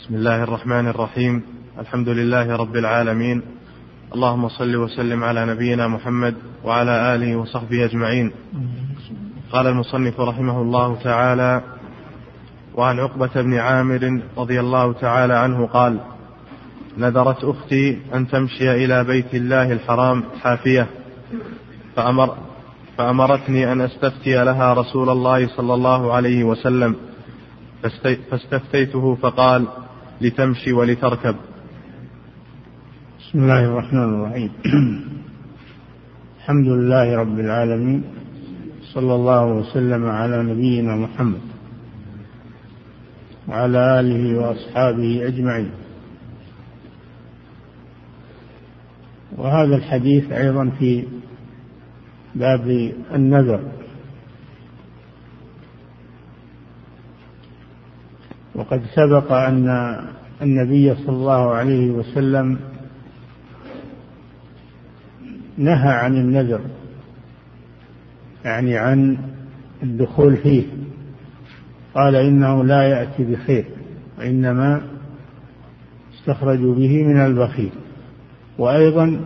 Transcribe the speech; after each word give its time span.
بسم 0.00 0.14
الله 0.14 0.42
الرحمن 0.42 0.88
الرحيم. 0.88 1.42
الحمد 1.78 2.08
لله 2.08 2.56
رب 2.56 2.76
العالمين. 2.76 3.42
اللهم 4.14 4.48
صل 4.48 4.76
وسلم 4.76 5.24
على 5.24 5.46
نبينا 5.46 5.88
محمد 5.88 6.34
وعلى 6.64 7.14
آله 7.14 7.36
وصحبه 7.36 7.84
أجمعين. 7.84 8.32
قال 9.52 9.66
المصنف 9.66 10.20
رحمه 10.20 10.62
الله 10.62 10.96
تعالى 11.04 11.62
وعن 12.74 12.98
عقبة 13.00 13.42
بن 13.42 13.54
عامر 13.58 14.22
رضي 14.38 14.60
الله 14.60 14.92
تعالى 14.92 15.34
عنه 15.34 15.66
قال 15.66 16.00
نذرت 16.98 17.44
أختي 17.44 17.98
أن 18.14 18.28
تمشي 18.28 18.84
إلى 18.84 19.04
بيت 19.04 19.34
الله 19.34 19.72
الحرام 19.72 20.24
حافية 20.42 20.86
فأمر 21.96 22.36
فأمرتني 22.98 23.72
أن 23.72 23.80
أستفتي 23.80 24.44
لها 24.44 24.74
رسول 24.74 25.10
الله 25.10 25.48
صلى 25.56 25.74
الله 25.74 26.12
عليه 26.12 26.44
وسلم 26.44 26.96
فاستفتيته 28.30 29.14
فقال 29.22 29.66
لتمشي 30.20 30.72
ولتركب. 30.72 31.36
بسم 33.18 33.38
الله 33.38 33.64
الرحمن 33.64 34.14
الرحيم. 34.14 34.50
الحمد 36.38 36.66
لله 36.66 37.16
رب 37.16 37.38
العالمين. 37.40 38.04
صلى 38.94 39.14
الله 39.14 39.46
وسلم 39.46 40.06
على 40.06 40.42
نبينا 40.42 40.96
محمد 40.96 41.40
وعلى 43.48 44.00
آله 44.00 44.38
وأصحابه 44.38 45.26
أجمعين. 45.26 45.70
وهذا 49.36 49.76
الحديث 49.76 50.32
أيضا 50.32 50.70
في 50.78 51.04
باب 52.34 52.92
النذر. 53.14 53.79
وقد 58.54 58.82
سبق 58.94 59.32
أن 59.32 59.96
النبي 60.42 60.94
صلى 60.94 61.16
الله 61.16 61.50
عليه 61.50 61.90
وسلم 61.90 62.58
نهى 65.58 65.92
عن 65.92 66.16
النذر 66.16 66.60
يعني 68.44 68.76
عن 68.76 69.18
الدخول 69.82 70.36
فيه. 70.36 70.64
قال 71.94 72.16
إنه 72.16 72.64
لا 72.64 72.82
يأتي 72.82 73.24
بخير 73.24 73.64
وإنما 74.18 74.82
استخرجوا 76.14 76.74
به 76.74 77.04
من 77.04 77.20
البخيل. 77.20 77.70
وأيضا 78.58 79.20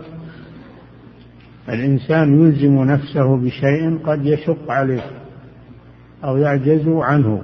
الإنسان 1.69 2.41
يلزم 2.41 2.83
نفسه 2.83 3.37
بشيء 3.37 3.99
قد 4.07 4.27
يشق 4.27 4.71
عليه 4.71 5.03
أو 6.25 6.37
يعجز 6.37 6.89
عنه. 6.89 7.43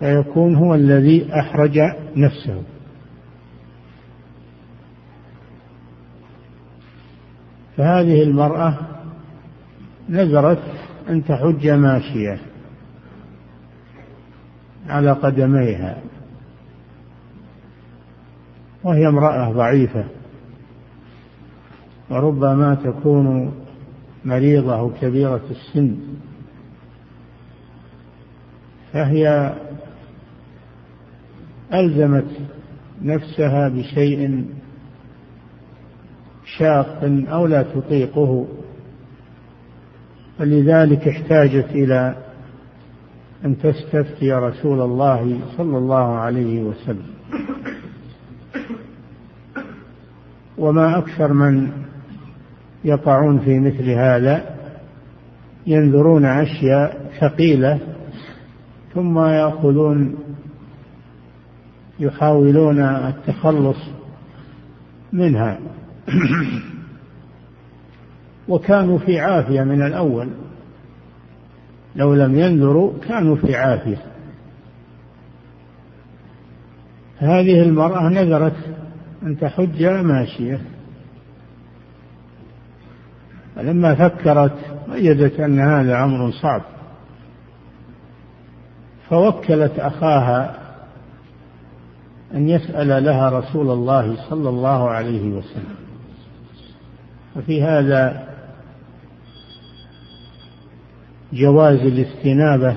فيكون 0.00 0.54
هو 0.54 0.74
الذي 0.74 1.30
أحرج 1.34 1.78
نفسه. 2.16 2.62
فهذه 7.76 8.22
المرأة 8.22 8.78
نذرت 10.08 10.62
أن 11.08 11.24
تحج 11.24 11.68
ماشية 11.68 12.38
على 14.88 15.12
قدميها 15.12 16.02
وهي 18.84 19.08
امرأة 19.08 19.52
ضعيفة 19.52 20.04
وربما 22.10 22.74
تكون 22.74 23.52
مريضة 24.24 24.78
أو 24.78 24.90
كبيرة 25.00 25.42
السن 25.50 25.96
فهي 28.92 29.54
ألزمت 31.74 32.26
نفسها 33.02 33.68
بشيء 33.68 34.44
شاق 36.58 36.98
أو 37.28 37.46
لا 37.46 37.62
تطيقه 37.62 38.46
فلذلك 40.38 41.08
احتاجت 41.08 41.66
إلى 41.70 42.16
أن 43.44 43.58
تستفتي 43.58 44.32
رسول 44.32 44.80
الله 44.80 45.40
صلى 45.56 45.78
الله 45.78 46.14
عليه 46.14 46.62
وسلم. 46.62 47.06
وما 50.58 50.98
أكثر 50.98 51.32
من 51.32 51.70
يقعون 52.84 53.38
في 53.38 53.60
مثل 53.60 53.90
هذا 53.90 54.44
ينذرون 55.66 56.24
أشياء 56.24 57.10
ثقيلة 57.20 57.78
ثم 58.94 59.18
يأخذون 59.18 60.14
يحاولون 62.00 62.80
التخلص 62.80 63.78
منها. 65.12 65.58
وكانوا 68.48 68.98
في 68.98 69.20
عافية 69.20 69.62
من 69.62 69.82
الأول. 69.82 70.28
لو 71.96 72.14
لم 72.14 72.38
ينذروا 72.38 72.92
كانوا 73.08 73.36
في 73.36 73.56
عافية. 73.56 74.02
هذه 77.18 77.62
المرأة 77.62 78.08
نذرت 78.08 78.56
أن 79.22 79.38
تحج 79.38 79.84
ماشية 79.84 80.60
فلما 83.56 83.94
فكرت 83.94 84.56
وجدت 84.88 85.40
أن 85.40 85.60
هذا 85.60 86.04
أمر 86.04 86.30
صعب. 86.30 86.62
فوكلت 89.10 89.78
أخاها 89.78 90.57
أن 92.34 92.48
يسأل 92.48 93.04
لها 93.04 93.30
رسول 93.30 93.70
الله 93.70 94.30
صلى 94.30 94.48
الله 94.48 94.90
عليه 94.90 95.28
وسلم. 95.28 95.74
وفي 97.36 97.62
هذا 97.62 98.28
جواز 101.32 101.78
الاستنابة 101.78 102.76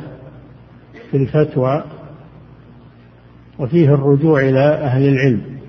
في 1.12 1.18
الفتوى 1.18 1.84
وفيه 3.60 3.94
الرجوع 3.94 4.42
إلى 4.42 4.60
أهل 4.60 5.08
العلم 5.08 5.60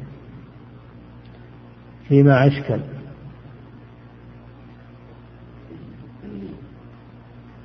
فيما 2.09 2.47
أشكل. 2.47 2.81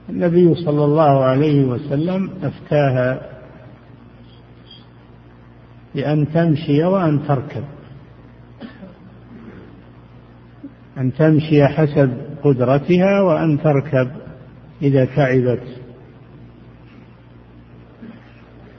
النبي 0.09 0.55
صلى 0.55 0.85
الله 0.85 1.23
عليه 1.23 1.65
وسلم 1.65 2.29
أفتاها 2.43 3.36
بأن 5.95 6.27
تمشي 6.33 6.83
وأن 6.83 7.27
تركب. 7.27 7.63
أن 10.97 11.13
تمشي 11.13 11.67
حسب 11.67 12.17
قدرتها 12.43 13.21
وأن 13.21 13.59
تركب 13.61 14.11
إذا 14.81 15.05
تعبت. 15.05 15.63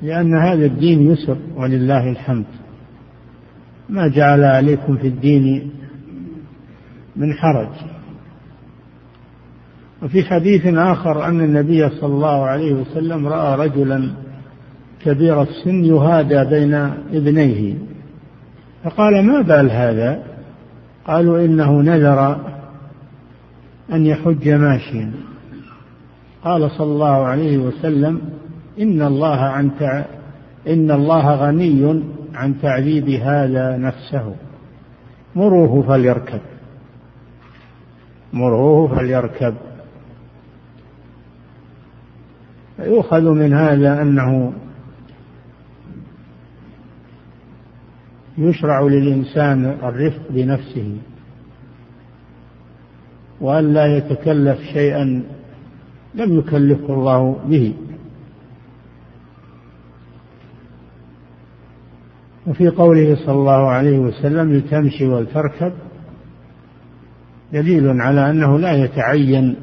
لأن 0.02 0.36
هذا 0.36 0.66
الدين 0.66 1.10
يسر 1.10 1.36
ولله 1.56 2.10
الحمد. 2.10 2.46
ما 3.88 4.08
جعل 4.08 4.44
عليكم 4.44 4.96
في 4.96 5.06
الدين 5.06 5.70
من 7.16 7.32
حرج. 7.32 7.72
وفي 10.02 10.24
حديث 10.24 10.66
آخر 10.66 11.24
أن 11.24 11.40
النبي 11.40 11.88
صلى 11.88 12.14
الله 12.14 12.44
عليه 12.44 12.72
وسلم 12.72 13.26
رأى 13.26 13.66
رجلا 13.66 14.10
كبير 15.08 15.42
السن 15.42 15.84
يهادى 15.84 16.44
بين 16.44 16.74
ابنيه. 17.12 17.74
فقال 18.84 19.24
ما 19.26 19.40
بال 19.40 19.70
هذا؟ 19.70 20.22
قالوا 21.06 21.44
إنه 21.44 21.82
نذر 21.82 22.36
أن 23.92 24.06
يحج 24.06 24.48
ماشيا. 24.48 25.12
قال 26.44 26.70
صلى 26.70 26.92
الله 26.92 27.26
عليه 27.26 27.58
وسلم 27.58 28.20
إن 28.80 29.02
الله 29.02 29.36
عن 29.36 29.70
تع... 29.80 30.04
إن 30.68 30.90
الله 30.90 31.34
غني 31.34 32.02
عن 32.34 32.60
تعذيب 32.62 33.08
هذا 33.08 33.76
نفسه. 33.76 34.34
مروه 35.36 35.82
فليركب. 35.82 36.40
مروه 38.32 38.96
فليركب. 38.96 39.54
فيؤخذ 42.76 43.30
من 43.30 43.52
هذا 43.52 44.02
أنه 44.02 44.52
يشرع 48.38 48.80
للإنسان 48.80 49.64
الرفق 49.64 50.22
بنفسه 50.30 50.96
وأن 53.40 53.72
لا 53.72 53.96
يتكلف 53.96 54.60
شيئا 54.72 55.22
لم 56.14 56.38
يكلفه 56.38 56.94
الله 56.94 57.32
به. 57.48 57.74
وفي 62.46 62.68
قوله 62.68 63.16
صلى 63.26 63.34
الله 63.34 63.68
عليه 63.68 63.98
وسلم 63.98 64.52
لتمشي 64.52 65.06
ولتركب 65.06 65.72
دليل 67.52 68.00
على 68.00 68.30
أنه 68.30 68.58
لا 68.58 68.72
يتعين 68.72 69.56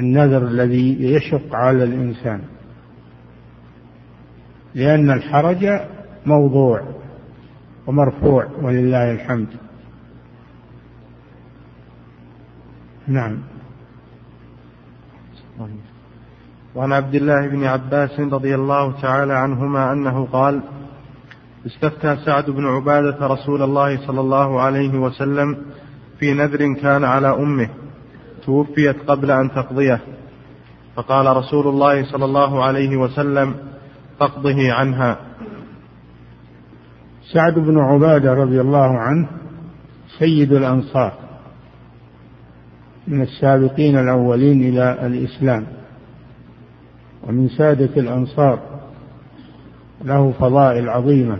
النذر 0.00 0.46
الذي 0.46 1.12
يشق 1.12 1.54
على 1.54 1.84
الإنسان 1.84 2.40
لأن 4.74 5.10
الحرج 5.10 5.66
موضوع. 6.26 7.01
ومرفوع 7.86 8.46
ولله 8.62 9.12
الحمد. 9.12 9.48
نعم. 13.08 13.38
وعن 16.74 16.92
عبد 16.92 17.14
الله 17.14 17.48
بن 17.48 17.64
عباس 17.64 18.20
رضي 18.20 18.54
الله 18.54 19.00
تعالى 19.00 19.32
عنهما 19.32 19.92
أنه 19.92 20.26
قال 20.32 20.62
استفتى 21.66 22.16
سعد 22.24 22.50
بن 22.50 22.66
عبادة 22.66 23.26
رسول 23.26 23.62
الله 23.62 24.06
صلى 24.06 24.20
الله 24.20 24.60
عليه 24.60 24.98
وسلم 24.98 25.56
في 26.18 26.34
نذر 26.34 26.74
كان 26.74 27.04
على 27.04 27.28
أمه 27.28 27.68
توفيت 28.46 29.10
قبل 29.10 29.30
أن 29.30 29.50
تقضيه. 29.50 30.00
فقال 30.96 31.36
رسول 31.36 31.68
الله 31.68 32.04
صلى 32.04 32.24
الله 32.24 32.64
عليه 32.64 32.96
وسلم 32.96 33.54
فاقضه 34.20 34.72
عنها. 34.72 35.31
سعد 37.32 37.54
بن 37.54 37.78
عبادة 37.78 38.34
رضي 38.34 38.60
الله 38.60 38.98
عنه 38.98 39.28
سيد 40.18 40.52
الأنصار 40.52 41.12
من 43.08 43.22
السابقين 43.22 43.98
الأولين 43.98 44.60
إلى 44.60 45.06
الإسلام 45.06 45.66
ومن 47.22 47.48
سادة 47.48 48.00
الأنصار 48.00 48.60
له 50.04 50.32
فضائل 50.32 50.88
عظيمة. 50.88 51.38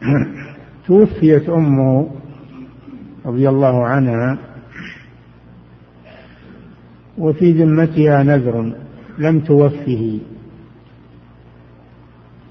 توفيت 0.86 1.48
أمه 1.48 2.10
رضي 3.26 3.48
الله 3.48 3.86
عنها 3.86 4.38
وفي 7.18 7.52
ذمتها 7.52 8.22
نذر 8.22 8.74
لم 9.18 9.40
توفه. 9.40 10.20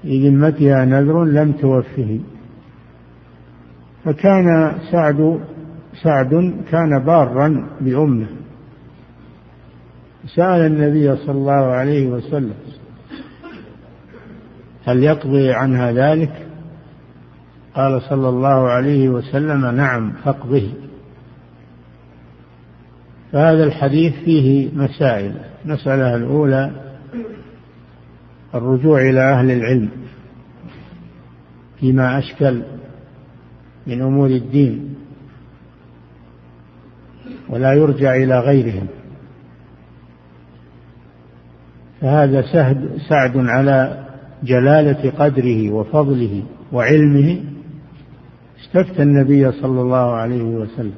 في 0.04 0.28
ذمتها 0.28 0.84
نذر 0.84 1.24
لم 1.24 1.52
توفه. 1.52 2.20
فكان 4.04 4.72
سعد 4.92 5.40
سعد 6.02 6.54
كان 6.70 7.04
بارا 7.04 7.68
بأمه. 7.80 8.26
سأل 10.26 10.60
النبي 10.66 11.16
صلى 11.16 11.32
الله 11.32 11.52
عليه 11.52 12.06
وسلم 12.06 12.54
هل 14.86 15.04
يقضي 15.04 15.52
عنها 15.52 15.92
ذلك؟ 15.92 16.46
قال 17.74 18.02
صلى 18.02 18.28
الله 18.28 18.68
عليه 18.68 19.08
وسلم 19.08 19.66
نعم 19.66 20.12
فاقضه. 20.12 20.68
فهذا 23.32 23.64
الحديث 23.64 24.14
فيه 24.24 24.70
مسائل. 24.74 25.34
المسألة 25.64 26.16
الأولى 26.16 26.83
الرجوع 28.54 29.00
إلى 29.00 29.20
أهل 29.20 29.50
العلم 29.50 29.90
فيما 31.80 32.18
أشكل 32.18 32.62
من 33.86 34.02
أمور 34.02 34.26
الدين 34.26 34.94
ولا 37.48 37.72
يرجع 37.72 38.14
إلى 38.14 38.40
غيرهم. 38.40 38.86
فهذا 42.00 42.42
سهد 42.42 42.98
سعد 43.08 43.36
على 43.36 44.06
جلالة 44.42 45.10
قدره 45.10 45.70
وفضله 45.70 46.42
وعلمه. 46.72 47.44
استفتى 48.64 49.02
النبي 49.02 49.52
صلى 49.52 49.80
الله 49.80 50.12
عليه 50.12 50.42
وسلم. 50.42 50.94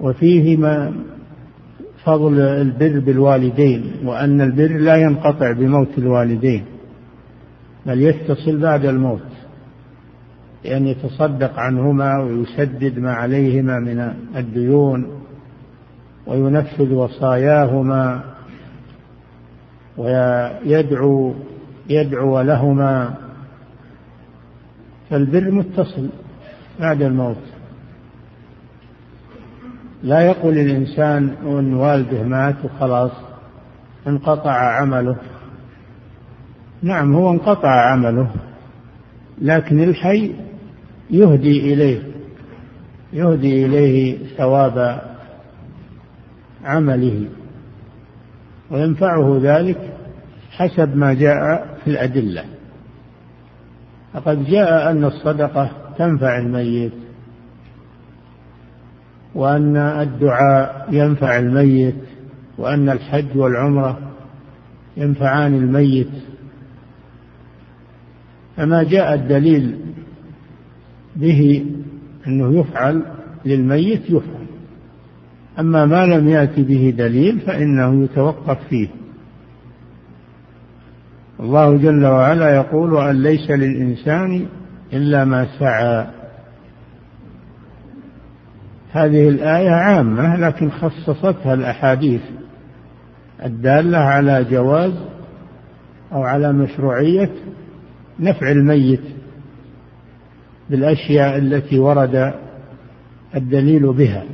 وفيه 0.00 0.56
ما 0.56 0.94
فضل 2.04 2.40
البر 2.40 3.00
بالوالدين 3.00 3.92
وأن 4.04 4.40
البر 4.40 4.78
لا 4.78 4.96
ينقطع 4.96 5.52
بموت 5.52 5.98
الوالدين 5.98 6.64
بل 7.86 8.02
يتصل 8.02 8.58
بعد 8.60 8.84
الموت 8.84 9.20
لأن 10.64 10.86
يتصدق 10.86 11.58
عنهما 11.58 12.18
ويسدد 12.18 12.98
ما 12.98 13.12
عليهما 13.12 13.78
من 13.78 14.12
الديون 14.36 15.20
وينفذ 16.26 16.92
وصاياهما 16.92 18.22
ويدعو 19.96 21.34
يدعو 21.88 22.40
لهما 22.40 23.14
فالبر 25.10 25.50
متصل 25.50 26.08
بعد 26.80 27.02
الموت. 27.02 27.36
لا 30.02 30.20
يقول 30.20 30.58
الإنسان 30.58 31.34
أن 31.42 31.74
والده 31.74 32.22
مات 32.22 32.56
وخلاص 32.64 33.10
انقطع 34.06 34.52
عمله. 34.52 35.16
نعم 36.82 37.14
هو 37.14 37.30
انقطع 37.30 37.92
عمله 37.92 38.30
لكن 39.42 39.82
الحي 39.82 40.34
يهدي 41.10 41.72
إليه 41.74 42.02
يهدي 43.12 43.66
إليه 43.66 44.18
ثواب 44.36 45.00
عمله. 46.64 47.24
وينفعه 48.70 49.38
ذلك 49.42 49.92
حسب 50.50 50.96
ما 50.96 51.14
جاء 51.14 51.66
في 51.84 51.90
الأدلة. 51.90 52.44
فقد 54.12 54.44
جاء 54.44 54.90
أن 54.90 55.04
الصدقة 55.04 55.70
تنفع 55.98 56.38
الميت. 56.38 56.92
وأن 59.38 59.76
الدعاء 59.76 60.88
ينفع 60.90 61.38
الميت 61.38 61.94
وأن 62.58 62.88
الحج 62.88 63.36
والعمرة 63.36 63.98
ينفعان 64.96 65.54
الميت. 65.54 66.10
فما 68.56 68.82
جاء 68.82 69.14
الدليل 69.14 69.78
به 71.16 71.66
أنه 72.26 72.60
يفعل 72.60 73.02
للميت 73.44 74.02
يفعل. 74.10 74.46
أما 75.58 75.84
ما 75.86 76.06
لم 76.06 76.28
يأتي 76.28 76.62
به 76.62 76.94
دليل 76.98 77.40
فإنه 77.40 78.04
يتوقف 78.04 78.58
فيه. 78.68 78.88
الله 81.40 81.76
جل 81.76 82.06
وعلا 82.06 82.56
يقول 82.56 82.96
أن 82.96 83.22
ليس 83.22 83.50
للإنسان 83.50 84.46
إلا 84.92 85.24
ما 85.24 85.46
سعى 85.58 86.06
هذه 88.92 89.28
الآية 89.28 89.70
عامة 89.70 90.36
لكن 90.36 90.70
خصصتها 90.70 91.54
الأحاديث 91.54 92.20
الدالة 93.44 93.98
على 93.98 94.44
جواز 94.44 94.92
أو 96.12 96.22
على 96.22 96.52
مشروعية 96.52 97.30
نفع 98.20 98.50
الميت 98.50 99.00
بالأشياء 100.70 101.38
التي 101.38 101.78
ورد 101.78 102.34
الدليل 103.34 103.92
بها. 103.92 104.24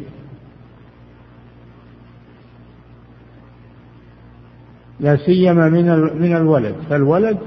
لا 5.01 5.17
سيما 5.17 5.69
من 5.69 5.87
من 6.23 6.37
الولد. 6.37 6.75
فالولد 6.91 7.39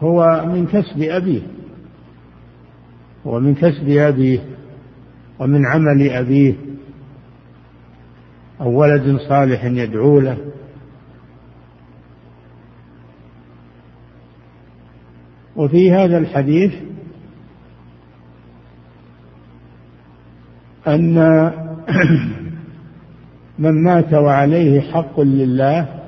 هو 0.00 0.44
من 0.46 0.66
كسب 0.66 1.02
أبيه 1.02 1.42
هو 3.26 3.40
من 3.40 3.54
كسب 3.54 3.88
أبيه. 3.88 4.40
ومن 5.40 5.66
عمل 5.66 6.10
أبيه 6.10 6.54
أو 8.60 8.80
ولد 8.80 9.18
صالح 9.28 9.64
يدعو 9.64 10.20
له. 10.20 10.38
وفي 15.56 15.92
هذا 15.92 16.18
الحديث 16.18 16.72
أن 20.88 21.14
من 23.58 23.82
مات 23.82 24.14
وعليه 24.14 24.80
حق 24.80 25.20
لله 25.20 26.00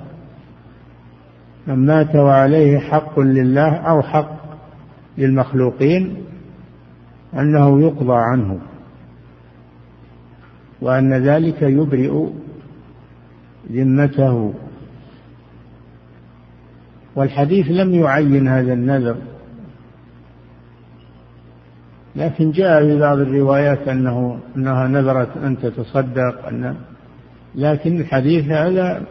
من 1.66 1.86
مات 1.86 2.16
وعليه 2.16 2.78
حق 2.78 3.20
لله 3.20 3.76
أو 3.76 4.02
حق 4.02 4.42
للمخلوقين 5.18 6.24
أنه 7.34 7.80
يقضى 7.80 8.14
عنه. 8.14 8.71
وأن 10.82 11.12
ذلك 11.12 11.62
يبرئ 11.62 12.26
ذمته. 13.72 14.54
والحديث 17.16 17.66
لم 17.70 17.94
يعين 17.94 18.48
هذا 18.48 18.72
النذر 18.72 19.16
لكن 22.16 22.50
جاء 22.50 22.80
في 22.80 22.98
بعض 22.98 23.18
الروايات 23.18 23.88
أنه 23.88 24.38
أنها 24.56 24.88
نذرت 24.88 25.36
أن 25.36 25.58
تتصدق 25.58 26.46
أن 26.46 26.76
لكن 27.54 28.00
الحديث 28.00 28.44
هذا 28.44 29.02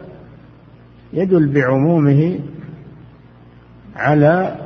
يدل 1.12 1.52
بعمومه 1.52 2.38
على 3.96 4.56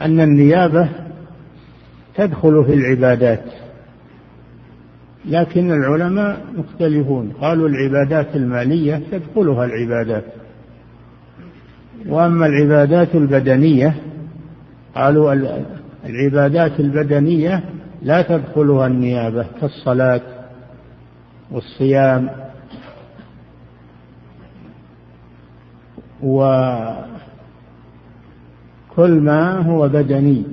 أن 0.00 0.20
النيابة 0.20 0.88
تدخل 2.14 2.64
في 2.64 2.74
العبادات. 2.74 3.44
لكن 5.24 5.70
العلماء 5.70 6.40
مختلفون. 6.56 7.32
قالوا 7.40 7.68
العبادات 7.68 8.36
المالية 8.36 9.02
تدخلها 9.10 9.64
العبادات. 9.64 10.24
وأما 12.06 12.46
العبادات 12.46 13.14
البدنية 13.14 13.94
قالوا 14.94 15.34
العبادات 16.06 16.80
البدنية 16.80 17.64
لا 18.02 18.22
تدخلها 18.22 18.86
النيابة 18.86 19.46
كالصلاة 19.60 20.20
والصيام 21.50 22.30
وكل 26.22 27.00
ما 29.20 29.58
هو 29.58 29.88
بدني. 29.88 30.44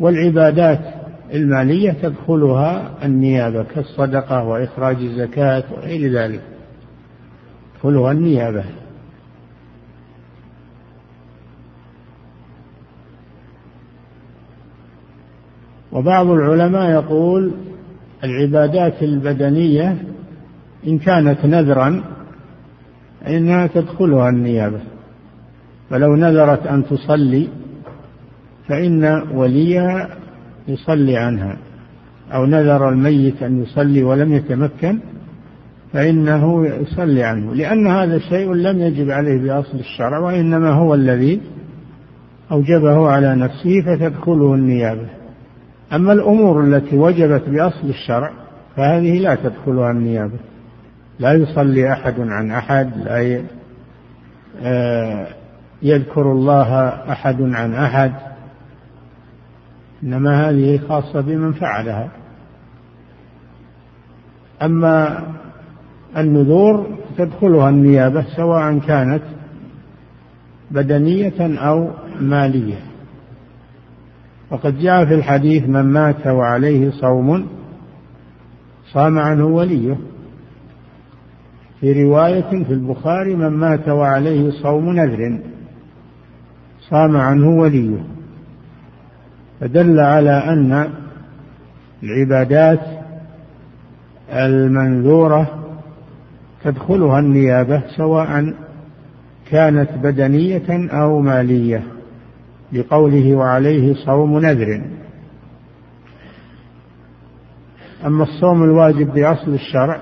والعبادات 0.00 0.97
المالية 1.34 1.92
تدخلها 1.92 2.94
النيابة 3.04 3.62
كالصدقة 3.62 4.44
وإخراج 4.44 4.96
الزكاة 4.96 5.64
وغير 5.72 6.12
ذلك. 6.12 6.40
تدخلها 7.74 8.12
النيابة. 8.12 8.64
وبعض 15.92 16.26
العلماء 16.26 16.90
يقول 16.90 17.52
العبادات 18.24 19.02
البدنية 19.02 19.96
إن 20.86 20.98
كانت 20.98 21.44
نذرا 21.44 22.04
إنها 23.26 23.66
تدخلها 23.66 24.28
النيابة. 24.28 24.80
فلو 25.90 26.16
نذرت 26.16 26.66
أن 26.66 26.84
تصلي 26.84 27.48
فإن 28.68 29.04
وليها 29.34 30.08
يصلي 30.68 31.16
عنها 31.16 31.56
أو 32.32 32.46
نذر 32.46 32.88
الميت 32.88 33.42
أن 33.42 33.62
يصلي 33.62 34.02
ولم 34.02 34.32
يتمكن 34.32 34.98
فإنه 35.92 36.66
يصلي 36.66 37.22
عنه 37.22 37.54
لأن 37.54 37.86
هذا 37.86 38.16
الشيء 38.16 38.52
لم 38.52 38.80
يجب 38.80 39.10
عليه 39.10 39.40
بأصل 39.40 39.78
الشرع 39.78 40.18
وإنما 40.18 40.70
هو 40.70 40.94
الذي 40.94 41.40
أوجبه 42.52 43.08
على 43.08 43.36
نفسه 43.36 43.80
فتدخله 43.86 44.54
النيابة. 44.54 45.06
أما 45.92 46.12
الأمور 46.12 46.64
التي 46.64 46.98
وجبت 46.98 47.48
بأصل 47.48 47.88
الشرع 47.88 48.30
فهذه 48.76 49.18
لا 49.18 49.34
تدخلها 49.34 49.90
النيابة. 49.90 50.38
لا 51.18 51.32
يصلي 51.32 51.92
أحد 51.92 52.20
عن 52.20 52.50
أحد 52.50 52.90
لا 53.04 53.42
آه، 54.62 55.26
يذكر 55.82 56.32
الله 56.32 56.88
أحد 56.88 57.42
عن 57.42 57.74
أحد. 57.74 58.12
إنما 60.02 60.48
هذه 60.48 60.80
خاصة 60.88 61.20
بمن 61.20 61.52
فعلها. 61.52 62.08
أما 64.62 65.26
النذور 66.16 66.86
تدخلها 67.18 67.68
النيابة 67.68 68.24
سواء 68.36 68.78
كانت 68.78 69.22
بدنية 70.70 71.58
أو 71.58 71.90
مالية. 72.20 72.78
وقد 74.50 74.78
جاء 74.78 75.04
في 75.04 75.14
الحديث 75.14 75.68
من 75.68 75.82
مات 75.82 76.26
وعليه 76.26 76.90
صوم 76.90 77.46
صام 78.92 79.18
عنه 79.18 79.46
وليه. 79.46 79.96
في 81.80 82.04
رواية 82.04 82.64
في 82.64 82.72
البخاري 82.72 83.34
من 83.34 83.48
مات 83.48 83.88
وعليه 83.88 84.50
صوم 84.50 84.92
نذر 84.92 85.40
صام 86.80 87.16
عنه 87.16 87.48
وليه. 87.48 88.17
فدل 89.60 90.00
على 90.00 90.30
أن 90.30 90.90
العبادات 92.02 92.80
المنذورة 94.32 95.64
تدخلها 96.64 97.18
النيابة 97.18 97.82
سواء 97.96 98.54
كانت 99.50 99.90
بدنية 100.02 100.90
أو 100.90 101.20
مالية 101.20 101.82
لقوله 102.72 103.34
وعليه 103.34 103.94
صوم 103.94 104.38
نذر. 104.38 104.82
أما 108.06 108.22
الصوم 108.22 108.64
الواجب 108.64 109.14
بأصل 109.14 109.54
الشرع 109.54 110.00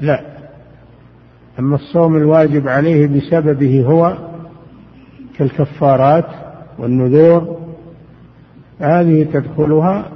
لا. 0.00 0.20
أما 1.58 1.74
الصوم 1.76 2.16
الواجب 2.16 2.68
عليه 2.68 3.06
بسببه 3.06 3.84
هو 3.86 4.16
كالكفارات 5.38 6.26
والنذور 6.78 7.62
هذه 8.82 9.24
تدخلها 9.24 10.10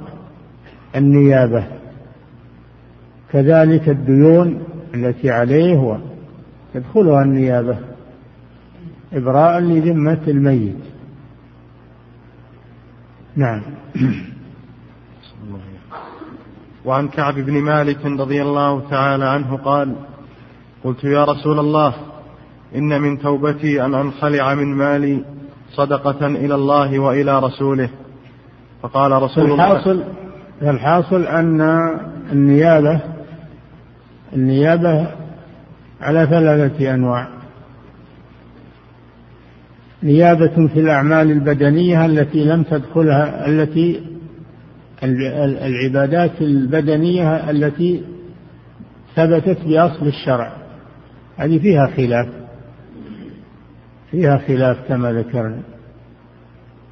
النيابة. 0.95 1.63
كذلك 3.31 3.89
الديون 3.89 4.63
التي 4.95 5.29
عليه 5.31 5.99
تدخلها 6.73 7.23
النيابة 7.23 7.77
إبراء 9.13 9.59
لذمة 9.59 10.21
الميت. 10.27 10.83
نعم. 13.35 13.61
وعن 16.85 17.07
كعب 17.07 17.33
بن 17.33 17.53
مالك 17.53 18.05
رضي 18.05 18.41
الله 18.41 18.89
تعالى 18.89 19.25
عنه 19.25 19.57
قال 19.57 19.95
قلت 20.83 21.03
يا 21.03 21.23
رسول 21.23 21.59
الله 21.59 21.93
إن 22.75 23.01
من 23.01 23.19
توبتي 23.19 23.85
أن 23.85 23.93
أنخلع 23.93 24.53
من 24.53 24.75
مالي 24.75 25.25
صدقة 25.71 26.27
إلى 26.27 26.55
الله 26.55 26.99
وإلى 26.99 27.39
رسوله. 27.39 27.89
فقال 28.81 29.11
رسول 29.11 29.51
الحاصل 29.51 29.91
الله 29.91 30.71
الحاصل 30.71 31.23
أن 31.23 31.61
النيابة 32.31 33.01
النيابة 34.33 35.07
على 36.01 36.27
ثلاثة 36.27 36.93
أنواع. 36.93 37.27
نيابة 40.03 40.67
في 40.67 40.79
الأعمال 40.79 41.31
البدنية 41.31 42.05
التي 42.05 42.45
لم 42.45 42.63
تدخلها 42.63 43.47
التي 43.47 44.01
العبادات 45.03 46.41
البدنية 46.41 47.49
التي 47.49 48.03
ثبتت 49.15 49.57
بأصل 49.65 50.07
الشرع. 50.07 50.51
هذه 51.37 51.59
فيها 51.59 51.87
خلاف. 51.87 52.27
فيها 54.11 54.37
خلاف 54.37 54.77
كما 54.87 55.11
ذكرنا. 55.11 55.76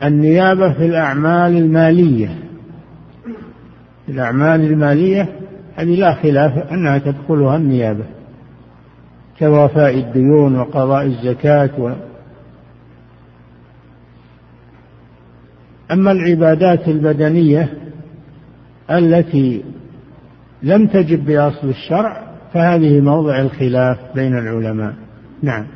النيابة 0.03 0.73
في 0.73 0.85
الأعمال 0.85 1.57
المالية. 1.57 2.39
في 4.05 4.11
الأعمال 4.11 4.61
المالية 4.61 5.29
هذه 5.75 5.95
لا 5.95 6.13
خلاف 6.13 6.71
أنها 6.71 6.97
تدخلها 6.97 7.57
النيابة 7.57 8.03
كوفاء 9.39 9.99
الديون 9.99 10.59
وقضاء 10.59 11.05
الزكاة 11.05 11.69
و 11.79 11.93
أما 15.91 16.11
العبادات 16.11 16.87
البدنية 16.87 17.73
التي 18.91 19.63
لم 20.63 20.87
تجب 20.87 21.25
بأصل 21.25 21.69
الشرع 21.69 22.23
فهذه 22.53 23.01
موضع 23.01 23.41
الخلاف 23.41 23.97
بين 24.15 24.37
العلماء. 24.37 24.93
نعم. 25.43 25.67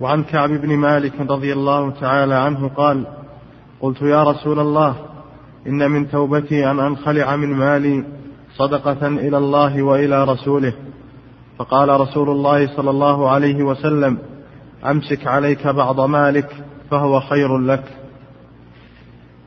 وعن 0.00 0.24
كعب 0.24 0.50
بن 0.50 0.76
مالك 0.76 1.20
رضي 1.20 1.52
الله 1.52 1.90
تعالى 1.90 2.34
عنه 2.34 2.68
قال 2.68 3.06
قلت 3.80 4.02
يا 4.02 4.22
رسول 4.22 4.60
الله 4.60 4.96
إن 5.66 5.90
من 5.90 6.10
توبتي 6.10 6.70
أن 6.70 6.80
أنخلع 6.80 7.36
من 7.36 7.48
مالي 7.48 8.04
صدقة 8.56 9.06
إلى 9.06 9.38
الله 9.38 9.82
وإلى 9.82 10.24
رسوله. 10.24 10.72
فقال 11.58 12.00
رسول 12.00 12.30
الله 12.30 12.76
صلى 12.76 12.90
الله 12.90 13.30
عليه 13.30 13.62
وسلم 13.62 14.18
أمسك 14.86 15.26
عليك 15.26 15.66
بعض 15.66 16.00
مالك 16.00 16.50
فهو 16.90 17.20
خير 17.20 17.58
لك. 17.58 17.84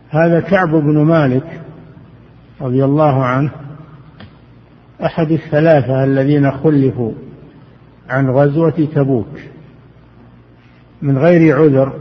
هذا 0.09 0.39
كعب 0.39 0.69
بن 0.69 1.03
مالك 1.03 1.61
رضي 2.61 2.85
الله 2.85 3.23
عنه 3.23 3.51
أحد 5.05 5.31
الثلاثة 5.31 6.03
الذين 6.03 6.51
خلفوا 6.51 7.11
عن 8.09 8.29
غزوة 8.29 8.87
تبوك. 8.95 9.39
من 11.01 11.17
غير 11.17 11.57
عذر 11.57 11.93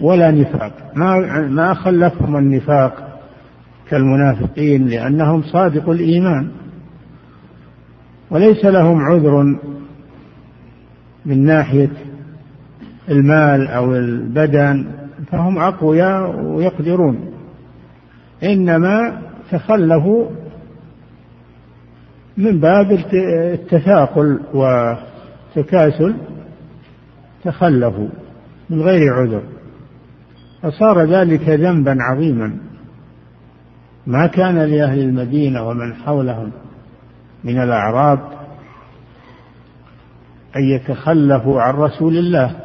ولا 0.00 0.30
نفاق. 0.30 0.72
ما 0.94 1.40
ما 1.48 1.74
خلفهم 1.74 2.36
النفاق 2.36 3.20
كالمنافقين 3.88 4.86
لأنهم 4.86 5.42
صادق 5.42 5.88
الإيمان. 5.88 6.50
وليس 8.30 8.64
لهم 8.64 9.00
عذر 9.00 9.42
من 11.26 11.44
ناحية 11.44 11.90
المال 13.08 13.68
أو 13.68 13.94
البدن 13.94 14.86
فهم 15.30 15.58
أقوياء 15.58 16.40
ويقدرون. 16.40 17.30
إنما 18.42 19.22
تخلفوا 19.50 20.26
من 22.36 22.60
باب 22.60 22.98
التثاقل 23.14 24.40
والتكاسل 24.54 26.14
تخلفوا 27.44 28.08
من 28.70 28.82
غير 28.82 29.14
عذر. 29.14 29.42
فصار 30.62 31.04
ذلك 31.04 31.48
ذنبا 31.48 31.96
عظيما. 32.00 32.56
ما 34.06 34.26
كان 34.26 34.58
لأهل 34.58 34.98
المدينة 34.98 35.68
ومن 35.68 35.94
حولهم 35.94 36.52
من 37.44 37.62
الأعراب 37.62 38.18
أن 40.56 40.62
يتخلفوا 40.62 41.60
عن 41.60 41.74
رسول 41.74 42.16
الله 42.16 42.56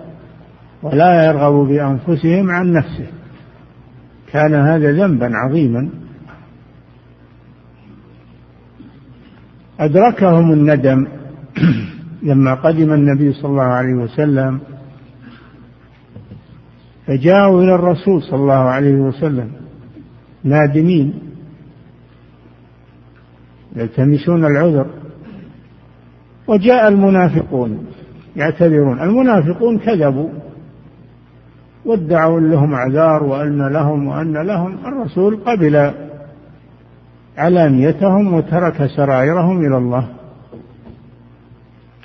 ولا 0.84 1.26
يرغبوا 1.26 1.66
بأنفسهم 1.66 2.52
عن 2.52 2.72
نفسه. 2.72 3.08
كان 4.32 4.54
هذا 4.56 4.92
ذنبا 4.92 5.32
عظيما. 5.34 5.90
أدركهم 9.80 10.54
الندم. 10.54 11.08
لما 12.24 12.54
قدم 12.54 12.94
النبي 12.94 13.34
صلى 13.34 13.52
الله 13.52 13.64
عليه 13.64 13.94
وسلم 13.94 14.60
فجاءوا 17.08 17.62
إلى 17.64 17.76
الرسول 17.76 18.22
صلى 18.22 18.40
الله 18.40 18.54
عليه 18.54 18.96
وسلم 18.96 19.52
نادمين 20.44 21.14
يلتمسون 23.76 24.46
العذر 24.46 24.88
وجاء 26.48 26.88
المنافقون 26.88 27.86
يعتذرون. 28.36 29.00
المنافقون 29.00 29.80
كذبوا 29.80 30.30
وادعوا 31.86 32.40
لهم 32.40 32.74
اعذار 32.74 33.24
وأن 33.24 33.68
لهم 33.68 34.08
وأن 34.08 34.38
لهم. 34.38 34.78
الرسول 34.86 35.36
قبل 35.46 35.92
علانيتهم 37.38 38.34
وترك 38.34 38.86
سرائرهم 38.86 39.66
إلى 39.66 39.78
الله. 39.78 40.08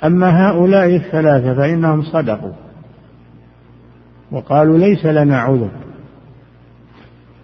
أما 0.03 0.47
هؤلاء 0.49 0.95
الثلاثة 0.95 1.53
فإنهم 1.53 2.01
صدقوا 2.01 2.53
وقالوا 4.31 4.77
ليس 4.77 5.05
لنا 5.05 5.39
عذر 5.39 5.69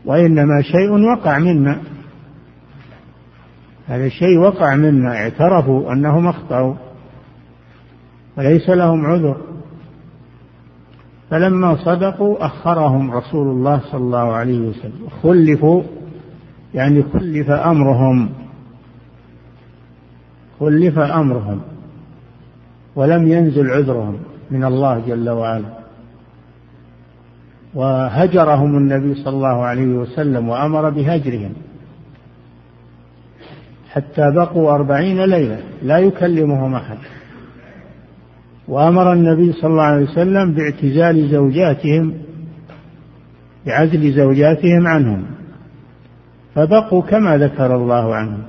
وإنما 0.05 0.61
شيء 0.61 0.91
وقع 0.91 1.39
منا 1.39 1.81
هذا 3.87 4.05
الشيء 4.05 4.37
وقع 4.37 4.75
منا 4.75 5.15
اعترفوا 5.15 5.93
أنهم 5.93 6.27
أخطأوا 6.27 6.75
وليس 8.37 8.69
لهم 8.69 9.05
عذر 9.05 9.37
فلما 11.29 11.75
صدقوا 11.75 12.45
أخرهم 12.45 13.11
رسول 13.11 13.47
الله 13.47 13.81
صلى 13.91 14.01
الله 14.01 14.33
عليه 14.33 14.59
وسلم 14.59 15.07
خلفوا 15.23 15.83
يعني 16.73 17.03
خلف 17.03 17.49
أمرهم 17.49 18.29
خلف 20.59 20.99
أمرهم 20.99 21.61
ولم 22.95 23.27
ينزل 23.27 23.69
عذرهم 23.71 24.19
من 24.51 24.63
الله 24.63 24.99
جل 25.07 25.29
وعلا. 25.29 25.85
وهجرهم 27.73 28.77
النبي 28.77 29.15
صلى 29.23 29.35
الله 29.35 29.65
عليه 29.65 29.87
وسلم 29.87 30.49
وأمر 30.49 30.89
بهجرهم 30.89 31.53
حتى 33.89 34.31
بقوا 34.31 34.71
أربعين 34.71 35.25
ليلة 35.25 35.59
لا 35.83 35.97
يكلمهم 35.97 36.75
أحد. 36.75 36.97
وأمر 38.67 39.13
النبي 39.13 39.51
صلى 39.51 39.71
الله 39.71 39.83
عليه 39.83 40.03
وسلم 40.03 40.53
باعتزال 40.53 41.29
زوجاتهم 41.29 42.13
بعزل 43.65 44.13
زوجاتهم 44.13 44.87
عنهم. 44.87 45.25
فبقوا 46.55 47.01
كما 47.01 47.37
ذكر 47.37 47.75
الله 47.75 48.15
عنهم. 48.15 48.43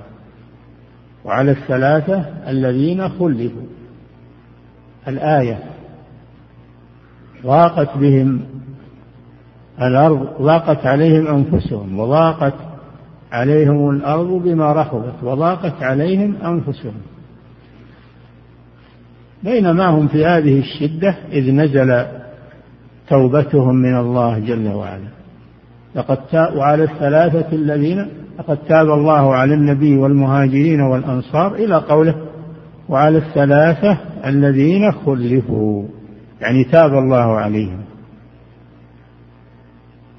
وعلى 1.25 1.51
الثلاثة 1.51 2.25
الذين 2.49 3.09
خلفوا. 3.09 3.76
الآية 5.09 5.59
ضاقت 7.43 7.99
بهم 7.99 8.41
الأرض 9.83 10.43
ضاقت 10.43 10.87
عليهم 10.87 11.27
أنفسهم 11.27 11.99
وضاقت 11.99 12.55
عليهم 13.33 13.91
الأرض 13.91 14.29
بما 14.29 14.73
رحبت 14.73 15.15
وضاقت 15.23 15.83
عليهم 15.83 16.37
أنفسهم. 16.45 16.95
بينما 19.43 19.87
هم 19.87 20.09
في 20.09 20.27
هذه 20.27 20.59
الشدة 20.59 21.17
إذ 21.33 21.53
نزل 21.53 22.07
توبتهم 23.09 23.75
من 23.75 23.97
الله 23.97 24.39
جل 24.39 24.69
وعلا. 24.69 25.09
لقد 25.95 26.19
وعلى 26.35 26.85
الثلاثة 26.85 27.53
الذين 27.53 28.09
لقد 28.39 28.59
تاب 28.69 28.91
الله 28.91 29.35
على 29.35 29.55
النبي 29.55 29.97
والمهاجرين 29.97 30.81
والأنصار 30.81 31.55
إلى 31.55 31.77
قوله 31.77 32.26
وعلى 32.89 33.19
الثلاثة 33.19 33.99
الذين 34.27 34.93
خلفوا 34.93 35.85
يعني 36.41 36.65
تاب 36.65 36.93
الله 36.93 37.37
عليهم. 37.37 37.83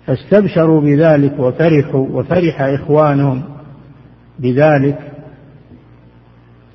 فاستبشروا 0.08 0.82
بذلك 0.82 1.40
وفرحوا 1.40 2.08
وفرح 2.12 2.62
إخوانهم 2.62 3.44
بذلك 4.40 5.12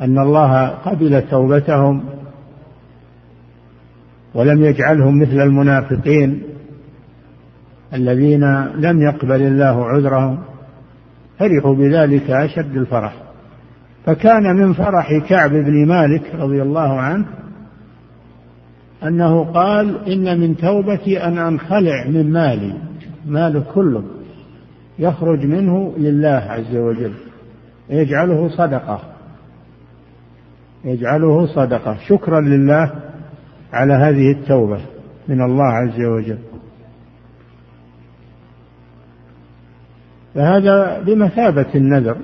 أن 0.00 0.18
الله 0.18 0.68
قبل 0.68 1.22
توبتهم 1.22 2.05
ولم 4.35 4.64
يجعلهم 4.64 5.20
مثل 5.22 5.40
المنافقين 5.40 6.42
الذين 7.94 8.64
لم 8.64 9.02
يقبل 9.02 9.42
الله 9.42 9.85
عذرهم 9.85 10.38
فرحوا 11.38 11.74
بذلك 11.74 12.31
أشد 12.31 12.76
الفرح. 12.76 13.21
فكان 14.07 14.57
من 14.57 14.73
فرح 14.73 15.19
كعب 15.29 15.51
بن 15.51 15.87
مالك 15.87 16.35
رضي 16.35 16.62
الله 16.62 17.01
عنه 17.01 17.27
أنه 19.03 19.45
قال 19.45 20.09
إن 20.12 20.41
من 20.41 20.57
توبتي 20.57 21.25
أن 21.25 21.38
أنخلع 21.38 22.07
من 22.09 22.33
مالي 22.33 22.75
ماله 23.27 23.65
كله 23.75 24.05
يخرج 24.99 25.47
منه 25.47 25.95
لله 25.99 26.47
عز 26.49 26.77
وجل 26.77 27.12
يجعله 27.91 28.49
صدقة 28.49 29.12
يجعله 30.85 31.47
صدقة. 31.47 31.97
شكرا 32.09 32.41
لله 32.41 32.93
على 33.73 33.93
هذه 33.93 34.31
التوبة 34.31 34.81
من 35.29 35.43
الله 35.43 35.65
عز 35.65 36.01
وجل. 36.01 36.38
فهذا 40.35 41.03
بمثابة 41.07 41.75
النذر. 41.75 42.17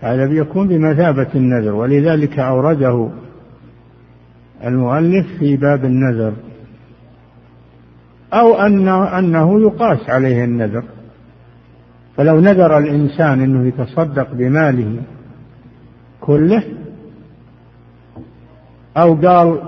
هذا 0.00 0.26
بيكون 0.26 0.68
بمثابة 0.68 1.28
النذر 1.34 1.74
ولذلك 1.74 2.38
أورده 2.38 3.10
المؤلف 4.64 5.26
في 5.38 5.56
باب 5.56 5.84
النذر. 5.84 6.32
أو 8.32 8.54
أنه, 8.54 9.18
أنه 9.18 9.60
يقاس 9.60 10.10
عليه 10.10 10.44
النذر. 10.44 10.84
فلو 12.16 12.40
نذر 12.40 12.78
الإنسان 12.78 13.40
أنه 13.40 13.68
يتصدق 13.68 14.32
بماله 14.32 15.02
كله 16.20 16.62
أو 18.96 19.14
قال 19.14 19.60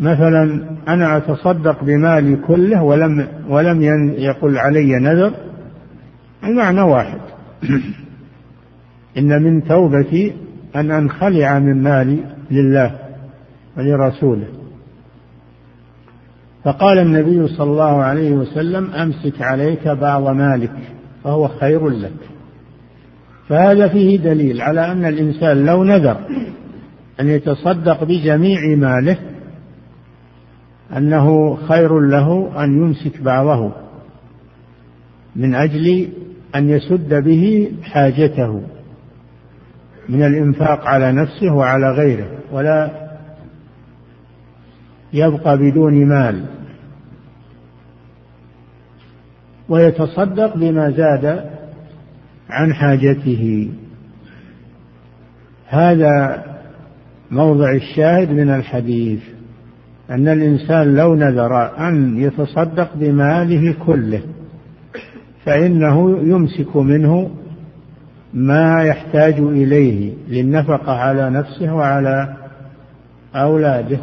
مثلا 0.00 0.60
أنا 0.88 1.16
أتصدق 1.16 1.84
بمالي 1.84 2.36
كله 2.36 2.82
ولم 2.82 3.28
ولم 3.48 3.82
يقل 4.18 4.58
علي 4.58 4.98
نذر 4.98 5.32
المعنى 6.44 6.80
واحد. 6.80 7.20
إن 9.18 9.42
من 9.42 9.64
توبتي 9.64 10.32
أن 10.76 10.90
أنخلع 10.90 11.58
من 11.58 11.82
مالي 11.82 12.18
لله 12.50 12.98
ولرسوله. 13.76 14.48
فقال 16.64 16.98
النبي 16.98 17.48
صلى 17.48 17.70
الله 17.70 18.02
عليه 18.02 18.32
وسلم 18.32 18.90
أمسك 18.90 19.42
عليك 19.42 19.88
بعض 19.88 20.28
مالك 20.28 20.72
فهو 21.24 21.48
خير 21.48 21.88
لك. 21.88 22.12
فهذا 23.48 23.88
فيه 23.88 24.18
دليل 24.18 24.60
على 24.62 24.92
أن 24.92 25.04
الإنسان 25.04 25.66
لو 25.66 25.84
نذر 25.84 26.16
أن 27.20 27.28
يتصدق 27.28 28.04
بجميع 28.04 28.76
ماله 28.76 29.16
أنه 30.96 31.56
خير 31.56 32.00
له 32.00 32.64
أن 32.64 32.82
يمسك 32.82 33.22
بعضه 33.22 33.72
من 35.36 35.54
أجل 35.54 36.08
أن 36.54 36.68
يسد 36.68 37.14
به 37.14 37.72
حاجته. 37.82 38.62
من 40.08 40.22
الإنفاق 40.22 40.86
على 40.86 41.12
نفسه 41.12 41.52
وعلى 41.52 41.90
غيره 41.90 42.28
ولا 42.52 42.90
يبقى 45.12 45.58
بدون 45.58 46.06
مال. 46.06 46.44
ويتصدق 49.68 50.56
بما 50.56 50.90
زاد 50.90 51.50
عن 52.50 52.74
حاجته. 52.74 53.70
هذا 55.66 56.44
موضع 57.30 57.72
الشاهد 57.72 58.30
من 58.30 58.50
الحديث 58.50 59.20
أن 60.10 60.28
الإنسان 60.28 60.94
لو 60.94 61.14
نذر 61.14 61.78
أن 61.88 62.18
يتصدق 62.18 62.90
بماله 62.94 63.74
كله 63.86 64.22
فإنه 65.44 66.18
يمسك 66.18 66.76
منه 66.76 67.30
ما 68.34 68.84
يحتاج 68.84 69.34
إليه 69.34 70.14
للنفقة 70.28 70.92
على 70.92 71.30
نفسه 71.30 71.74
وعلى 71.74 72.36
أولاده 73.34 73.98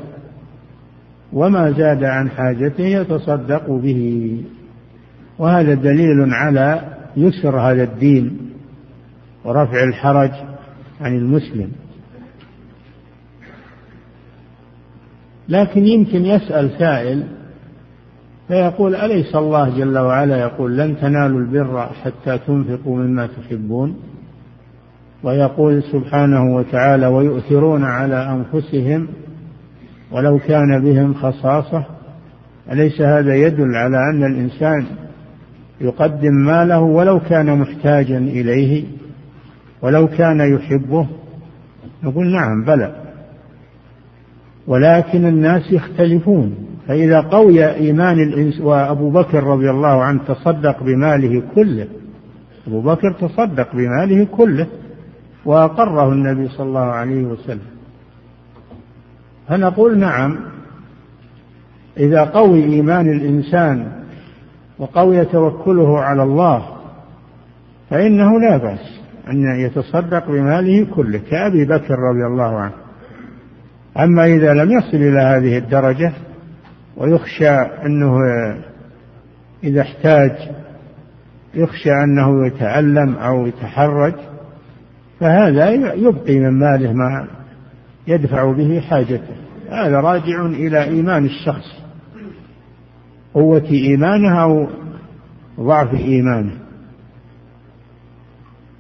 وما 1.34 1.72
زاد 1.72 2.04
عن 2.04 2.30
حاجته 2.30 2.84
يتصدق 2.84 3.72
به. 3.72 4.44
وهذا 5.39 5.74
دليل 5.74 6.34
على 6.34 6.82
يسر 7.17 7.60
هذا 7.60 7.84
الدين 7.84 8.38
ورفع 9.46 9.84
الحرج 9.84 10.32
عن 11.02 11.15
المسلم. 11.15 11.72
لكن 15.50 15.86
يمكن 15.86 16.26
يسأل 16.26 16.72
سائل 16.80 17.24
فيقول 18.48 18.96
أليس 18.96 19.36
الله 19.36 19.70
جل 19.78 19.98
وعلا 19.98 20.38
يقول 20.39 20.78
لن 20.78 20.98
تنالوا 20.98 21.39
البر 21.39 21.89
حتى 22.04 22.38
تنفقوا 22.38 22.98
مما 22.98 23.28
تحبون 23.28 24.11
ويقول 25.24 25.84
سبحانه 25.84 26.56
وتعالى 26.56 27.08
ويؤثرون 27.08 27.84
على 27.84 28.16
أنفسهم 28.16 29.08
ولو 30.12 30.40
كان 30.40 30.84
بهم 30.84 31.14
خصاصة. 31.14 31.86
أليس 32.72 33.02
هذا 33.02 33.36
يدل 33.36 33.76
على 33.76 33.98
أن 33.98 34.24
الإنسان 34.24 34.86
يقدم 35.82 36.34
ماله 36.34 36.80
ولو 36.80 37.20
كان 37.20 37.60
محتاجا 37.60 38.18
إليه 38.18 38.84
ولو 39.82 40.08
كان 40.08 40.40
يحبه؟ 40.56 41.08
نقول 42.04 42.28
نعم 42.28 42.64
بلى. 42.66 42.96
ولكن 44.68 45.26
الناس 45.26 45.72
يختلفون. 45.72 46.56
فإذا 46.88 47.20
قوي 47.20 47.66
إيمان 47.66 48.20
الإنس 48.20 48.62
وأبو 48.62 49.10
بكر 49.10 49.44
رضي 49.44 49.70
الله 49.70 50.04
عنه 50.04 50.20
تصدق 50.28 50.84
بماله 50.84 51.44
كله 51.56 51.88
أبو 52.68 52.82
بكر 52.82 53.12
تصدق 53.12 53.76
بماله 53.76 54.28
كله 54.32 54.68
وأقره 55.46 56.12
النبي 56.12 56.48
صلى 56.50 56.68
الله 56.68 56.86
عليه 56.86 57.24
وسلم. 57.24 57.72
فنقول 59.48 59.98
نعم 59.98 60.40
إذا 61.98 62.24
قوي 62.24 62.64
إيمان 62.64 63.10
الإنسان 63.10 63.92
وقوي 64.80 65.26
توكله 65.26 66.00
على 66.00 66.24
الله 66.24 66.66
فإنه 67.90 68.40
لا 68.40 68.58
بأس 68.58 69.02
أن 69.28 69.60
يتصدق 69.60 70.28
بماله 70.28 70.88
كله 70.96 71.20
كأبي 71.30 71.66
بكر 71.66 71.96
رضي 72.00 72.26
الله 72.26 72.60
عنه. 72.60 72.74
أما 74.00 74.26
إذا 74.26 74.54
لم 74.54 74.72
يصل 74.72 74.98
إلى 74.98 75.20
هذه 75.20 75.58
الدرجة 75.58 76.12
ويخشى 76.98 77.50
أنه 77.50 78.18
إذا 79.64 79.82
احتاج 79.82 80.32
يخشى 81.56 81.92
أنه 81.92 82.48
يتألم 82.48 83.16
أو 83.16 83.48
يتحرج 83.48 84.14
فهذا 85.22 85.70
يبقي 85.94 86.40
من 86.40 86.60
ماله 86.60 86.94
ما 86.94 87.28
يدفع 88.08 88.52
به 88.52 88.80
حاجته. 88.80 89.36
هذا 89.70 90.00
راجع 90.00 90.46
إلى 90.46 90.84
إيمان 90.84 91.26
الشخص 91.26 91.82
قوة 93.34 93.66
إيمانه 93.72 94.44
أو 94.44 94.68
ضعف 95.60 95.94
إيمانه. 95.94 96.54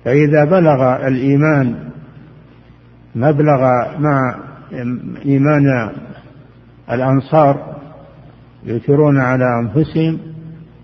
فإذا 0.05 0.45
بلغ 0.45 1.07
الإيمان 1.07 1.75
مبلغ 3.15 3.61
مع 3.99 4.35
إيمان 5.25 5.91
الأنصار 6.91 7.75
يؤثرون 8.63 9.17
على 9.17 9.45
أنفسهم 9.63 10.19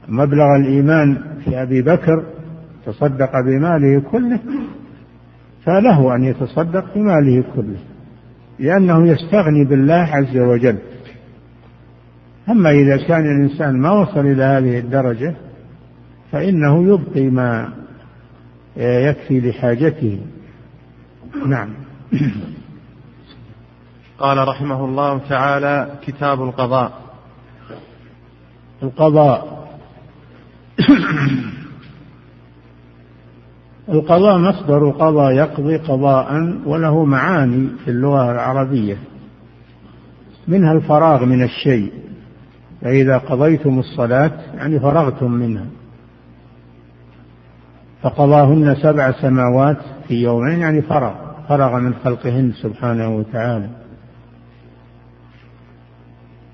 مبلغ 0.07 0.55
الإيمان 0.55 1.17
في 1.45 1.61
أبي 1.61 1.81
بكر 1.81 2.25
تصدق 2.85 3.31
بماله 3.45 4.01
كله 4.11 4.39
فله 5.67 6.15
أن 6.15 6.23
يتصدق 6.23 6.85
بماله 6.95 7.43
كله 7.55 7.79
لأنه 8.59 9.07
يستغني 9.07 9.65
بالله 9.65 10.09
عز 10.11 10.37
وجل. 10.37 10.77
أما 12.49 12.71
إذا 12.71 12.97
كان 12.97 13.25
الإنسان 13.25 13.81
ما 13.81 13.91
وصل 13.91 14.19
إلى 14.19 14.43
هذه 14.43 14.79
الدرجة 14.79 15.35
فإنه 16.31 16.93
يبقي 16.93 17.29
ما 17.29 17.73
يكفي 18.77 19.39
لحاجته. 19.39 20.19
نعم. 21.47 21.69
قال 24.19 24.47
رحمه 24.47 24.85
الله 24.85 25.17
تعالى 25.29 25.91
كتاب 26.01 26.43
القضاء. 26.43 26.91
القضاء. 28.83 29.67
القضاء 33.89 34.37
مصدر 34.37 34.89
قضى 34.89 35.35
يقضي 35.35 35.77
قضاء 35.77 36.57
وله 36.65 37.05
معاني 37.05 37.67
في 37.85 37.91
اللغة 37.91 38.31
العربية. 38.31 38.97
منها 40.47 40.73
الفراغ 40.73 41.25
من 41.25 41.43
الشيء. 41.43 41.93
فإذا 42.81 43.17
قضيتم 43.17 43.79
الصلاة 43.79 44.31
يعني 44.55 44.79
فرغتم 44.79 45.31
منها. 45.31 45.65
فقضاهن 48.01 48.75
سبع 48.75 49.11
سماوات 49.11 49.77
في 50.07 50.23
يومين 50.23 50.59
يعني 50.59 50.81
فرغ. 50.81 51.13
فرغ 51.49 51.79
من 51.79 51.93
خلقهن 51.93 52.51
سبحانه 52.51 53.15
وتعالى. 53.15 53.69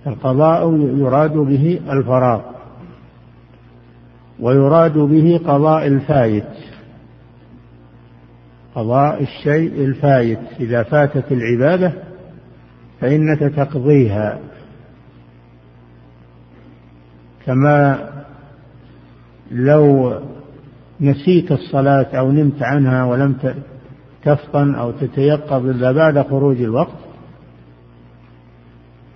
القضاء 0.08 0.76
يراد 0.76 1.34
به 1.34 1.80
الفراغ. 1.90 2.42
ويراد 4.40 4.98
به 4.98 5.42
قضاء 5.48 5.88
الفايت 5.88 6.73
قضاء 8.76 9.24
الشيء 9.24 9.86
الفايت. 9.86 10.40
إذا 10.60 10.84
فاتت 10.84 11.32
العبادة 11.32 11.94
فإنك 13.02 13.40
تقضيها. 13.40 14.40
كما 17.46 18.10
لو 19.52 20.14
نسيت 21.02 21.52
الصلاة 21.52 22.08
أو 22.14 22.32
نمت 22.32 22.64
عنها 22.64 23.06
ولم 23.06 23.36
تفطن 24.24 24.76
أو 24.76 24.92
تتيقظ 24.92 25.66
إلا 25.70 25.92
بعد 25.92 26.22
خروج 26.22 26.62
الوقت 26.62 26.98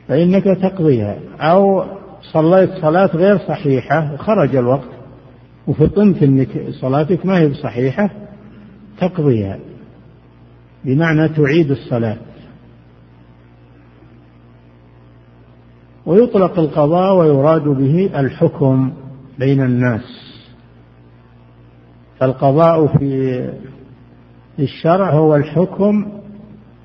فإنك 0.08 0.43
تقضيها. 0.43 1.17
أو 1.39 1.86
صليت 2.22 2.70
صلاة 2.82 3.06
غير 3.06 3.38
صحيحة 3.38 4.13
وخرج 4.13 4.56
الوقت 4.56 4.89
وفطنت 5.67 6.24
أنك 6.24 6.70
صلاتك 6.82 7.26
ما 7.26 7.39
هي 7.39 7.48
بصحيحة 7.48 8.10
تقضيها 8.99 9.60
بمعنى 10.86 11.29
تعيد 11.29 11.71
الصلاة. 11.71 12.17
ويطلق 16.05 16.60
القضاء 16.60 17.17
ويراد 17.17 17.63
به 17.63 18.19
الحكم 18.19 18.93
بين 19.39 19.62
الناس. 19.62 20.38
فالقضاء 22.19 22.88
في 22.88 23.49
الشرع 24.60 25.12
هو 25.12 25.36
الحكم 25.36 26.05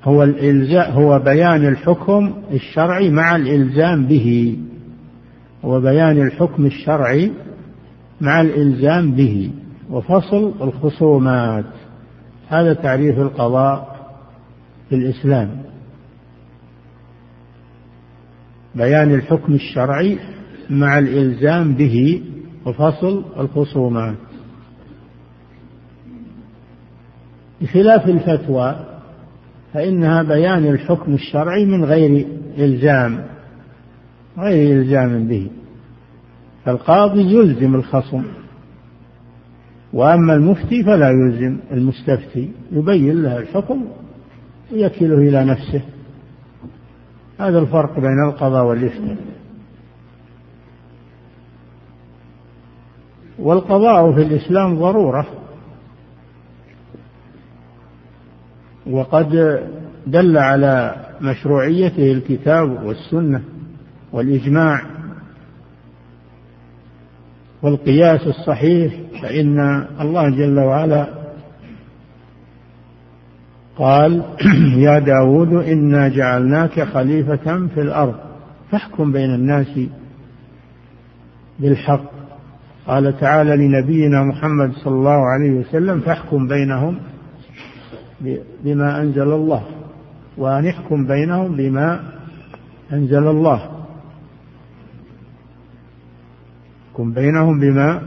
هو 0.03 0.23
الإلزاء 0.23 0.91
هو 0.91 1.19
بيان 1.19 1.67
الحكم 1.67 2.33
الشرعي 2.51 3.09
مع 3.09 3.35
الإلزام 3.35 4.05
به. 4.05 4.57
هو 5.65 5.81
بيان 5.81 6.21
الحكم 6.21 6.65
الشرعي 6.65 7.31
مع 8.21 8.41
الإلزام 8.41 9.11
به. 9.11 9.51
وفصل 9.89 10.53
الخصومات. 10.61 11.65
هذا 12.53 12.73
تعريف 12.73 13.19
القضاء 13.19 13.95
في 14.89 14.95
الإسلام. 14.95 15.63
بيان 18.75 19.13
الحكم 19.13 19.53
الشرعي 19.53 20.19
مع 20.69 20.99
الإلزام 20.99 21.73
به 21.73 22.23
وفصل 22.65 23.25
الخصومات. 23.39 24.15
بخلاف 27.61 28.09
الفتوى 28.09 28.85
فإنها 29.73 30.23
بيان 30.23 30.67
الحكم 30.67 31.13
الشرعي 31.13 31.65
من 31.65 31.85
غير 31.85 32.27
إلزام 32.57 33.25
غير 34.37 34.81
إلزام 34.81 35.27
به. 35.27 35.47
فالقاضي 36.65 37.21
يلزم 37.21 37.75
الخصم. 37.75 38.23
وأما 39.93 40.33
المفتي 40.33 40.83
فلا 40.83 41.09
يلزم 41.09 41.59
المستفتي 41.71 42.51
يبين 42.71 43.23
له 43.23 43.37
الحكم 43.37 43.85
ويكله 44.71 45.17
إلى 45.17 45.45
نفسه. 45.45 45.81
هذا 47.39 47.59
الفرق 47.59 47.99
بين 47.99 48.23
القضاء 48.27 48.65
والإفتاء. 48.65 49.17
والقضاء 53.39 54.13
في 54.13 54.21
الإسلام 54.21 54.79
ضرورة. 54.79 55.27
وقد 58.89 59.59
دل 60.07 60.37
على 60.37 60.95
مشروعيته 61.21 62.11
الكتاب 62.11 62.83
والسنة 62.83 63.41
والإجماع. 64.11 65.02
والقياس 67.63 68.27
الصحيح 68.27 68.93
فإن 69.21 69.85
الله 70.01 70.29
جل 70.29 70.59
وعلا 70.59 71.07
قال 73.77 74.23
يا 74.85 74.99
داود 74.99 75.53
إنا 75.53 76.07
جعلناك 76.07 76.83
خليفة 76.83 77.67
في 77.67 77.81
الأرض 77.81 78.15
فاحكم 78.71 79.11
بين 79.11 79.35
الناس 79.35 79.79
بالحق. 81.59 82.13
قال 82.87 83.19
تعالى 83.19 83.55
لنبينا 83.55 84.23
محمد 84.23 84.71
صلى 84.73 84.93
الله 84.93 85.25
عليه 85.29 85.51
وسلم 85.51 85.99
فاحكم 85.99 86.47
بينهم 86.47 86.99
بما 88.63 89.01
أنزل 89.01 89.33
الله 89.33 89.63
وأن 90.37 90.65
يحكم 90.65 91.07
بينهم 91.07 91.55
بما 91.55 91.99
أنزل 92.93 93.27
الله. 93.27 93.82
يحكم 96.93 97.13
بينهم 97.13 97.59
بما 97.59 98.01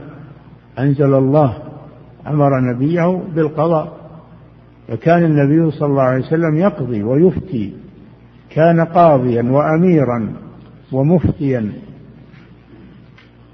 أنزل 0.78 1.14
الله. 1.14 1.56
أمر 2.26 2.60
نبيه 2.60 3.22
بالقضاء. 3.34 3.96
فكان 4.88 5.24
النبي 5.24 5.70
صلى 5.70 5.88
الله 5.88 6.02
عليه 6.02 6.26
وسلم 6.26 6.56
يقضي 6.56 7.02
ويفتي. 7.02 7.74
كان 8.50 8.80
قاضيا 8.80 9.42
وأميرا 9.42 10.32
ومفتيا 10.92 11.72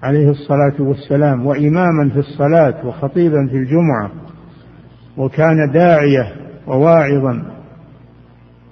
عليه 0.02 0.30
الصلاة 0.30 0.74
والسلام 0.80 1.46
وإماما 1.46 2.08
في 2.08 2.18
الصلاة 2.18 2.86
وخطيبا 2.86 3.46
في 3.46 3.56
الجمعة 3.56 4.10
وكان 5.16 5.70
داعية 5.72 6.32
وواعظا 6.66 7.42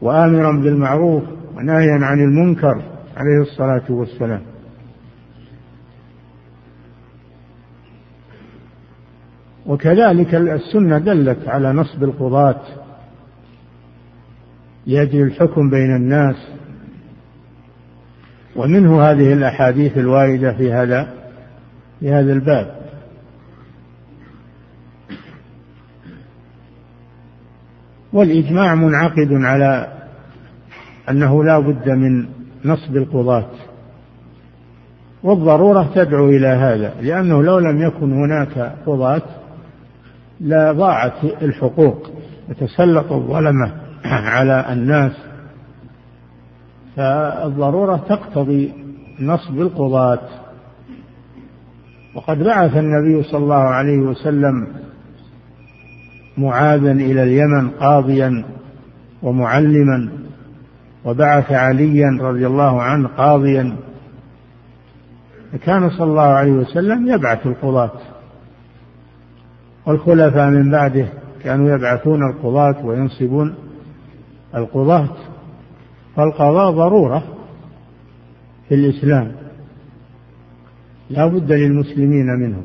وآمرا 0.00 0.52
بالمعروف 0.52 1.22
وناهيا 1.56 1.98
عن 2.02 2.20
المنكر 2.20 2.82
عليه 3.16 3.40
الصلاة 3.40 3.84
والسلام. 3.90 4.49
وكذلك 9.70 10.35
السنة 10.35 10.98
دلت 10.98 11.48
على 11.48 11.72
نصب 11.72 12.04
القضاة. 12.04 12.61
لأجل 14.87 15.22
الحكم 15.22 15.70
بين 15.70 15.96
الناس. 15.96 16.37
ومنه 18.56 19.02
هذه 19.02 19.33
الأحاديث 19.33 19.98
الواردة 19.98 20.52
في 20.52 20.72
هذا 20.72 21.09
في 22.00 22.12
هذا 22.12 22.33
الباب. 22.33 22.80
والإجماع 28.12 28.74
منعقد 28.74 29.33
على 29.33 29.92
أنه 31.11 31.44
لا 31.44 31.59
بد 31.59 31.88
من 31.88 32.26
نصب 32.64 32.96
القضاة. 32.96 33.50
والضرورة 35.22 35.90
تدعو 35.94 36.28
إلى 36.28 36.46
هذا 36.46 36.94
لأنه 37.00 37.42
لو 37.42 37.59
لم 37.59 37.83
يكن 37.83 38.12
هناك 38.12 38.76
قضاة 38.87 39.39
لضاعت 40.40 41.24
الحقوق 41.24 42.11
وتسلط 42.48 43.12
الظلمة 43.12 43.72
على 44.05 44.72
الناس. 44.72 45.12
فالضرورة 46.96 47.96
تقتضي 47.96 48.72
نصب 49.20 49.61
القضاة. 49.61 50.20
وقد 52.14 52.38
بعث 52.38 52.76
النبي 52.76 53.22
صلى 53.22 53.38
الله 53.38 53.55
عليه 53.55 53.98
وسلم 53.98 54.66
معاذا 56.38 56.92
إلى 56.92 57.22
اليمن 57.22 57.70
قاضيا 57.70 58.44
ومعلما 59.22 60.09
وبعث 61.05 61.53
عليا 61.53 62.18
رضي 62.20 62.46
الله 62.46 62.83
عنه 62.83 63.09
قاضيا. 63.09 63.76
فكان 65.53 65.90
صلى 65.90 66.11
الله 66.11 66.22
عليه 66.22 66.53
وسلم 66.53 67.09
يبعث 67.09 67.46
القضاة. 67.46 67.92
والخلفاء 69.86 70.50
من 70.50 70.70
بعده 70.70 71.08
كانوا 71.44 71.76
يبعثون 71.76 72.30
القضاة 72.30 72.86
وينصبون 72.86 73.54
القضاة 74.54 75.08
فالقضاء 76.16 76.70
ضرورة 76.70 77.22
في 78.68 78.74
الإسلام. 78.74 79.32
لا 81.10 81.26
بد 81.26 81.52
للمسلمين 81.52 82.26
منه 82.26 82.62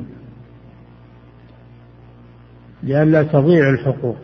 لئلا 2.82 3.22
تضيع 3.22 3.70
الحقوق 3.70 4.16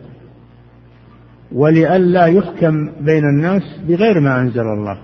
ولئلا 1.51 2.25
يحكم 2.25 2.91
بين 3.01 3.23
الناس 3.23 3.61
بغير 3.87 4.19
ما 4.19 4.41
أنزل 4.41 4.61
الله. 4.61 4.97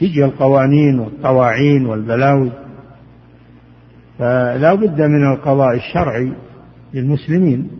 تجي 0.00 0.24
القوانين 0.24 0.98
والطواعين 0.98 1.86
والبلاوي 1.86 2.50
فلا 4.18 4.74
بد 4.74 5.02
من 5.02 5.32
القضاء 5.32 5.74
الشرعي. 5.74 6.32
للمسلمين 6.94 7.70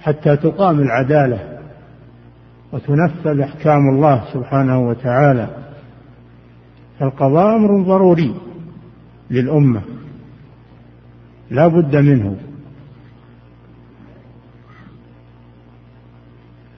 حتى 0.00 0.36
تقام 0.36 0.80
العدالة 0.80 1.58
وتنفذ 2.72 3.40
أحكام 3.40 3.88
الله 3.88 4.24
سبحانه 4.32 4.88
وتعالى. 4.88 5.48
فالقضاء 7.00 7.56
أمر 7.56 7.82
ضروري 7.82 8.34
للأمة 9.30 9.82
لا 11.50 11.66
بد 11.66 11.96
منه. 11.96 12.36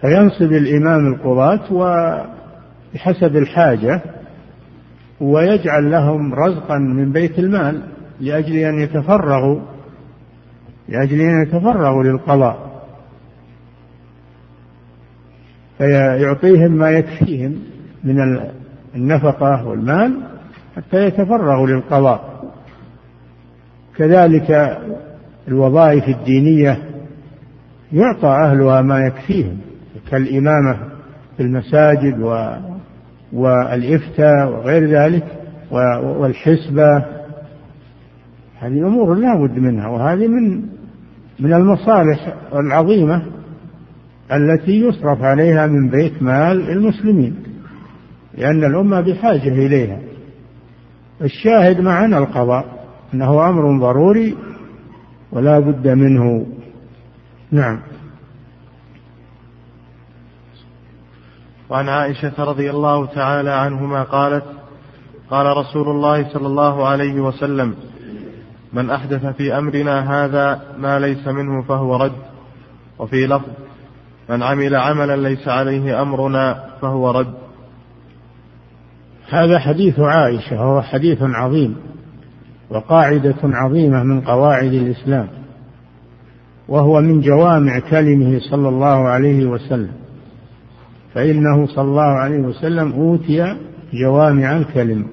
فينصب 0.01 0.53
الإمام 0.53 1.07
القضاة 1.07 1.73
وبحسب 1.73 3.37
الحاجة 3.37 4.01
ويجعل 5.21 5.91
لهم 5.91 6.35
رزقا 6.35 6.79
من 6.79 7.13
بيت 7.13 7.39
المال 7.39 7.83
لأجل 8.21 8.57
أن 8.57 8.79
يتفرغوا 8.79 9.61
لأجل 10.89 11.21
أن 11.21 11.43
يتفرغوا 11.43 12.03
للقضاء. 12.03 12.75
فيعطيهم 15.79 16.73
ما 16.73 16.91
يكفيهم 16.91 17.59
من 18.05 18.41
النفقة 18.95 19.67
والمال 19.67 20.21
حتى 20.77 21.07
يتفرغوا 21.07 21.67
للقضاء. 21.67 22.45
كذلك 23.97 24.79
الوظائف 25.49 26.09
الدينية 26.09 26.79
يعطى 27.93 28.29
أهلها 28.29 28.83
ما 28.83 29.07
يكفيهم 29.07 29.59
كالإمامة 30.11 30.79
في 31.37 31.43
المساجد 31.43 32.21
و 32.21 32.51
والإفتاء 33.33 34.49
وغير 34.49 34.89
ذلك 34.89 35.25
والحسبة 35.71 37.05
هذه 38.61 38.87
أمور 38.87 39.15
لا 39.15 39.35
بد 39.35 39.59
منها 39.59 39.89
وهذه 39.89 40.29
من 40.29 40.63
من 41.41 41.53
المصالح 41.53 42.35
العظيمة 42.53 43.23
التي 44.33 44.81
يصرف 44.81 45.23
عليها 45.23 45.67
من 45.67 45.89
بيت 45.89 46.23
مال 46.23 46.71
المسلمين 46.71 47.37
لأن 48.39 48.65
الأمة 48.65 49.01
بحاجة 49.01 49.67
إليها. 49.67 49.99
الشاهد 51.23 51.81
معنا 51.81 52.19
القضاء 52.19 52.87
أنه 53.15 53.49
أمر 53.49 53.79
ضروري 53.81 54.37
ولا 55.33 55.59
بد 55.59 55.89
منه. 55.89 56.47
نعم. 57.51 57.81
وعن 61.71 61.89
عائشة 61.89 62.45
رضي 62.45 62.71
الله 62.71 63.07
تعالى 63.07 63.51
عنهما 63.51 64.03
قالت 64.03 64.45
قال 65.31 65.57
رسول 65.57 65.89
الله 65.89 66.33
صلى 66.33 66.47
الله 66.47 66.89
عليه 66.89 67.21
وسلم 67.21 67.75
من 68.75 68.91
أحدث 68.91 69.27
في 69.27 69.59
أمرنا 69.59 70.25
هذا 70.25 70.63
ما 70.79 70.99
ليس 70.99 71.29
منه 71.29 71.63
فهو 71.63 71.97
رد. 71.97 72.13
وفي 72.99 73.27
لفظ 73.27 73.49
من 74.31 74.43
عمل 74.43 74.77
عملا 74.77 75.17
ليس 75.17 75.49
عليه 75.49 76.03
أمرنا 76.03 76.65
فهو 76.81 77.11
رد. 77.11 77.35
هذا 79.29 79.59
حديث 79.59 80.01
عائشة 80.01 80.57
وهو 80.57 80.83
حديث 80.83 81.19
عظيم 81.23 81.77
وقاعدة 82.71 83.35
عظيمة 83.43 84.03
من 84.03 84.21
قواعد 84.21 84.73
الإسلام 84.73 85.29
وهو 86.69 87.01
من 87.01 87.21
جوامع 87.21 87.79
كلمه 87.79 88.41
صلى 88.51 88.69
الله 88.69 89.09
عليه 89.09 89.47
وسلم. 89.47 89.93
فإنه 91.15 91.67
صلى 91.67 91.85
الله 91.85 92.03
عليه 92.03 92.39
وسلم 92.39 92.93
أوتي 92.93 93.57
جوامع 93.93 94.57
الكلم 94.57 95.07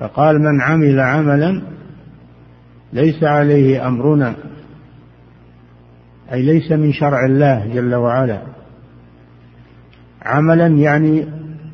فقال 0.00 0.38
من 0.38 0.60
عمل 0.60 1.00
عملا 1.00 1.62
ليس 2.92 3.24
عليه 3.24 3.88
أمرنا 3.88 4.34
أي 6.32 6.42
ليس 6.42 6.72
من 6.72 6.92
شرع 6.92 7.26
الله 7.26 7.66
جل 7.74 7.94
وعلا. 7.94 8.42
عملا 10.22 10.66
يعني 10.66 11.26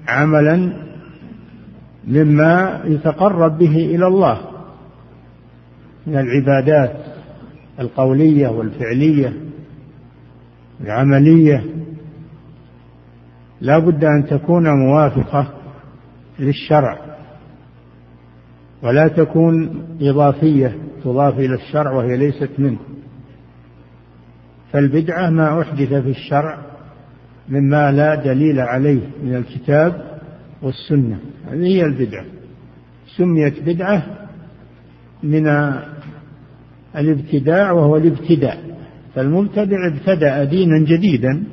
عملا 0.09 0.73
مما 2.09 2.83
يتقرب 2.85 3.59
به 3.59 3.77
إلى 3.77 4.07
الله 4.07 4.41
من 6.07 6.17
العبادات 6.17 6.97
القولية 7.81 8.49
والفعلية 8.49 9.33
العملية. 10.81 11.65
لا 13.61 13.79
بد 13.79 14.05
أن 14.05 14.27
تكون 14.27 14.69
موافقة 14.69 15.55
للشرع 16.39 16.99
ولا 18.83 19.09
تكون 19.09 19.85
إضافية. 20.01 20.77
تضاف 21.05 21.39
إلى 21.39 21.55
الشرع 21.55 21.93
وهي 21.93 22.17
ليست 22.17 22.51
منه. 22.59 22.79
فالبدعة 24.73 25.31
ما 25.31 25.61
أحدث 25.61 25.95
في 25.95 26.11
الشرع 26.11 26.59
مما 27.49 27.93
لا 27.93 28.15
دليل 28.15 28.61
عليه 28.61 29.01
من 29.23 29.35
الكتاب 29.37 30.21
والسنة. 30.63 31.19
هذه 31.51 31.67
هي 31.67 31.83
البدعة. 31.83 32.25
سميت 33.17 33.63
بدعة 33.63 34.29
من 35.23 35.47
الابتداع 36.97 37.73
وهو 37.73 37.97
الابتداء. 37.97 38.79
فالمبتدع 39.15 39.77
ابتدأ 39.93 40.45
دينا 40.45 40.79
جديدا. 40.79 41.45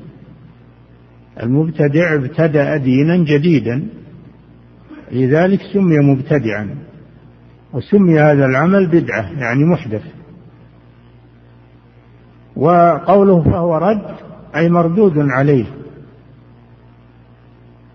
المبتدع 1.44 2.16
ابتدأ 2.16 2.78
دينا 2.78 3.18
جديدا. 3.18 3.88
لذلك 5.12 5.62
سمي 5.74 6.00
مبتدعا. 6.00 6.76
وسمي 7.74 8.20
هذا 8.20 8.46
العمل 8.46 8.88
بدعة 8.88 9.32
يعني 9.32 9.66
محدث. 9.66 10.04
وقوله 12.56 13.44
فهو 13.44 13.78
رد 13.78 14.16
أي 14.56 14.70
مردود 14.70 15.18
عليه. 15.18 15.66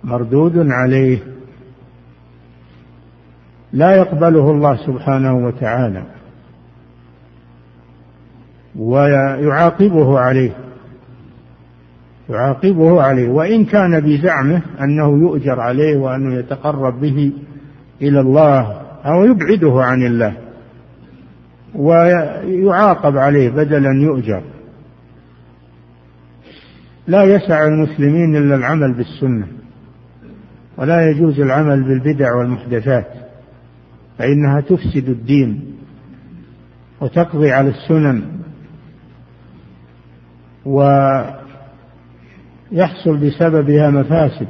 مردود 0.04 0.58
عليه. 0.58 1.18
لا 3.72 3.96
يقبله 3.96 4.50
الله 4.50 4.76
سبحانه 4.86 5.46
وتعالى. 5.46 6.02
ويعاقبه 8.76 10.18
عليه. 10.18 10.56
يعاقبه 12.28 13.02
عليه. 13.02 13.28
وإن 13.28 13.64
كان 13.64 14.00
بزعمه 14.00 14.62
أنه 14.80 15.18
يؤجر 15.18 15.60
عليه 15.60 15.96
وأنه 15.96 16.34
يتقرب 16.34 17.00
به 17.00 17.32
إلى 18.02 18.20
الله 18.20 18.85
أو 19.06 19.24
يبعده 19.24 19.82
عن 19.84 20.06
الله 20.06 20.36
ويعاقب 21.74 23.16
عليه 23.16 23.50
بدلا 23.50 23.90
يؤجر. 24.02 24.42
لا 27.06 27.22
يسع 27.22 27.66
المسلمين 27.66 28.36
إلا 28.36 28.54
العمل 28.54 28.94
بالسنة 28.94 29.46
ولا 30.78 31.10
يجوز 31.10 31.40
العمل 31.40 31.84
بالبدع 31.84 32.34
والمحدثات 32.34 33.06
فإنها 34.18 34.60
تفسد 34.60 35.08
الدين 35.08 35.76
وتقضي 37.00 37.52
على 37.52 37.68
السنن 37.68 38.22
ويحصل 40.64 41.36
بسببها 43.16 43.90
مفاسد 43.90 44.48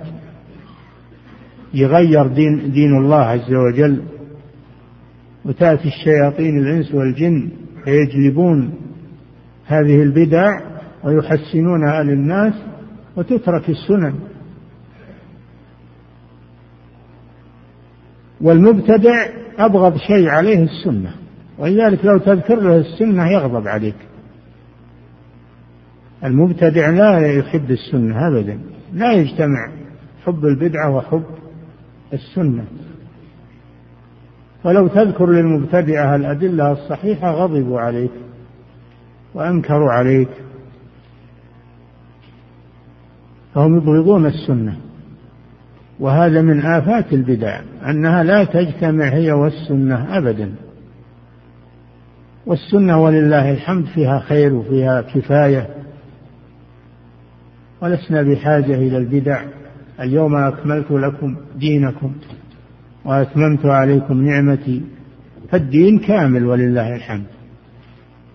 يغير 1.75 2.27
دين 2.27 2.73
دين 2.73 2.97
الله 2.97 3.21
عز 3.21 3.55
وجل 3.55 4.03
وتأتي 5.47 5.89
الشياطين 5.89 6.59
الإنس 6.59 6.95
والجن 6.95 7.51
فيجلبون 7.85 8.75
هذه 9.67 10.03
البدع 10.03 10.61
ويحسنونها 11.05 12.03
للناس 12.03 12.55
وتترك 13.17 13.71
السنن. 13.71 14.15
والمبتدع 18.41 19.27
أبغض 19.59 19.97
شيء 19.97 20.29
عليه 20.29 20.63
السنة 20.63 21.15
ولذلك 21.59 22.05
لو 22.05 22.19
تذكر 22.19 22.61
له 22.61 22.77
السنة 22.77 23.31
يغضب 23.31 23.69
عليك. 23.69 23.97
المبتدع 26.25 26.91
لا 26.91 27.33
يحب 27.33 27.71
السنة 27.71 28.29
أبدا 28.29 28.59
لا 28.93 29.13
يجتمع 29.13 29.73
حب 30.25 30.45
البدعة 30.45 30.97
وحب 30.97 31.25
السنة. 32.13 32.65
ولو 34.65 34.89
تذكر 34.89 35.27
للمبتدعة 35.27 36.17
الأدلة 36.17 36.73
الصحيحة 36.73 37.31
غضبوا 37.31 37.81
عليك 37.81 38.11
وأنكروا 39.35 39.93
عليك. 39.93 40.29
فهم 43.55 43.77
يبغضون 43.77 44.27
السنة. 44.27 44.77
وهذا 46.01 46.43
من 46.43 46.61
آفات 46.61 47.13
البدع 47.13 47.61
أنها 47.91 48.23
لا 48.23 48.45
تجتمع 48.45 49.09
هي 49.09 49.33
والسنة 49.33 50.19
أبدا. 50.19 50.55
والسنة 52.47 53.03
ولله 53.03 53.53
الحمد 53.53 53.85
فيها 53.85 54.19
خير 54.19 54.55
وفيها 54.55 55.03
كفاية. 55.03 55.69
ولسنا 57.83 58.23
بحاجة 58.23 58.75
إلى 58.75 58.97
البدع. 58.97 59.43
اليوم 60.01 60.37
أكملت 60.37 60.91
لكم 60.91 61.37
دينكم. 61.57 62.13
وأتممت 63.07 63.67
عليكم 63.67 64.25
نعمتي 64.25 64.83
فالدين 65.51 65.99
كامل 65.99 66.45
ولله 66.45 66.95
الحمد. 66.97 67.27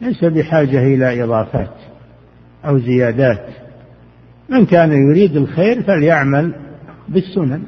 ليس 0.01 0.25
بحاجة 0.25 0.84
إلى 0.84 1.23
إضافات 1.23 1.73
أو 2.65 2.79
زيادات. 2.79 3.45
من 4.49 4.65
كان 4.65 4.91
يريد 4.91 5.36
الخير 5.36 5.84
فليعمل 5.84 6.55
بالسنن. 7.10 7.63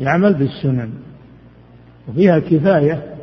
يعمل 0.00 0.34
بالسنن 0.34 0.90
وفيها 2.08 2.38
كفاية. 2.38 3.14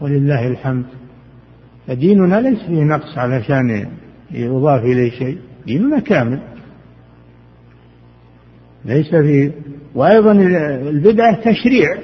ولله 0.00 0.46
الحمد. 0.46 0.86
فديننا 1.86 2.40
ليس 2.40 2.58
فيه 2.58 2.82
نقص 2.82 3.18
علشان 3.18 3.88
يضاف 4.30 4.84
إليه 4.84 5.10
شيء 5.10 5.38
ديننا 5.66 5.98
كامل. 5.98 6.51
ليس 8.84 9.14
فيه 9.14 9.50
وأيضا 9.94 10.32
البدعة 10.32 11.40
تشريع 11.40 11.96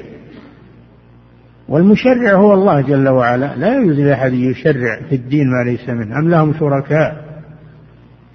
والمشرع 1.69 2.35
هو 2.35 2.55
الله 2.55 2.81
جل 2.81 3.09
وعلا. 3.09 3.57
لا 3.57 3.81
يجوز 3.81 4.01
لأحد 4.01 4.33
يشرع 4.33 5.01
في 5.09 5.15
الدين 5.15 5.47
ما 5.51 5.71
ليس 5.71 5.89
منه. 5.89 6.19
أم 6.19 6.29
لهم 6.29 6.55
شركاء؟ 6.55 7.25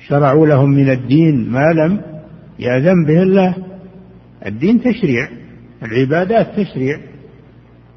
شرعوا 0.08 0.48
لهم 0.48 0.70
من 0.70 0.90
الدين 0.90 1.52
ما 1.52 1.74
لم 1.74 2.02
يأذن 2.60 3.06
به 3.06 3.22
الله. 3.22 3.56
الدين 4.46 4.82
تشريع 4.82 5.30
العبادات 5.84 6.48
تشريع. 6.60 7.00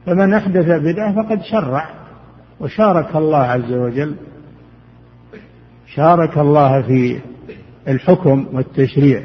فمن 0.07 0.35
أحدث 0.35 0.67
بدعة 0.67 1.15
فقد 1.15 1.43
شرع. 1.43 1.91
وشارك 2.61 3.17
الله 3.17 3.39
عز 3.39 3.73
وجل. 3.73 4.15
شارك 5.95 6.39
الله 6.39 6.83
في 6.83 7.19
الحكم 7.89 8.47
والتشريع. 8.53 9.23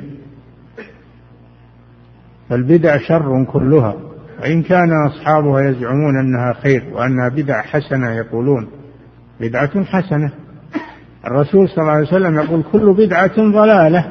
فالبدع 2.51 2.97
شر 2.97 3.43
كلها 3.43 3.95
وإن 4.41 4.63
كان 4.63 4.89
أصحابها 5.07 5.61
يزعمون 5.61 6.19
أنها 6.19 6.53
خير 6.53 6.83
وأنها 6.93 7.29
بدع 7.29 7.61
حسنة 7.61 8.11
يقولون 8.11 8.67
بدعة 9.39 9.83
حسنة. 9.83 10.31
الرسول 11.25 11.69
صلى 11.69 11.81
الله 11.81 11.91
عليه 11.91 12.07
وسلم 12.07 12.39
يقول 12.39 12.63
كل 12.71 12.93
بدعة 12.93 13.35
ضلالة 13.37 14.05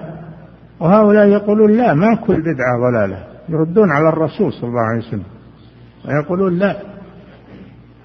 وهؤلاء 0.80 1.28
يقولون 1.28 1.72
لا 1.72 1.94
ما 1.94 2.14
كل 2.14 2.40
بدعة 2.40 2.90
ضلالة 2.90 3.24
يردون 3.48 3.90
على 3.90 4.08
الرسول 4.08 4.52
صلى 4.52 4.68
الله 4.68 4.82
عليه 4.82 5.08
وسلم 5.08 5.24
ويقولون 6.08 6.58
لا 6.58 6.76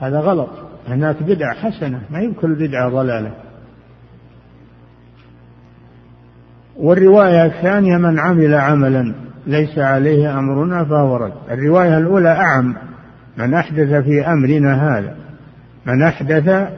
هذا 0.02 0.20
غلط 0.20 0.50
هناك 0.88 1.24
بدعة 1.24 1.54
حسنة 1.54 2.02
ما 2.10 2.34
كل 2.42 2.56
بدعة 2.56 2.90
ضلالة. 2.90 3.32
والرواية 6.78 7.46
الثانية 7.46 7.98
من 7.98 8.20
عمل 8.20 8.54
عملا 8.54 9.26
ليس 9.48 9.80
عليه 9.80 10.40
أمرنا 10.40 10.86
فهو 10.86 11.16
رد. 11.16 11.34
الرواية 11.52 11.98
الأولى 11.98 12.30
أعم. 12.30 12.76
من 13.38 13.54
أحدث 13.54 14.04
في 14.04 14.28
أمرنا 14.28 14.98
هذا. 14.98 15.16
من 15.86 16.04
أحدث 16.04 16.70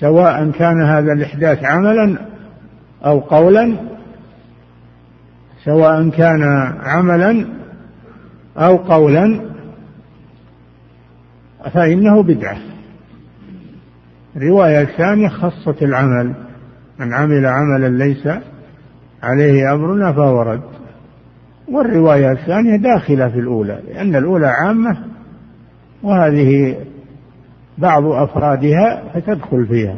سواء 0.00 0.50
كان 0.50 0.82
هذا 0.82 1.12
الإحداث 1.12 1.64
عملا 1.64 2.18
أو 3.04 3.20
قولا 3.20 3.76
سواء 5.64 6.08
كان 6.08 6.42
عملا 6.80 7.46
أو 8.56 8.76
قولا 8.76 9.50
فإنه 11.74 12.22
بدعة. 12.22 12.58
الرواية 14.36 14.82
الثانية 14.82 15.28
خصت 15.28 15.82
العمل. 15.82 16.34
من 16.98 17.14
عمل 17.14 17.46
عملا 17.46 17.88
ليس 17.88 18.28
عليه 19.22 19.74
أمرنا 19.74 20.12
فهو 20.12 20.42
رد. 20.42 20.79
والرواية 21.70 22.32
الثانية 22.32 22.76
داخلة 22.76 23.28
في 23.28 23.38
الأولى 23.38 23.80
لأن 23.88 24.16
الأولى 24.16 24.46
عامة 24.46 24.98
وهذه 26.02 26.76
بعض 27.78 28.04
أفرادها 28.04 29.02
فتدخل 29.14 29.66
فيها. 29.66 29.96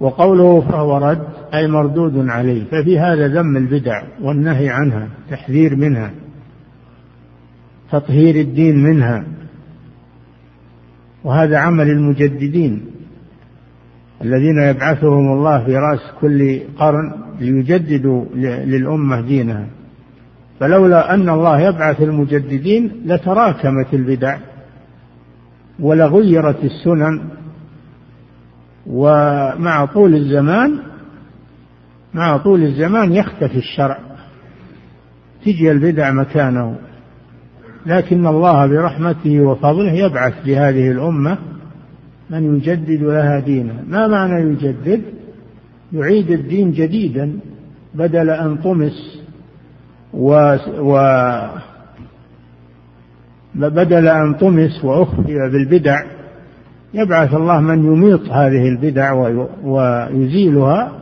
وقوله 0.00 0.60
فهو 0.60 0.96
رد 0.96 1.26
أي 1.54 1.66
مردود 1.66 2.28
عليه 2.28 2.64
ففي 2.64 2.98
هذا 2.98 3.28
ذم 3.28 3.56
البدع 3.56 4.02
والنهي 4.22 4.68
عنها 4.68 5.08
تحذير 5.30 5.76
منها 5.76 6.10
تطهير 7.92 8.34
الدين 8.34 8.82
منها 8.82 9.24
وهذا 11.24 11.58
عمل 11.58 11.90
المجددين. 11.90 12.93
الذين 14.24 14.58
يبعثهم 14.58 15.32
الله 15.32 15.64
في 15.64 15.76
رأس 15.76 16.00
كل 16.20 16.60
قرن 16.78 17.12
ليجددوا 17.40 18.24
للأمة 18.64 19.20
دينها. 19.20 19.66
فلولا 20.60 21.14
أن 21.14 21.28
الله 21.28 21.60
يبعث 21.60 22.02
المجددين 22.02 22.92
لتراكمت 23.04 23.94
البدع 23.94 24.38
ولغيرت 25.80 26.64
السنن 26.64 27.20
ومع 28.86 29.84
طول 29.84 30.14
الزمان 30.14 30.78
مع 32.14 32.36
طول 32.36 32.62
الزمان 32.62 33.12
يختفي 33.12 33.56
الشرع. 33.56 33.98
تجي 35.44 35.70
البدع 35.70 36.10
مكانه. 36.10 36.76
لكن 37.86 38.26
الله 38.26 38.66
برحمته 38.66 39.40
وفضله 39.40 39.92
يبعث 39.92 40.34
لهذه 40.46 40.90
الأمة 40.90 41.38
من 42.34 42.56
يجدد 42.56 43.02
لها 43.02 43.40
دينها 43.40 43.82
ما 43.88 44.06
معنى 44.06 44.50
يجدد؟ 44.50 45.02
يعيد 45.92 46.30
الدين 46.30 46.72
جديدا 46.72 47.38
بدل 47.94 48.30
أن 48.30 48.56
طمس 48.56 49.18
و, 50.14 50.56
و 50.78 50.98
بدل 53.54 54.08
أن 54.08 54.34
طمس 54.34 54.84
وأخفي 54.84 55.34
بالبدع. 55.52 56.02
يبعث 56.94 57.34
الله 57.34 57.60
من 57.60 57.84
يميط 57.84 58.28
هذه 58.28 58.68
البدع 58.68 59.12
ويزيلها 59.64 60.92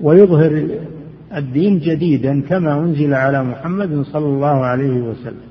ويظهر 0.00 0.68
الدين 1.36 1.78
جديدا 1.78 2.42
كما 2.42 2.78
أنزل 2.78 3.14
على 3.14 3.44
محمد 3.44 4.02
صلى 4.02 4.26
الله 4.26 4.64
عليه 4.64 5.00
وسلم. 5.00 5.48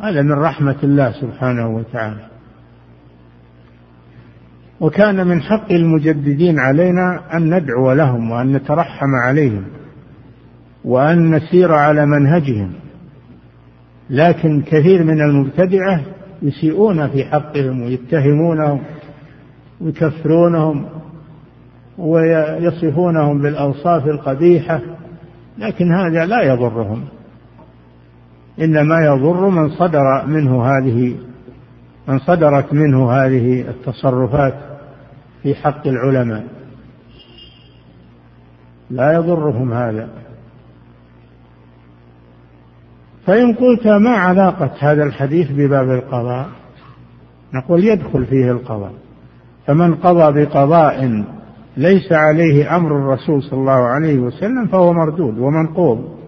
هذا 0.00 0.22
من 0.22 0.32
رحمة 0.32 0.76
الله 0.82 1.12
سبحانه 1.12 1.76
وتعالى. 1.76 2.29
وكان 4.80 5.26
من 5.26 5.42
حق 5.42 5.72
المجددين 5.72 6.58
علينا 6.58 7.36
أن 7.36 7.54
ندعو 7.54 7.92
لهم 7.92 8.30
وأن 8.30 8.52
نترحم 8.52 9.14
عليهم 9.14 9.64
وأن 10.84 11.34
نسير 11.34 11.72
على 11.72 12.06
منهجهم. 12.06 12.72
لكن 14.10 14.62
كثير 14.62 15.04
من 15.04 15.20
المبتدعة 15.20 16.00
يسيئون 16.42 17.08
في 17.08 17.24
حقهم 17.24 17.82
ويتهمونهم 17.82 18.80
ويكفرونهم 19.80 20.86
ويصفونهم 21.98 23.42
بالأوصاف 23.42 24.06
القبيحة 24.06 24.80
لكن 25.58 25.92
هذا 25.92 26.26
لا 26.26 26.42
يضرهم. 26.42 27.04
إنما 28.60 29.00
يضر 29.00 29.48
من 29.48 29.68
صدر 29.70 30.26
منه 30.26 30.64
هذه 30.64 31.14
من 32.08 32.18
صدرت 32.18 32.72
منه 32.72 33.12
هذه 33.12 33.60
التصرفات. 33.60 34.69
في 35.42 35.54
حق 35.54 35.86
العلماء. 35.86 36.44
لا 38.90 39.12
يضرهم 39.12 39.72
هذا. 39.72 40.08
فإن 43.26 43.54
قلت 43.54 43.86
ما 43.86 44.10
علاقة 44.10 44.70
هذا 44.78 45.04
الحديث 45.04 45.50
بباب 45.50 45.90
القضاء؟ 45.90 46.48
نقول 47.54 47.84
يدخل 47.84 48.26
فيه 48.26 48.50
القضاء. 48.50 48.92
فمن 49.66 49.94
قضى 49.94 50.44
بقضاء 50.44 51.24
ليس 51.76 52.12
عليه 52.12 52.76
أمر 52.76 52.96
الرسول 52.96 53.42
صلى 53.42 53.60
الله 53.60 53.86
عليه 53.86 54.18
وسلم 54.18 54.66
فهو 54.66 54.92
مردود 54.92 55.38
ومنقوض. 55.38 56.18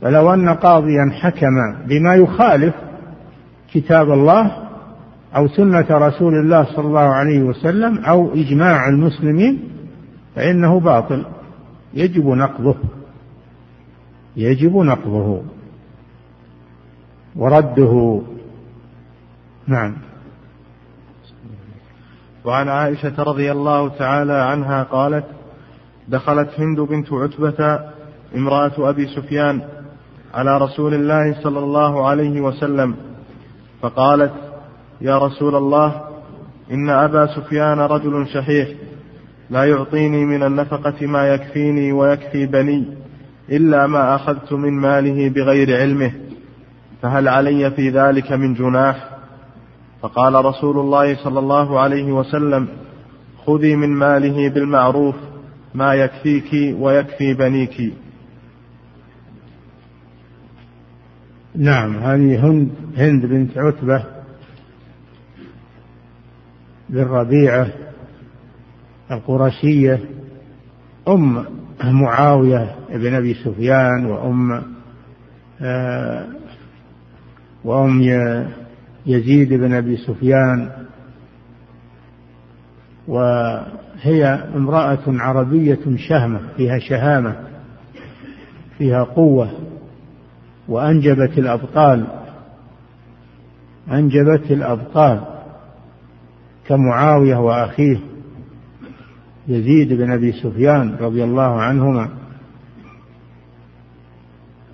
فلو 0.00 0.34
أن 0.34 0.48
قاضيا 0.48 1.10
حكم 1.12 1.54
بما 1.86 2.14
يخالف 2.14 2.74
كتاب 3.72 4.12
الله 4.12 4.63
أو 5.36 5.48
سنة 5.48 5.86
رسول 5.90 6.34
الله 6.34 6.64
صلى 6.64 6.86
الله 6.86 7.00
عليه 7.00 7.42
وسلم 7.42 7.98
أو 8.04 8.34
إجماع 8.34 8.88
المسلمين 8.88 9.62
فإنه 10.36 10.80
باطل. 10.80 11.24
يجب 11.94 12.26
نقضه. 12.26 12.74
يجب 14.36 14.76
نقضه. 14.76 15.42
ورده. 17.36 18.22
نعم. 19.66 19.94
وعن 22.44 22.68
عائشة 22.68 23.22
رضي 23.22 23.52
الله 23.52 23.88
تعالى 23.88 24.32
عنها 24.32 24.82
قالت 24.82 25.24
دخلت 26.08 26.60
هند 26.60 26.80
بنت 26.80 27.12
عتبة 27.12 27.80
امرأة 28.36 28.90
أبي 28.90 29.06
سفيان 29.06 29.62
على 30.34 30.58
رسول 30.58 30.94
الله 30.94 31.42
صلى 31.42 31.58
الله 31.58 32.08
عليه 32.08 32.40
وسلم 32.40 32.96
فقالت 33.82 34.32
يا 35.04 35.18
رسول 35.18 35.54
الله 35.54 36.00
إن 36.70 36.90
أبا 36.90 37.26
سفيان 37.26 37.78
رجل 37.78 38.26
شحيح 38.28 38.68
لا 39.50 39.64
يعطيني 39.64 40.24
من 40.24 40.42
النفقة 40.42 41.06
ما 41.06 41.34
يكفيني 41.34 41.92
ويكفي 41.92 42.46
بني 42.46 42.84
إلا 43.50 43.86
ما 43.86 44.14
أخذت 44.14 44.52
من 44.52 44.72
ماله 44.72 45.28
بغير 45.28 45.76
علمه 45.80 46.12
فهل 47.02 47.28
علي 47.28 47.70
في 47.70 47.90
ذلك 47.90 48.32
من 48.32 48.54
جناح؟ 48.54 49.08
فقال 50.02 50.44
رسول 50.44 50.78
الله 50.78 51.16
صلى 51.16 51.38
الله 51.38 51.80
عليه 51.80 52.12
وسلم 52.12 52.68
خذي 53.46 53.76
من 53.76 53.88
ماله 53.88 54.48
بالمعروف 54.48 55.14
ما 55.74 55.94
يكفيك 55.94 56.76
ويكفي 56.80 57.34
بنيك. 57.34 57.92
نعم 61.56 61.96
هذه 61.96 62.46
هند 62.46 62.70
هند 62.96 63.26
بنت 63.26 63.58
عتبة 63.58 64.13
بن 66.94 67.02
ربيعة 67.02 67.66
القرشية 69.10 70.00
أم 71.08 71.44
معاوية 71.84 72.74
بن 72.90 73.14
أبي 73.14 73.34
سفيان 73.34 74.06
وأم 74.06 74.62
آه 75.60 76.26
وأم 77.64 78.02
يزيد 79.06 79.52
بن 79.52 79.72
أبي 79.72 79.96
سفيان. 79.96 80.70
وهي 83.08 84.24
امرأة 84.56 85.02
عربية 85.06 85.96
شهمة 85.96 86.40
فيها 86.56 86.78
شهامة 86.78 87.36
فيها 88.78 89.02
قوة 89.02 89.50
وأنجبت 90.68 91.38
الأبطال 91.38 92.06
أنجبت 93.92 94.50
الأبطال. 94.50 95.33
كمعاوية 96.66 97.36
وأخيه 97.36 97.98
يزيد 99.48 99.92
بن 99.92 100.10
أبي 100.10 100.32
سفيان 100.32 100.96
رضي 101.00 101.24
الله 101.24 101.60
عنهما. 101.60 102.08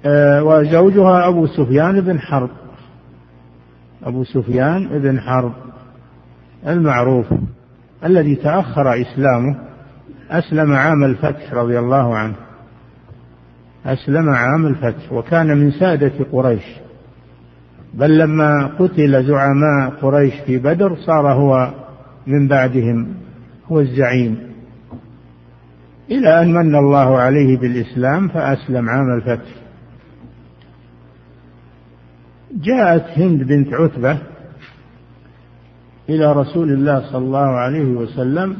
آه، 0.07 0.43
وزوجها 0.43 1.28
أبو 1.28 1.47
سفيان 1.47 2.01
بن 2.01 2.20
حرب. 2.20 2.51
أبو 4.05 4.24
سفيان 4.24 4.88
بن 4.88 5.20
حرب 5.20 5.53
المعروف 6.66 7.26
الذي 8.05 8.34
تأخر 8.34 9.01
إسلامه 9.01 9.57
أسلم 10.30 10.72
عام 10.72 11.05
الفتح 11.05 11.55
رضي 11.55 11.78
الله 11.78 12.16
عنه. 12.16 12.34
أسلم 13.86 14.30
عام 14.30 14.66
الفتح 14.66 15.12
وكان 15.12 15.59
من 15.59 15.70
سادة 15.70 16.12
قريش. 16.32 16.64
بل 17.95 18.18
لما 18.18 18.66
قتل 18.78 19.24
زعماء 19.24 19.91
قريش 20.03 20.34
في 20.47 20.59
بدر 20.59 20.97
صار 20.97 21.32
هو 21.32 21.80
من 22.31 22.49
بعدهم 22.49 23.14
هو 23.66 23.81
الزعيم. 23.81 24.39
إلى 26.11 26.43
أن 26.43 26.53
من 26.53 26.74
الله 26.74 27.18
عليه 27.18 27.59
بالإسلام 27.59 28.28
فأسلم 28.28 28.89
عام 28.89 29.14
الفتح. 29.18 29.51
جاءت 32.53 33.18
هند 33.18 33.43
بنت 33.43 33.74
عتبة 33.74 34.18
إلى 36.09 36.33
رسول 36.33 36.72
الله 36.72 37.12
صلى 37.12 37.24
الله 37.24 37.39
عليه 37.39 37.85
وسلم 37.85 38.57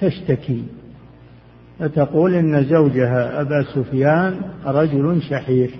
تشتكي 0.00 0.64
فتقول 1.78 2.34
إن 2.34 2.64
زوجها 2.64 3.40
أبا 3.40 3.64
سفيان 3.74 4.40
رجل 4.66 5.22
شحيح. 5.22 5.70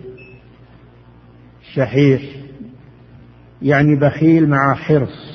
شحيح 1.74 2.22
يعني 3.62 3.96
بخيل 3.96 4.48
مع 4.48 4.74
حرص. 4.74 5.27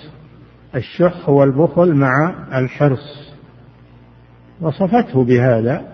الشح 0.75 1.29
والبخل 1.29 1.95
مع 1.95 2.35
الحرص. 2.53 3.33
وصفته 4.61 5.23
بهذا 5.23 5.85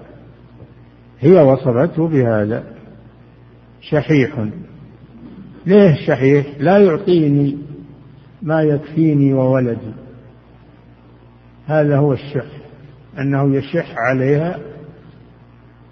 هي 1.20 1.42
وصفته 1.42 2.08
بهذا. 2.08 2.64
شحيح. 3.82 4.46
ليه 5.66 5.96
شحيح؟ 6.08 6.46
لا 6.60 6.78
يعطيني 6.78 7.58
ما 8.42 8.62
يكفيني 8.62 9.34
وولدي. 9.34 9.94
هذا 11.68 11.98
هو 11.98 12.14
الشح. 12.14 12.46
أنه 13.20 13.56
يشح 13.56 13.96
عليها 13.98 14.60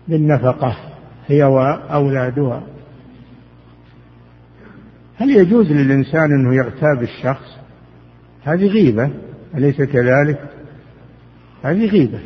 بالنفقة 0.07 0.77
هي 1.27 1.43
وأولادها. 1.43 2.63
هل 5.15 5.29
يجوز 5.29 5.71
للإنسان 5.71 6.31
أنه 6.31 6.55
يغتاب 6.55 7.01
الشخص؟ 7.01 7.56
هذه 8.47 8.67
غيبة 8.67 9.09
أليس 9.55 9.81
كذلك؟ 9.81 10.39
هذه 11.63 11.85
غيبة. 11.85 12.19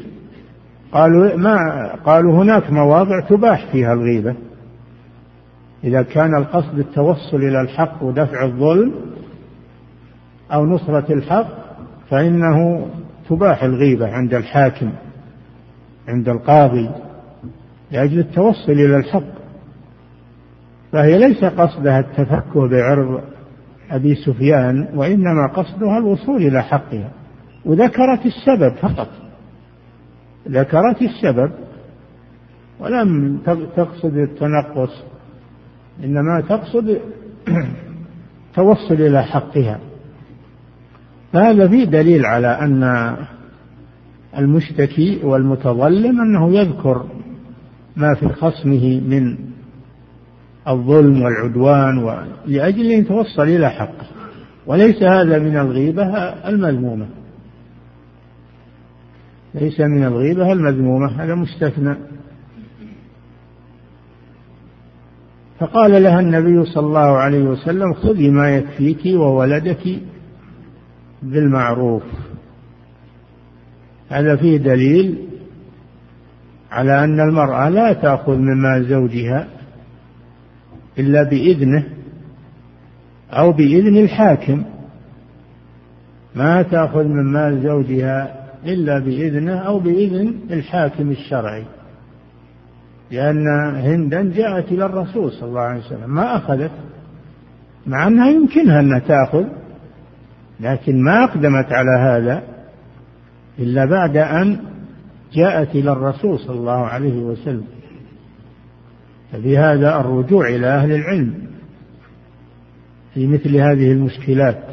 قالوا 0.91 1.35
ما 1.35 1.55
قالوا 2.05 2.43
هناك 2.43 2.71
مواضع 2.71 3.19
تباح 3.19 3.71
فيها 3.71 3.93
الغيبة. 3.93 4.35
إذا 5.83 6.01
كان 6.01 6.35
القصد 6.35 6.79
التوصل 6.79 7.37
إلى 7.37 7.61
الحق 7.61 8.03
ودفع 8.03 8.45
الظلم 8.45 8.93
أو 10.53 10.65
نصرة 10.65 11.13
الحق 11.13 11.47
فإنه 12.09 12.87
تباح 13.29 13.63
الغيبة 13.63 14.07
عند 14.07 14.33
الحاكم 14.33 14.91
عند 16.07 16.29
القاضي 16.29 16.89
لأجل 17.91 18.19
التوصل 18.19 18.71
إلى 18.71 18.97
الحق. 18.97 19.41
فهي 20.91 21.17
ليس 21.17 21.43
قصدها 21.43 21.99
التفكه 21.99 22.67
بعرض 22.67 23.21
أبي 23.91 24.15
سفيان 24.15 24.87
وإنما 24.95 25.47
قصدها 25.47 25.97
الوصول 25.97 26.41
إلى 26.41 26.63
حقها. 26.63 27.11
وذكرت 27.65 28.25
السبب 28.25 28.75
فقط. 28.75 29.09
ذكرت 30.47 31.01
السبب 31.01 31.51
ولم 32.79 33.37
تقصد 33.75 34.17
التنقص 34.17 35.03
إنما 36.03 36.41
تقصد 36.49 36.99
توصل 38.55 38.93
إلى 38.93 39.23
حقها. 39.23 39.79
فهذا 41.33 41.67
فيه 41.67 41.85
دليل 41.85 42.25
على 42.25 42.47
أن 42.47 43.15
المشتكي 44.37 45.19
والمتظلم 45.23 46.21
أنه 46.21 46.59
يذكر 46.59 47.05
ما 47.95 48.13
في 48.13 48.29
خصمه 48.29 48.99
من 48.99 49.50
الظلم 50.67 51.21
والعدوان 51.21 52.27
لأجل 52.45 52.91
أن 52.91 52.99
يتوصل 52.99 53.43
إلى 53.43 53.69
حقه 53.69 54.05
وليس 54.65 55.03
هذا 55.03 55.39
من 55.39 55.57
الغيبة 55.57 56.03
المذمومة. 56.47 57.05
ليس 59.55 59.79
من 59.79 60.03
الغيبة 60.03 60.51
المذمومة 60.51 61.23
هذا 61.23 61.35
مستثنى. 61.35 61.95
فقال 65.59 66.03
لها 66.03 66.19
النبي 66.19 66.65
صلى 66.65 66.85
الله 66.87 67.17
عليه 67.17 67.43
وسلم 67.43 67.93
خذي 67.93 68.29
ما 68.29 68.55
يكفيك 68.55 69.05
وولدك 69.05 69.99
بالمعروف. 71.23 72.03
هذا 74.09 74.35
فيه 74.35 74.57
دليل 74.57 75.27
على 76.71 77.03
أن 77.03 77.19
المرأة 77.19 77.69
لا 77.69 77.93
تأخذ 77.93 78.37
من 78.37 78.61
مال 78.61 78.85
زوجها 78.85 79.47
إلا 80.99 81.23
بإذنه 81.23 81.83
أو 83.31 83.51
بإذن 83.51 83.97
الحاكم. 83.97 84.63
ما 86.35 86.61
تأخذ 86.61 87.03
من 87.03 87.23
مال 87.23 87.61
زوجها 87.63 88.41
إلا 88.65 88.99
بإذنه 88.99 89.57
أو 89.57 89.79
بإذن 89.79 90.33
الحاكم 90.51 91.11
الشرعي. 91.11 91.63
لأن 93.11 93.47
هندا 93.75 94.31
جاءت 94.33 94.71
إلى 94.71 94.85
الرسول 94.85 95.31
صلى 95.31 95.49
الله 95.49 95.61
عليه 95.61 95.79
وسلم 95.79 96.15
ما 96.15 96.35
أخذت 96.35 96.71
مع 97.87 98.07
أنها 98.07 98.29
يمكنها 98.29 98.79
أنها 98.79 98.99
تأخذ 98.99 99.45
لكن 100.59 101.03
ما 101.03 101.23
أقدمت 101.23 101.71
على 101.71 101.99
هذا 101.99 102.43
إلا 103.59 103.85
بعد 103.85 104.17
أن 104.17 104.59
جاءت 105.33 105.75
إلى 105.75 105.91
الرسول 105.91 106.39
صلى 106.39 106.55
الله 106.55 106.85
عليه 106.85 107.21
وسلم. 107.21 107.63
فبهذا 109.31 109.99
الرجوع 109.99 110.47
إلى 110.47 110.67
أهل 110.67 110.91
العلم 110.91 111.33
في 113.13 113.27
مثل 113.27 113.55
هذه 113.55 113.91
المشكلات. 113.91 114.63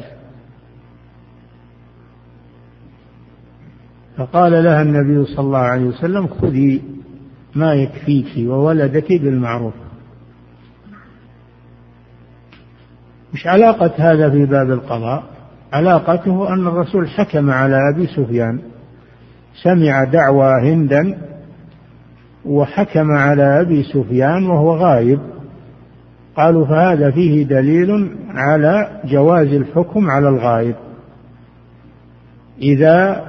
فقال 4.17 4.63
لها 4.63 4.81
النبي 4.81 5.25
صلى 5.25 5.39
الله 5.45 5.57
عليه 5.57 5.85
وسلم 5.85 6.27
خذي 6.27 6.81
ما 7.55 7.73
يكفيك 7.73 8.49
وولدك 8.49 9.11
بالمعروف. 9.11 9.73
مش 13.33 13.47
علاقة 13.47 13.91
هذا 13.97 14.29
في 14.29 14.45
باب 14.45 14.71
القضاء 14.71 15.23
علاقته 15.73 16.53
أن 16.53 16.67
الرسول 16.67 17.09
حكم 17.09 17.49
على 17.49 17.77
أبي 17.93 18.07
سفيان 18.07 18.59
سمع 19.63 20.03
دعوى 20.03 20.51
هندا 20.63 21.17
وحكم 22.45 23.11
على 23.11 23.61
أبي 23.61 23.83
سفيان 23.83 24.45
وهو 24.45 24.75
غايب. 24.75 25.19
قالوا 26.37 26.65
فهذا 26.65 27.11
فيه 27.11 27.43
دليل 27.43 28.09
على 28.29 29.01
جواز 29.05 29.47
الحكم 29.47 30.09
على 30.09 30.29
الغائب 30.29 30.75
إذا 32.61 33.25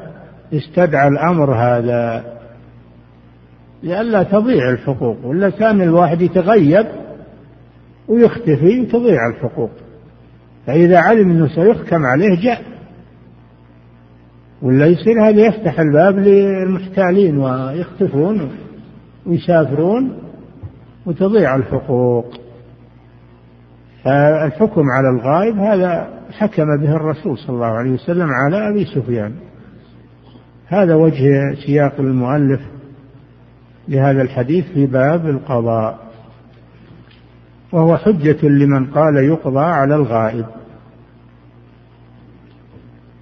استدعى 0.53 1.09
الأمر 1.09 1.55
هذا 1.55 2.25
لئلا 3.83 4.23
تضيع 4.23 4.71
الحقوق 4.71 5.27
ولا 5.27 5.51
كان 5.51 5.83
الواحد 5.83 6.21
يتغيب 6.21 6.87
ويختفي 8.09 8.81
وتضيع 8.81 9.29
الحقوق. 9.31 9.71
فإذا 10.67 10.99
علم 10.99 11.31
أنه 11.31 11.49
سيحكم 11.49 12.07
عليه 12.07 12.41
جاء. 12.43 12.63
ولا 14.63 14.87
يصير 14.87 15.29
هذا 15.29 15.47
يفتح 15.47 15.81
الباب 15.81 16.19
للمحتالين 16.19 17.39
ويختفون. 17.39 18.51
ويسافرون 19.27 20.19
وتضيع 21.07 21.57
الحقوق. 21.57 22.27
فالحكم 24.05 24.83
على 24.91 25.09
الغائب 25.09 25.59
هذا 25.59 26.09
حكم 26.39 26.77
به 26.81 26.97
الرسول 26.97 27.39
صلى 27.39 27.57
الله 27.57 27.67
عليه 27.67 27.91
وسلم 27.91 28.29
على 28.31 28.69
أبي 28.69 28.85
سفيان. 28.85 29.33
هذا 30.67 30.95
وجه 30.95 31.55
سياق 31.67 31.95
المؤلف 31.99 32.61
لهذا 33.89 34.23
الحديث 34.23 34.65
في 34.75 34.87
باب 34.87 35.27
القضاء. 35.27 35.99
وهو 37.73 37.97
حجة 37.97 38.49
لمن 38.49 38.87
قال 38.87 39.17
يقضى 39.17 39.65
على 39.65 39.95
الغائب. 39.95 40.47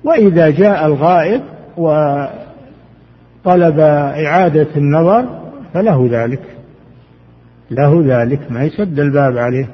وإذا 0.04 0.50
جاء 0.50 0.86
الغائب 0.86 1.42
وطلب 1.76 3.80
إعادة 3.80 4.68
النظر 4.76 5.37
فله 5.74 6.08
ذلك. 6.10 6.42
له 7.70 8.02
ذلك 8.04 8.52
ما 8.52 8.64
يسد 8.64 9.00
الباب 9.00 9.38
عليه. 9.38 9.68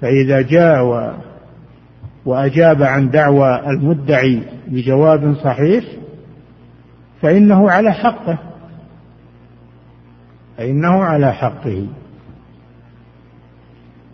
فإذا 0.00 0.40
جاء 0.40 0.84
و 0.84 1.12
وأجاب 2.24 2.82
عن 2.82 3.10
دعوى 3.10 3.60
المدعي 3.66 4.42
بجواب 4.66 5.34
صحيح 5.34 5.84
فإنه 7.22 7.70
على 7.70 7.92
حقه. 7.92 8.38
فإنه 10.56 11.04
على 11.04 11.32
حقه. 11.32 11.86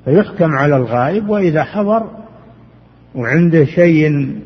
فيحكم 0.04 0.52
على 0.52 0.76
الغائب 0.76 1.28
وإذا 1.28 1.64
حضر 1.64 2.10
وعنده 3.14 3.64
شيء 3.64 4.36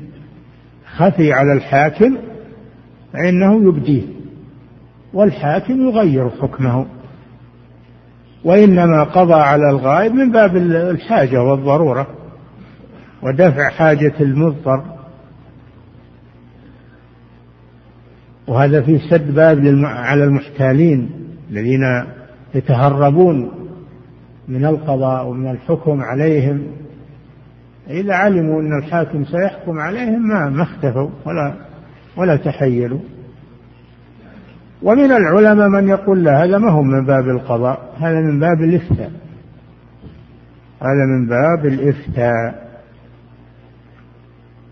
خفي 0.96 1.32
على 1.32 1.52
الحاكم 1.52 2.16
فإنه 3.12 3.68
يبديه. 3.68 4.17
والحاكم 5.12 5.88
يغير 5.88 6.30
حكمه. 6.30 6.86
وإنما 8.44 9.04
قضى 9.04 9.34
على 9.34 9.70
الغائب 9.70 10.12
من 10.14 10.32
باب 10.32 10.56
الحاجة 10.56 11.42
والضرورة 11.42 12.06
ودفع 13.22 13.68
حاجة 13.68 14.14
المضطر. 14.20 14.82
وهذا 18.48 18.82
في 18.82 18.98
سد 18.98 19.34
باب 19.34 19.58
على 19.84 20.24
المحتالين 20.24 21.10
الذين 21.50 22.04
يتهربون 22.54 23.50
من 24.48 24.64
القضاء 24.64 25.26
ومن 25.26 25.50
الحكم 25.50 26.00
عليهم. 26.00 26.66
إذا 27.90 28.14
علموا 28.14 28.60
أن 28.60 28.78
الحاكم 28.78 29.24
سيحكم 29.24 29.78
عليهم 29.78 30.28
ما 30.28 30.48
ما 30.50 30.62
اختفوا 30.62 31.10
ولا 31.26 31.54
ولا 32.16 32.36
تحيلوا. 32.36 33.00
ومن 34.82 35.12
العلماء 35.12 35.68
من 35.68 35.88
يقول 35.88 36.24
لا 36.24 36.44
هذا 36.44 36.58
ما 36.58 36.70
هو 36.70 36.82
من 36.82 37.06
باب 37.06 37.28
القضاء 37.28 37.94
هذا 38.00 38.20
من 38.20 38.40
باب 38.40 38.60
الإفتاء. 38.60 39.10
هذا 40.82 41.04
من 41.06 41.26
باب 41.26 41.66
الإفتاء. 41.66 42.68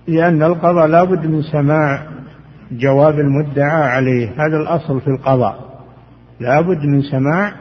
لأن 0.09 0.43
القضاء 0.43 0.87
لابد 0.87 1.27
من 1.27 1.43
سماع 1.43 2.03
جواب 2.73 3.21
المدعى 3.21 3.83
عليه 3.83 4.29
هذا 4.29 4.57
الأصل 4.57 5.01
في 5.01 5.09
القضاء. 5.09 5.83
لابد 6.41 6.85
من 6.85 7.03
سماع 7.03 7.53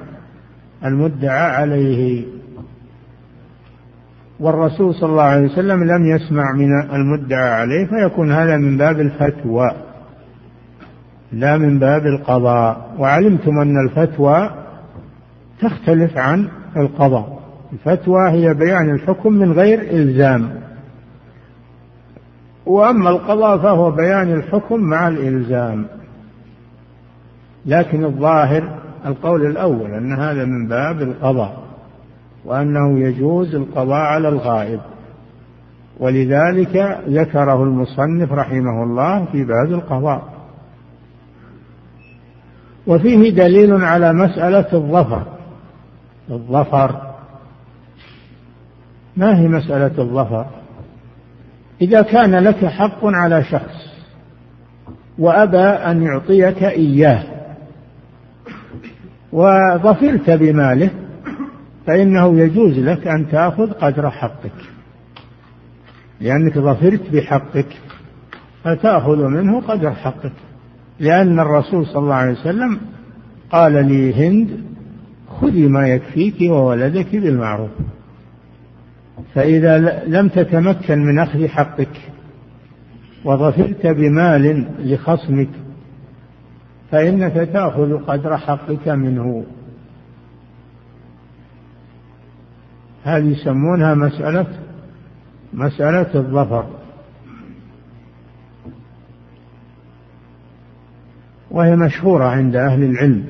المدعى 0.85 1.55
عليه. 1.55 2.25
والرسول 4.39 4.95
صلى 4.95 5.09
الله 5.09 5.23
عليه 5.23 5.45
وسلم 5.45 5.83
لم 5.83 6.05
يسمع 6.05 6.43
من 6.55 6.95
المدعى 6.95 7.49
عليه 7.49 7.85
فيكون 7.85 8.31
هذا 8.31 8.57
من 8.57 8.77
باب 8.77 8.99
الفتوى. 8.99 9.84
لا 11.35 11.57
من 11.57 11.79
باب 11.79 12.05
القضاء. 12.05 12.95
وعلمتم 12.99 13.59
أن 13.59 13.87
الفتوى 13.87 14.49
تختلف 15.61 16.17
عن 16.17 16.47
القضاء. 16.77 17.39
الفتوى 17.73 18.29
هي 18.29 18.53
بيان 18.53 18.89
الحكم 18.89 19.33
من 19.33 19.51
غير 19.51 19.81
إلزام. 19.81 20.49
وأما 22.65 23.09
القضاء 23.09 23.57
فهو 23.57 23.91
بيان 23.91 24.33
الحكم 24.33 24.79
مع 24.79 25.07
الإلزام. 25.07 25.85
لكن 27.65 28.05
الظاهر 28.05 28.79
القول 29.05 29.45
الأول 29.45 29.93
أن 29.93 30.13
هذا 30.13 30.45
من 30.45 30.67
باب 30.67 31.01
القضاء 31.01 31.57
وأنه 32.45 32.99
يجوز 32.99 33.55
القضاء 33.55 34.01
على 34.01 34.29
الغائب. 34.29 34.79
ولذلك 35.99 36.99
ذكره 37.07 37.63
المصنف 37.63 38.31
رحمه 38.31 38.83
الله 38.83 39.25
في 39.25 39.43
باب 39.43 39.71
القضاء. 39.71 40.34
وفيه 42.87 43.29
دليل 43.29 43.83
على 43.83 44.13
مسألة 44.13 44.73
الظفر. 44.73 45.23
الظفر. 46.31 47.01
ما 49.17 49.39
هي 49.39 49.47
مسألة 49.47 50.01
الظفر؟ 50.01 50.45
إذا 51.81 52.01
كان 52.01 52.35
لك 52.35 52.65
حق 52.65 52.99
على 53.03 53.43
شخص 53.43 53.85
وأبى 55.19 55.57
أن 55.57 56.03
يعطيك 56.03 56.63
إياه 56.63 57.23
وظفرت 59.31 60.29
بماله 60.29 60.89
فإنه 61.87 62.39
يجوز 62.39 62.79
لك 62.79 63.07
أن 63.07 63.27
تأخذ 63.31 63.71
قدر 63.71 64.09
حقك. 64.09 64.51
لأنك 66.21 66.59
ظفرت 66.59 67.11
بحقك 67.13 67.67
فتأخذ 68.63 69.27
منه 69.27 69.61
قدر 69.61 69.91
حقك. 69.91 70.31
لأن 70.99 71.39
الرسول 71.39 71.85
صلى 71.85 71.99
الله 72.03 72.15
عليه 72.15 72.31
وسلم 72.31 72.79
قال 73.51 73.73
لهند 73.73 74.65
خذي 75.41 75.67
ما 75.67 75.87
يكفيك 75.87 76.51
وولدك 76.51 77.15
بالمعروف. 77.15 77.69
فإذا 79.33 80.03
لم 80.07 80.27
تتمكن 80.27 80.99
من 80.99 81.19
أخذ 81.19 81.47
حقك 81.47 82.11
وظفرت 83.25 83.87
بمال 83.87 84.67
لخصمك 84.79 85.49
فإنك 86.91 87.33
تأخذ 87.33 87.97
قدر 87.97 88.37
حقك 88.37 88.87
منه. 88.87 89.45
هذه 93.03 93.31
يسمونها 93.31 93.93
مسألة 93.95 94.47
مسألة 95.53 96.15
الظفر. 96.15 96.65
وهي 101.55 101.75
مشهورة 101.75 102.25
عند 102.25 102.55
أهل 102.55 102.83
العلم. 102.83 103.25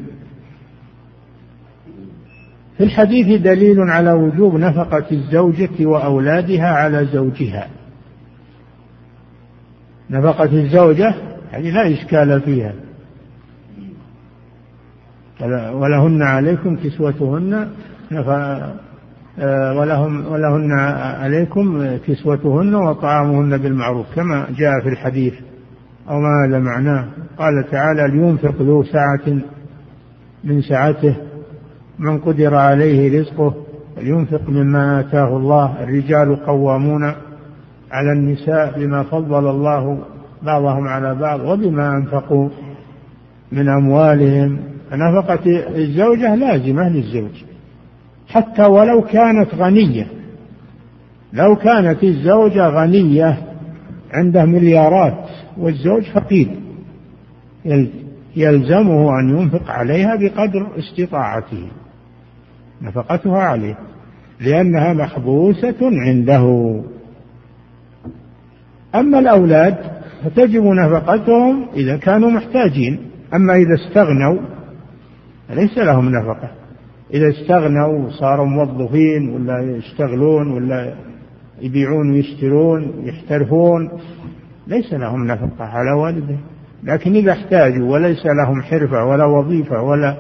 في 2.78 2.84
الحديث 2.84 3.41
دليل 3.41 3.80
على 3.80 4.11
وجوب 4.11 4.55
نفقة 4.55 5.05
الزوجة 5.11 5.86
وأولادها 5.86 6.67
على 6.67 7.05
زوجها. 7.05 7.67
نفقة 10.09 10.43
الزوجة 10.63 11.15
يعني 11.51 11.71
لا 11.71 11.93
إشكال 11.93 12.41
فيها. 12.41 12.73
ولهن 15.73 16.21
عليكم 16.21 16.76
كسوتهن 16.76 17.69
آه، 19.39 19.80
ولهم 19.80 20.26
ولهن 20.26 20.71
عليكم 21.19 21.97
كسوتهن 21.97 22.76
وطعامهن 22.76 23.57
بالمعروف 23.57 24.15
كما 24.15 24.47
جاء 24.57 24.82
في 24.84 24.89
الحديث. 24.89 25.34
أو 26.10 26.20
ما 26.20 26.45
هذا 26.47 26.60
معناه. 26.60 27.06
قال 27.38 27.72
تعالى 27.72 28.18
لينفق 28.18 28.62
ذو 28.62 28.84
سعة 28.84 29.39
من 30.43 30.62
سعته 30.62 31.16
من 31.99 32.20
قدر 32.20 32.56
عليه 32.56 33.20
رزقه 33.20 33.53
لينفق 33.97 34.49
مما 34.49 34.99
آتاه 34.99 35.38
الله. 35.38 35.84
الرجال 35.84 36.45
قوامون 36.45 37.03
على 37.91 38.12
النساء 38.12 38.80
بما 38.80 39.03
فضل 39.03 39.49
الله 39.49 39.99
بعضهم 40.43 40.88
على 40.88 41.16
بعض 41.16 41.39
وبما 41.39 41.97
أنفقوا 41.97 42.49
من 43.51 43.70
أموالهم. 43.70 44.60
فنفقة 44.91 45.68
الزوجة 45.76 46.36
لازمة 46.36 46.89
للزوج. 46.89 47.43
حتى 48.28 48.66
ولو 48.66 49.01
كانت 49.01 49.56
غنية 49.56 50.08
لو 51.34 51.56
كانت 51.56 52.03
الزوجة 52.03 52.70
غنية 52.70 53.38
عنده 54.14 54.45
مليارات 54.45 55.30
والزوج 55.58 56.03
فقير. 56.03 56.47
يلزمه 58.36 59.20
أن 59.20 59.30
ينفق 59.30 59.72
عليها 59.72 60.16
بقدر 60.16 60.80
استطاعته. 60.80 61.68
نفقتها 62.82 63.39
عليه. 63.39 63.78
لأنها 64.41 64.93
محبوسة 64.93 65.76
عنده. 65.82 66.76
أما 68.95 69.20
الأولاد 69.20 69.78
فتجب 70.24 70.64
نفقتهم 70.64 71.68
إذا 71.74 71.97
كانوا 71.97 72.30
محتاجين. 72.30 72.99
أما 73.34 73.53
إذا 73.56 73.74
استغنوا 73.74 74.39
فليس 75.49 75.78
لهم 75.78 76.10
نفقة. 76.10 76.51
إذا 77.14 77.30
استغنوا 77.30 78.08
وصاروا 78.08 78.45
موظفين 78.45 79.30
ولا 79.30 79.78
يشتغلون 79.78 80.51
ولا 80.51 80.95
يبيعون 81.62 82.12
ويشترون 82.12 82.93
يحترفون 83.03 83.89
ليس 84.68 84.93
لهم 84.93 85.28
نفقة 85.28 85.66
على 85.66 85.91
والده 85.91 86.38
لكن 86.84 87.16
إذا 87.16 87.32
احتاجوا 87.32 87.93
وليس 87.93 88.26
لهم 88.26 88.61
حرفة 88.61 89.05
ولا 89.05 89.26
وظيفة 89.26 89.82
ولا 89.82 90.18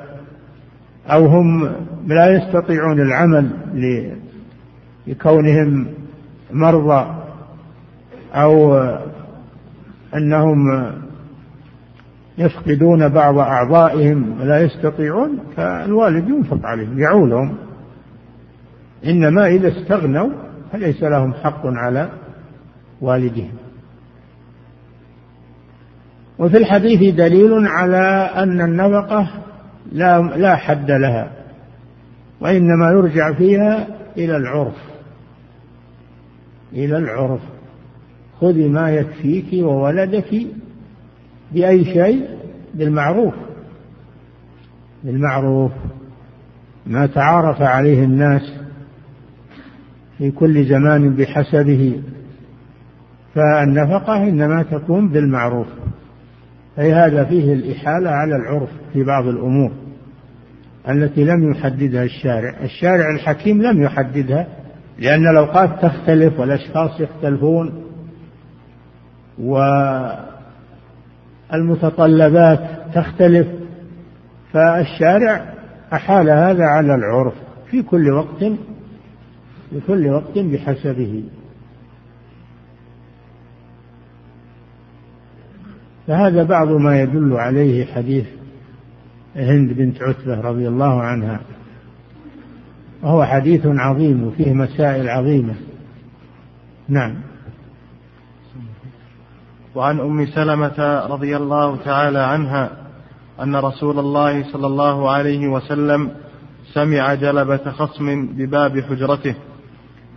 أو 1.07 1.25
هم 1.25 1.71
لا 2.07 2.27
يستطيعون 2.27 3.01
العمل 3.01 3.49
لكونهم 5.07 5.87
مرضى 6.51 7.15
أو 8.33 8.83
أنهم 10.15 10.91
يفقدون 12.37 13.09
بعض 13.09 13.37
أعضائهم 13.37 14.41
ولا 14.41 14.61
يستطيعون 14.61 15.39
فالوالد 15.57 16.29
ينفق 16.29 16.65
عليهم 16.65 16.99
يعولهم 16.99 17.55
إنما 19.05 19.47
إذا 19.47 19.67
استغنوا 19.67 20.29
فليس 20.71 21.03
لهم 21.03 21.33
حق 21.33 21.61
على 21.65 22.09
والدهم. 23.01 23.64
وفي 26.39 26.57
الحديث 26.57 27.15
دليل 27.15 27.67
على 27.67 28.29
أن 28.35 28.61
النفقة 28.61 29.27
لا 29.91 30.21
لا 30.21 30.55
حد 30.55 30.91
لها 30.91 31.31
وإنما 32.41 32.91
يرجع 32.91 33.33
فيها 33.33 33.87
إلى 34.17 34.37
العرف 34.37 34.75
إلى 36.73 36.97
العرف. 36.97 37.41
خذي 38.41 38.69
ما 38.69 38.91
يكفيك 38.91 39.63
وولدك 39.63 40.47
بأي 41.51 41.85
شيء؟ 41.85 42.27
بالمعروف. 42.73 43.33
بالمعروف. 45.03 45.71
ما 46.85 47.05
تعارف 47.05 47.61
عليه 47.61 48.03
الناس 48.03 48.53
في 50.17 50.31
كل 50.31 50.65
زمان 50.65 51.15
بحسبه 51.15 52.01
فالنفقة 53.35 54.23
إنما 54.23 54.63
تكون 54.63 55.09
بالمعروف. 55.09 55.67
أي 56.79 56.93
هذا 56.93 57.23
فيه 57.23 57.53
الإحالة 57.53 58.09
على 58.09 58.35
العرف 58.35 58.69
في 58.93 59.03
بعض 59.03 59.27
الأمور 59.27 59.71
التي 60.89 61.23
لم 61.23 61.51
يحددها 61.51 62.03
الشارع 62.03 62.63
الشارع 62.63 63.15
الحكيم 63.15 63.61
لم 63.61 63.83
يحددها 63.83 64.47
لأن 64.99 65.27
الأوقات 65.27 65.81
تختلف 65.81 66.39
والأشخاص 66.39 66.99
يختلفون 66.99 67.83
والمتطلبات 71.51 72.59
تختلف 72.93 73.47
فالشارع 74.53 75.53
أحال 75.93 76.29
هذا 76.29 76.63
على 76.63 76.95
العرف 76.95 77.33
في 77.71 77.81
كل 77.81 78.11
وقت 78.11 78.43
في 79.69 79.79
كل 79.87 80.07
وقت 80.07 80.37
بحسبه. 80.37 81.23
فهذا 86.07 86.43
بعض 86.43 86.67
ما 86.67 87.01
يدل 87.01 87.33
عليه 87.33 87.85
حديث 87.85 88.25
هند 89.35 89.73
بنت 89.73 90.01
عتبة 90.01 90.41
رضي 90.41 90.67
الله 90.67 91.01
عنها. 91.01 91.39
وهو 93.03 93.23
حديث 93.23 93.61
عظيم 93.65 94.23
وفيه 94.23 94.53
مسائل 94.53 95.09
عظيمة. 95.09 95.55
نعم. 96.89 97.15
وعن 99.75 99.99
أم 99.99 100.25
سلمة 100.25 101.05
رضي 101.09 101.37
الله 101.37 101.77
تعالى 101.77 102.19
عنها 102.19 102.71
أن 103.41 103.55
رسول 103.55 103.99
الله 103.99 104.51
صلى 104.51 104.67
الله 104.67 105.11
عليه 105.11 105.47
وسلم 105.47 106.11
سمع 106.73 107.13
جلبة 107.13 107.71
خصم 107.71 108.27
بباب 108.27 108.79
حجرته 108.79 109.35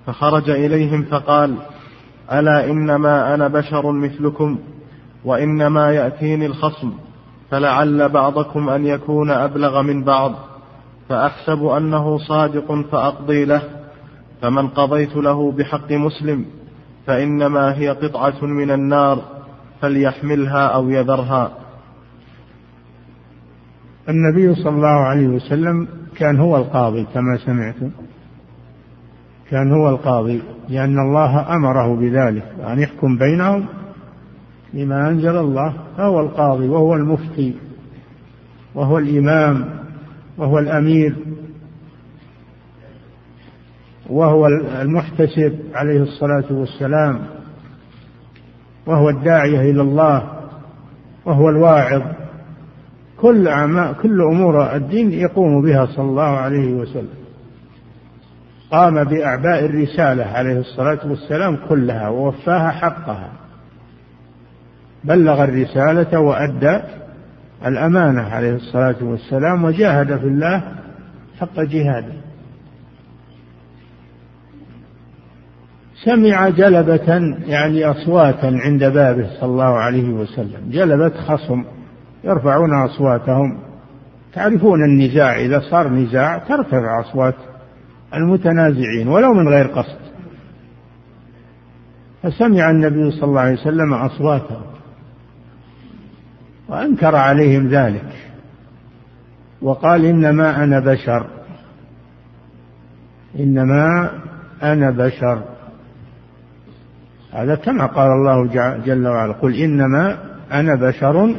فخرج 0.07 0.51
إليهم 0.51 1.03
فقال 1.03 1.57
ألا 2.33 2.71
إنما 2.71 3.35
أنا 3.35 3.49
بشر 3.49 3.93
مثلكم؟ 3.93 4.59
وإنما 5.25 5.93
يأتيني 5.93 6.47
الخصم 6.47 6.93
فلعل 7.51 8.09
بعضكم 8.09 8.69
أن 8.69 8.87
يكون 8.87 9.31
أبلغ 9.31 9.83
من 9.83 10.05
بعض 10.05 10.35
فأحسب 11.09 11.65
أنه 11.65 12.19
صادق 12.19 12.73
فأقضي 12.93 13.45
له 13.45 13.63
فمن 14.43 14.69
قضيت 14.69 15.17
له 15.17 15.53
بحق 15.53 15.93
مسلم 15.93 16.45
فإنما 17.07 17.79
هي 17.79 17.89
قطعة 17.89 18.45
من 18.45 18.71
النار 18.71 19.23
فليحملها 19.81 20.67
أو 20.67 20.91
يذرها. 20.91 21.51
النبي 24.09 24.55
صلى 24.55 24.75
الله 24.75 24.89
عليه 24.89 25.29
وسلم 25.29 25.89
كان 26.17 26.41
هو 26.41 26.57
القاضي 26.57 27.07
كما 27.15 27.39
سمعتم. 27.47 27.91
كان 29.51 29.73
هو 29.73 29.89
القاضي 29.89 30.43
لأن 30.69 30.99
الله 30.99 31.57
أمره 31.57 31.97
بذلك 31.97 32.45
أن 32.67 32.79
يحكم 32.79 33.19
بينهم 33.19 33.67
بما 34.75 35.09
أنزل 35.09 35.37
الله 35.37 35.75
فهو 35.97 36.21
القاضي 36.21 36.69
وهو 36.69 36.95
المفتي 36.95 37.55
وهو 38.75 38.99
الإمام 38.99 39.65
وهو 40.39 40.59
الأمير 40.59 41.15
وهو 44.11 44.47
المحتسب 44.83 45.59
عليه 45.75 46.03
الصلاة 46.03 46.45
والسلام 46.51 47.21
وهو 48.87 49.09
الداعية 49.09 49.61
إلى 49.71 49.83
الله 49.83 50.33
وهو 51.25 51.49
الواعظ. 51.49 52.03
كل 53.21 53.49
كل 54.03 54.23
أمور 54.23 54.77
الدين 54.77 55.13
يقوم 55.13 55.63
بها 55.63 55.87
صلى 55.87 56.05
الله 56.05 56.23
عليه 56.23 56.73
وسلم. 56.73 57.19
قام 58.71 59.05
بأعباء 59.05 59.65
الرسالة 59.65 60.25
عليه 60.25 60.59
الصلاة 60.59 60.99
والسلام 61.09 61.59
كلها 61.69 62.09
ووفاها 62.09 62.71
حقها. 62.71 63.33
بلغ 65.05 65.45
الرسالة 65.45 66.21
وأدى 66.21 66.81
الأمانة 67.67 68.23
عليه 68.23 68.55
الصلاة 68.55 68.97
والسلام 69.03 69.65
وجاهد 69.65 70.19
في 70.19 70.27
الله 70.27 70.63
حق 71.41 71.61
جهاده. 71.61 72.13
سمع 76.05 76.49
جلبة 76.49 77.37
يعني 77.47 77.85
أصواتا 77.85 78.59
عند 78.65 78.85
بابه 78.85 79.31
صلى 79.41 79.51
الله 79.51 79.79
عليه 79.79 80.09
وسلم. 80.09 80.71
جلبة 80.71 81.21
خصم 81.21 81.65
يرفعون 82.25 82.85
أصواتهم. 82.85 83.59
تعرفون 84.35 84.85
النزاع 84.85 85.41
إذا 85.41 85.61
صار 85.71 85.89
نزاع 85.89 86.39
ترتفع 86.39 87.01
أصوات 87.01 87.35
المتنازعين 88.15 89.09
ولو 89.09 89.35
من 89.35 89.49
غير 89.49 89.67
قصد. 89.67 89.99
فسمع 92.23 92.71
النبي 92.71 93.11
صلى 93.11 93.25
الله 93.25 93.41
عليه 93.41 93.61
وسلم 93.61 93.95
أصواتهم 93.95 94.78
وأنكر 96.69 97.17
عليهم 97.17 97.69
ذلك. 97.69 98.13
وقال 99.63 100.05
إنما 100.05 100.65
أنا 100.65 100.81
بشر. 100.81 101.27
إنما 103.39 104.11
أنا 104.63 104.91
بشر. 104.91 105.43
هذا 107.33 107.55
كما 107.55 107.87
قال 107.87 108.11
الله 108.11 108.47
جل 108.85 109.07
وعلا 109.07 109.33
قل 109.33 109.55
إنما 109.55 110.19
أنا 110.53 110.75
بشر 110.75 111.35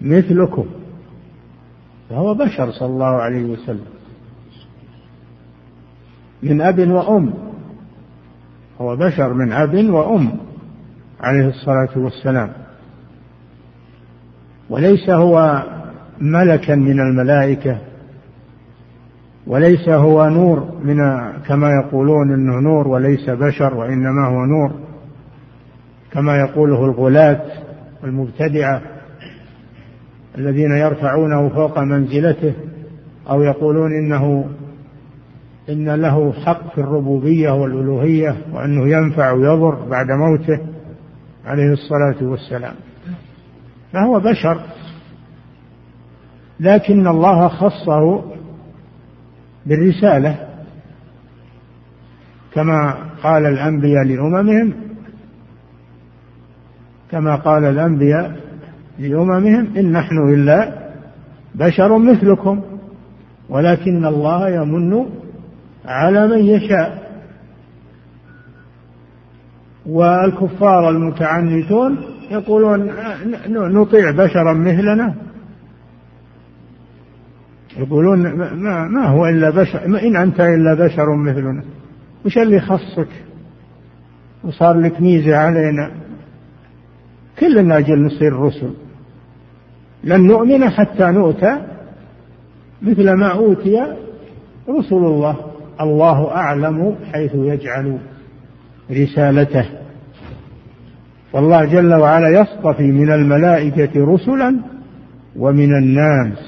مثلكم. 0.00 0.66
فهو 2.10 2.34
بشر 2.34 2.72
صلى 2.72 2.88
الله 2.88 3.22
عليه 3.22 3.44
وسلم. 3.44 3.86
من 6.42 6.60
أب 6.60 6.78
وأم. 6.78 7.34
هو 8.80 8.96
بشر 8.96 9.32
من 9.32 9.52
أب 9.52 9.74
وأم 9.74 10.32
عليه 11.20 11.48
الصلاة 11.48 11.98
والسلام. 11.98 12.61
وليس 14.70 15.10
هو 15.10 15.62
ملكا 16.20 16.74
من 16.74 17.00
الملائكة 17.00 17.78
وليس 19.46 19.88
هو 19.88 20.28
نور 20.28 20.68
من 20.84 20.96
كما 21.48 21.70
يقولون 21.70 22.34
إنه 22.34 22.60
نور 22.60 22.88
وليس 22.88 23.30
بشر 23.30 23.74
وإنما 23.74 24.26
هو 24.26 24.44
نور 24.44 24.72
كما 26.12 26.36
يقوله 26.36 26.84
الغلاة 26.84 27.42
المبتدعة 28.04 28.82
الذين 30.38 30.70
يرفعونه 30.70 31.48
فوق 31.48 31.78
منزلته 31.78 32.52
أو 33.30 33.42
يقولون 33.42 33.92
إنه 33.92 34.44
إن 35.68 35.90
له 35.90 36.32
حق 36.32 36.74
في 36.74 36.80
الربوبية 36.80 37.50
والألوهية 37.50 38.36
وأنه 38.52 38.88
ينفع 38.88 39.32
ويضر 39.32 39.74
بعد 39.90 40.06
موته 40.10 40.60
عليه 41.46 41.72
الصلاة 41.72 42.16
والسلام. 42.22 42.74
فهو 43.92 44.20
بشر. 44.20 44.60
لكن 46.60 47.06
الله 47.06 47.48
خصه 47.48 48.24
بالرسالة 49.66 50.48
كما 52.54 52.94
قال 53.22 53.46
الأنبياء 53.46 54.04
لأممهم 54.04 54.74
كما 57.10 57.36
قال 57.36 57.64
الأنبياء 57.64 58.36
لأممهم 58.98 59.76
إن 59.76 59.92
نحن 59.92 60.34
إلا 60.34 60.88
بشر 61.54 61.98
مثلكم 61.98 62.62
ولكن 63.48 64.06
الله 64.06 64.48
يمن 64.48 65.06
على 65.84 66.28
من 66.28 66.38
يشاء. 66.38 67.02
والكفار 69.86 70.90
المتعنتون 70.90 71.98
يقولون 72.30 72.90
نطيع 73.48 74.10
بشرا 74.10 74.52
مثلنا. 74.52 75.14
يقولون 77.76 78.18
ما, 78.32 78.88
ما 78.88 79.06
هو 79.06 79.26
إلا 79.26 79.50
بشر 79.50 79.88
ما 79.88 80.02
إن 80.02 80.16
أنت 80.16 80.40
إلا 80.40 80.74
بشر 80.74 81.16
مثلنا. 81.16 81.62
وش 82.24 82.38
اللي 82.38 82.60
خصك 82.60 83.08
وصار 84.44 84.80
لك 84.80 85.00
ميزة 85.00 85.36
علينا. 85.36 85.90
كلنا 87.38 87.78
أجل 87.78 88.04
نصير 88.04 88.36
رسل. 88.36 88.74
لن 90.04 90.26
نؤمن 90.26 90.70
حتى 90.70 91.04
نؤتى. 91.04 91.66
مثل 92.82 93.12
ما 93.12 93.28
أوتي 93.28 93.96
رسل 94.68 94.96
الله. 94.96 95.36
الله 95.80 96.30
أعلم 96.30 96.96
حيث 97.12 97.34
يجعل 97.34 97.98
رسالته. 98.90 99.81
والله 101.32 101.64
جل 101.64 101.94
وعلا 101.94 102.40
يصطفي 102.40 102.82
من 102.82 103.12
الملائكة 103.12 103.90
رسلا 103.96 104.60
ومن 105.36 105.76
الناس. 105.76 106.38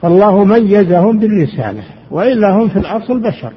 فالله 0.00 0.44
ميزهم 0.44 1.18
بالرسالة 1.18 1.82
وإلا 2.10 2.50
هم 2.50 2.68
في 2.68 2.78
الأصل 2.78 3.20
بشر 3.20 3.52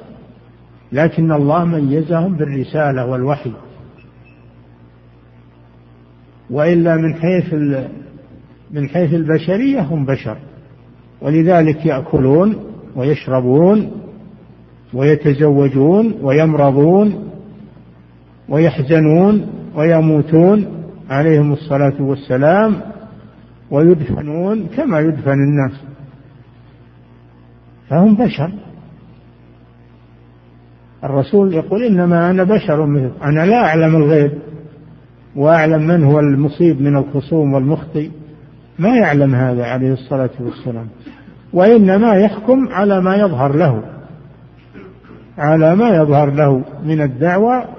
لكن 0.92 1.32
الله 1.32 1.64
ميزهم 1.64 2.36
بالرسالة 2.36 3.06
والوحي. 3.06 3.52
وإلا 6.50 6.96
من 6.96 7.14
حيث 7.14 7.54
من 8.70 8.88
حيث 8.88 9.14
البشرية 9.14 9.80
هم 9.80 10.06
بشر. 10.06 10.36
ولذلك 11.20 11.86
يأكلون 11.86 12.56
ويشربون 12.96 13.90
ويتزوجون 14.94 16.14
ويمرضون 16.22 17.30
ويحزنون 18.48 19.46
ويموتون 19.74 20.66
عليهم 21.10 21.52
الصلاة 21.52 22.02
والسلام 22.02 22.76
ويدفنون 23.70 24.66
كما 24.66 25.00
يدفن 25.00 25.32
الناس. 25.32 25.80
فهم 27.88 28.14
بشر. 28.14 28.52
الرسول 31.04 31.54
يقول 31.54 31.84
إنما 31.84 32.30
أنا 32.30 32.44
بشر 32.44 32.86
مثل 32.86 33.10
أنا 33.24 33.46
لا 33.46 33.56
أعلم 33.56 33.96
الغيب 33.96 34.32
وأعلم 35.36 35.86
من 35.86 36.04
هو 36.04 36.20
المصيب 36.20 36.80
من 36.80 36.96
الخصوم 36.96 37.52
والمخطئ. 37.52 38.10
ما 38.78 38.96
يعلم 38.96 39.34
هذا 39.34 39.64
عليه 39.64 39.92
الصلاة 39.92 40.30
والسلام. 40.40 40.86
وإنما 41.52 42.14
يحكم 42.14 42.68
على 42.68 43.00
ما 43.00 43.16
يظهر 43.16 43.56
له 43.56 43.82
على 45.38 45.76
ما 45.76 45.88
يظهر 45.88 46.30
له 46.30 46.64
من 46.84 47.00
الدعوة 47.00 47.75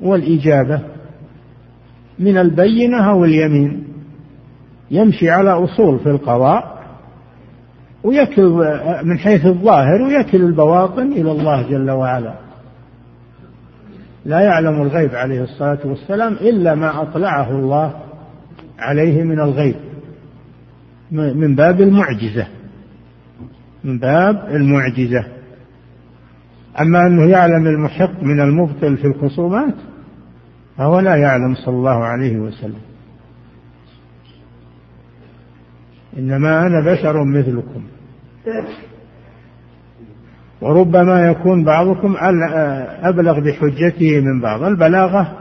والإجابة 0.00 0.80
من 2.18 2.38
البينة 2.38 3.10
أو 3.10 3.24
اليمين. 3.24 3.84
يمشي 4.90 5.30
على 5.30 5.50
أصول 5.50 5.98
في 5.98 6.10
القضاء 6.10 6.78
ويكل 8.04 8.76
من 9.02 9.18
حيث 9.18 9.46
الظاهر 9.46 10.02
ويكل 10.02 10.42
البواطن 10.42 11.12
إلى 11.12 11.32
الله 11.32 11.62
جل 11.62 11.90
وعلا. 11.90 12.34
لا 14.24 14.40
يعلم 14.40 14.82
الغيب 14.82 15.14
عليه 15.14 15.42
الصلاة 15.42 15.78
والسلام 15.84 16.32
إلا 16.32 16.74
ما 16.74 17.02
أطلعه 17.02 17.50
الله 17.50 17.94
عليه 18.78 19.22
من 19.22 19.40
الغيب 19.40 19.76
من 21.10 21.54
باب 21.54 21.80
المعجزة 21.80 22.46
من 23.84 23.98
باب 23.98 24.48
المعجزة. 24.50 25.37
أما 26.80 27.06
أنه 27.06 27.30
يعلم 27.30 27.66
المحق 27.66 28.22
من 28.22 28.40
المبطل 28.40 28.96
في 28.96 29.06
الخصومات 29.06 29.74
فهو 30.76 31.00
لا 31.00 31.16
يعلم 31.16 31.54
صلى 31.54 31.74
الله 31.74 32.04
عليه 32.04 32.38
وسلم. 32.38 32.80
إنما 36.18 36.66
أنا 36.66 36.80
بشر 36.92 37.24
مثلكم. 37.24 37.82
وربما 40.60 41.26
يكون 41.26 41.64
بعضكم 41.64 42.16
أبلغ 43.02 43.40
بحجته 43.40 44.20
من 44.20 44.40
بعض. 44.40 44.62
البلاغة 44.62 45.38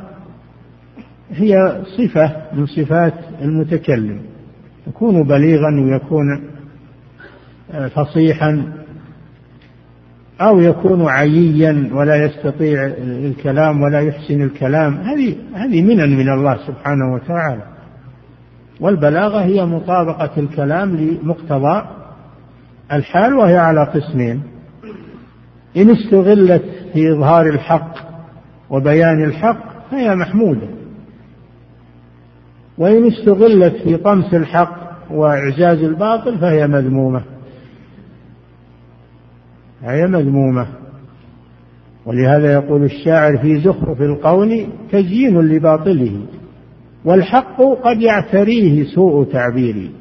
هي 1.32 1.82
صفة 1.98 2.36
من 2.54 2.66
صفات 2.66 3.14
المتكلم. 3.42 4.22
يكون 4.88 5.24
بليغا 5.24 5.82
ويكون 5.82 6.44
فصيحا. 7.96 8.74
أو 10.42 10.60
يكون 10.60 11.08
عييا 11.08 11.90
ولا 11.94 12.16
يستطيع 12.26 12.86
الكلام 13.08 13.82
ولا 13.82 14.00
يحسن 14.00 14.42
الكلام. 14.42 14.94
هذه 14.94 15.36
هذه 15.54 15.82
منن 15.82 16.18
من 16.18 16.30
الله 16.30 16.58
سبحانه 16.68 17.14
وتعالى. 17.14 17.64
والبلاغة 18.80 19.42
هي 19.42 19.66
مطابقة 19.66 20.30
الكلام 20.38 20.96
لمقتضى 20.96 21.86
الحال 22.92 23.34
وهي 23.34 23.58
على 23.58 23.84
قسمين. 23.84 24.42
إن 25.78 25.90
استغلت 25.90 26.64
في 26.94 27.12
إظهار 27.12 27.46
الحق 27.46 27.96
وبيان 28.70 29.24
الحق 29.24 29.90
فهي 29.92 30.16
محمودة. 30.16 30.68
وإن 32.78 33.08
استغلت 33.08 33.76
في 33.76 33.98
طمس 33.98 34.34
الحق 34.34 34.78
وإعزاز 35.12 35.84
الباطل 35.84 36.40
فهي 36.40 36.68
مذمومة. 36.68 37.37
هي 39.84 40.08
مذمومة. 40.08 40.68
ولهذا 42.06 42.54
يقول 42.54 42.84
الشاعر 42.84 43.38
في 43.38 43.60
زخرف 43.60 44.02
القول 44.02 44.68
تزيين 44.92 45.40
لباطله 45.42 46.22
والحق 47.06 47.62
قد 47.84 48.02
يعتريه 48.02 48.84
سوء 48.84 49.24
تعبيري. 49.24 49.92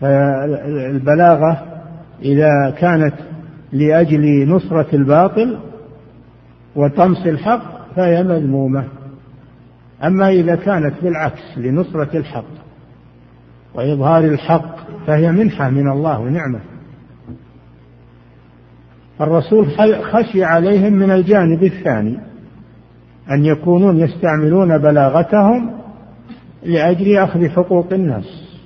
فالبلاغة 0.00 1.62
إذا 2.22 2.74
كانت 2.78 3.14
لأجل 3.72 4.48
نصرة 4.48 4.86
الباطل 4.92 5.58
وطمس 6.76 7.26
الحق 7.26 7.94
فهي 7.96 8.22
مذمومة. 8.22 8.84
أما 10.04 10.28
إذا 10.28 10.54
كانت 10.54 10.94
بالعكس 11.02 11.42
لنصرة 11.56 12.16
الحق 12.16 12.44
وإظهار 13.74 14.24
الحق 14.24 14.76
فهي 15.06 15.32
منحة 15.32 15.70
من 15.70 15.88
الله 15.88 16.20
ونعمة. 16.20 16.60
الرسول 19.22 19.66
خشي 20.02 20.44
عليهم 20.44 20.92
من 20.92 21.10
الجانب 21.10 21.62
الثاني 21.62 22.18
أن 23.30 23.44
يكونون 23.44 23.96
يستعملون 23.96 24.78
بلاغتهم 24.78 25.70
لأجل 26.62 27.16
أخذ 27.16 27.48
حقوق 27.48 27.92
الناس. 27.92 28.58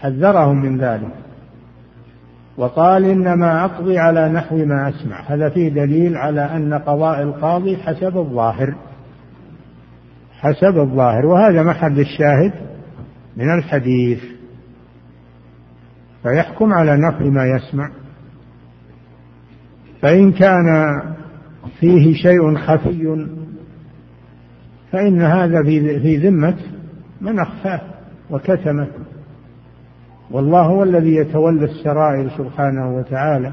حذرهم 0.00 0.56
من 0.56 0.78
ذلك. 0.78 1.12
وقال 2.56 3.04
إنما 3.04 3.64
أقضي 3.64 3.98
على 3.98 4.28
نحو 4.28 4.56
ما 4.56 4.88
أسمع. 4.88 5.20
هذا 5.26 5.48
فيه 5.48 5.68
دليل 5.68 6.16
على 6.16 6.40
أن 6.40 6.74
قضاء 6.74 7.22
القاضي 7.22 7.76
حسب 7.76 8.16
الظاهر. 8.16 8.74
حسب 10.40 10.78
الظاهر. 10.78 11.26
وهذا 11.26 11.62
محل 11.62 12.00
الشاهد 12.00 12.52
من 13.36 13.58
الحديث. 13.58 14.20
فيحكم 16.22 16.72
على 16.72 16.96
نحو 16.96 17.30
ما 17.30 17.46
يسمع. 17.46 17.90
فإن 20.06 20.32
كان 20.32 21.00
فيه 21.80 22.14
شيء 22.14 22.56
خفي 22.56 23.26
فإن 24.92 25.22
هذا 25.22 25.62
في 26.02 26.16
ذمة 26.16 26.54
من 27.20 27.38
أخفاه 27.38 27.80
وكتمه. 28.30 28.86
والله 30.30 30.60
هو 30.60 30.82
الذي 30.82 31.14
يتولى 31.16 31.64
السرائر 31.64 32.30
سبحانه 32.38 32.96
وتعالى. 32.96 33.52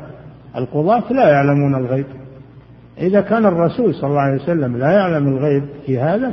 القضاة 0.56 1.14
لا 1.14 1.30
يعلمون 1.30 1.76
الغيب. 1.76 2.06
إذا 2.98 3.22
كان 3.22 3.46
الرسول 3.46 3.96
صلى 3.96 4.10
الله 4.10 4.22
عليه 4.22 4.44
وسلم 4.44 4.78
لا 4.78 4.92
يعلم 4.92 5.28
الغيب 5.28 5.64
في 5.86 6.00
هذا 6.00 6.32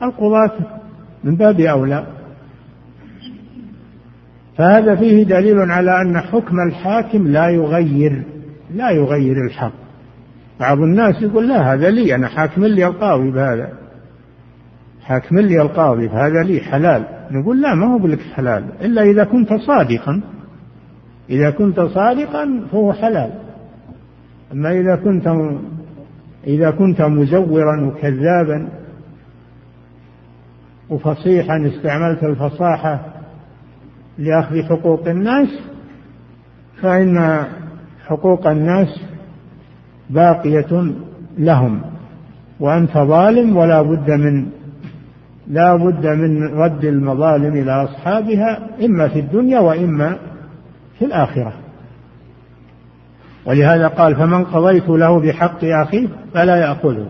فالقضاة 0.00 0.52
من 1.24 1.36
باب 1.36 1.60
أولى. 1.60 2.06
فهذا 4.56 4.96
فيه 4.96 5.24
دليل 5.24 5.70
على 5.70 6.02
أن 6.02 6.20
حكم 6.20 6.60
الحاكم 6.68 7.26
لا 7.28 7.48
يغير. 7.48 8.22
لا 8.74 8.90
يغير 8.90 9.36
الحق. 9.46 9.72
بعض 10.60 10.78
الناس 10.78 11.22
يقول 11.22 11.48
لا 11.48 11.74
هذا 11.74 11.90
لي 11.90 12.14
أنا 12.14 12.28
حاكم 12.28 12.64
لي 12.64 12.86
القاضي 12.86 13.30
بهذا. 13.30 13.72
حاكم 15.02 15.38
لي 15.38 15.62
القاضي 15.62 16.08
بهذا 16.08 16.42
لي 16.42 16.60
حلال. 16.60 17.04
نقول 17.30 17.62
لا 17.62 17.74
ما 17.74 17.86
هو 17.94 17.98
بلك 17.98 18.20
حلال. 18.20 18.64
إلا 18.80 19.02
إذا 19.02 19.24
كنت 19.24 19.48
صادقا. 19.54 20.20
إذا 21.30 21.50
كنت 21.50 21.80
صادقا 21.80 22.66
فهو 22.72 22.92
حلال. 22.92 23.32
أما 24.52 24.72
إذا 24.72 24.96
كنت 24.96 25.28
إذا 26.46 26.70
كنت 26.70 27.02
مزورا 27.02 27.86
وكذابا 27.86 28.68
وفصيحا 30.90 31.66
استعملت 31.66 32.24
الفصاحة 32.24 33.00
لأخذ 34.18 34.62
حقوق 34.62 35.08
الناس 35.08 35.48
فإن 36.82 37.46
حقوق 38.06 38.46
الناس 38.46 39.00
باقية 40.10 40.92
لهم 41.38 41.80
وأنت 42.60 42.98
ظالم 42.98 43.56
ولا 43.56 43.82
بد 43.82 44.10
من 44.10 44.46
لا 45.48 45.76
بد 45.76 46.06
من 46.06 46.44
رد 46.44 46.84
المظالم 46.84 47.52
إلى 47.56 47.84
أصحابها 47.84 48.58
إما 48.84 49.08
في 49.08 49.20
الدنيا 49.20 49.60
وإما 49.60 50.16
في 50.98 51.04
الآخرة. 51.04 51.52
ولهذا 53.46 53.88
قال 53.88 54.16
فمن 54.16 54.44
قضيت 54.44 54.88
له 54.88 55.20
بحق 55.20 55.64
أخيه 55.64 56.08
فلا 56.34 56.56
يأخذه. 56.56 57.06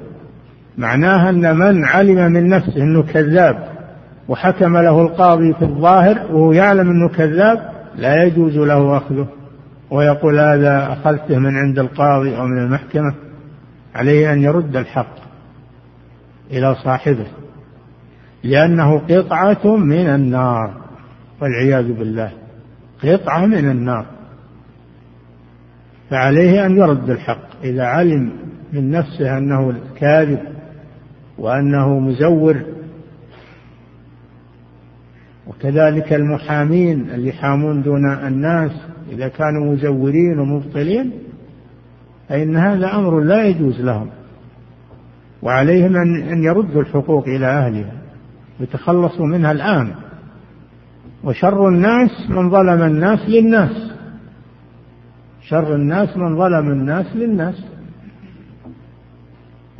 معناها 0.78 1.30
أن 1.30 1.56
من 1.56 1.84
علم 1.84 2.32
من 2.32 2.48
نفسه 2.48 2.82
أنه 2.82 3.02
كذاب 3.02 3.68
وحكم 4.28 4.76
له 4.76 5.02
القاضي 5.02 5.54
في 5.54 5.62
الظاهر 5.62 6.18
وهو 6.32 6.52
يعلم 6.52 6.90
أنه 6.90 7.08
كذاب 7.08 7.70
لا 7.96 8.24
يجوز 8.24 8.58
له 8.58 8.96
أخذه. 8.96 9.26
ويقول 9.90 10.38
هذا 10.38 10.92
أخذته 10.92 11.38
من 11.38 11.56
عند 11.56 11.78
القاضي 11.78 12.36
أو 12.36 12.46
من 12.46 12.58
المحكمة 12.58 13.14
عليه 13.94 14.32
أن 14.32 14.42
يرد 14.42 14.76
الحق 14.76 15.14
إلى 16.50 16.74
صاحبه 16.74 17.26
لأنه 18.44 18.98
قطعة 18.98 19.76
من 19.76 20.06
النار 20.06 20.80
والعياذ 21.40 21.92
بالله 21.92 22.32
قطعة 23.04 23.46
من 23.46 23.70
النار. 23.70 24.06
فعليه 26.10 26.66
أن 26.66 26.76
يرد 26.76 27.10
الحق 27.10 27.62
إذا 27.64 27.84
علم 27.84 28.32
من 28.72 28.90
نفسه 28.90 29.38
أنه 29.38 29.74
كاذب 29.96 30.40
وأنه 31.38 31.98
مزور. 31.98 32.62
وكذلك 35.46 36.12
المحامين 36.12 37.10
اللي 37.10 37.28
يحامون 37.28 37.82
دون 37.82 38.12
الناس 38.12 38.72
إذا 39.10 39.28
كانوا 39.28 39.72
مزورين 39.72 40.38
ومبطلين 40.38 41.12
فإن 42.28 42.56
هذا 42.56 42.94
أمر 42.94 43.20
لا 43.20 43.46
يجوز 43.46 43.80
لهم. 43.80 44.10
وعليهم 45.42 45.96
أن 46.32 46.42
يردوا 46.44 46.82
الحقوق 46.82 47.28
إلى 47.28 47.46
أهلها 47.46 47.92
يتخلصوا 48.60 49.26
منها 49.26 49.52
الآن. 49.52 49.94
وشر 51.24 51.68
الناس 51.68 52.10
من 52.28 52.50
ظلم 52.50 52.82
الناس 52.82 53.28
للناس. 53.28 53.92
شر 55.42 55.74
الناس 55.74 56.16
من 56.16 56.36
ظلم 56.38 56.70
الناس 56.70 57.06
للناس. 57.16 57.64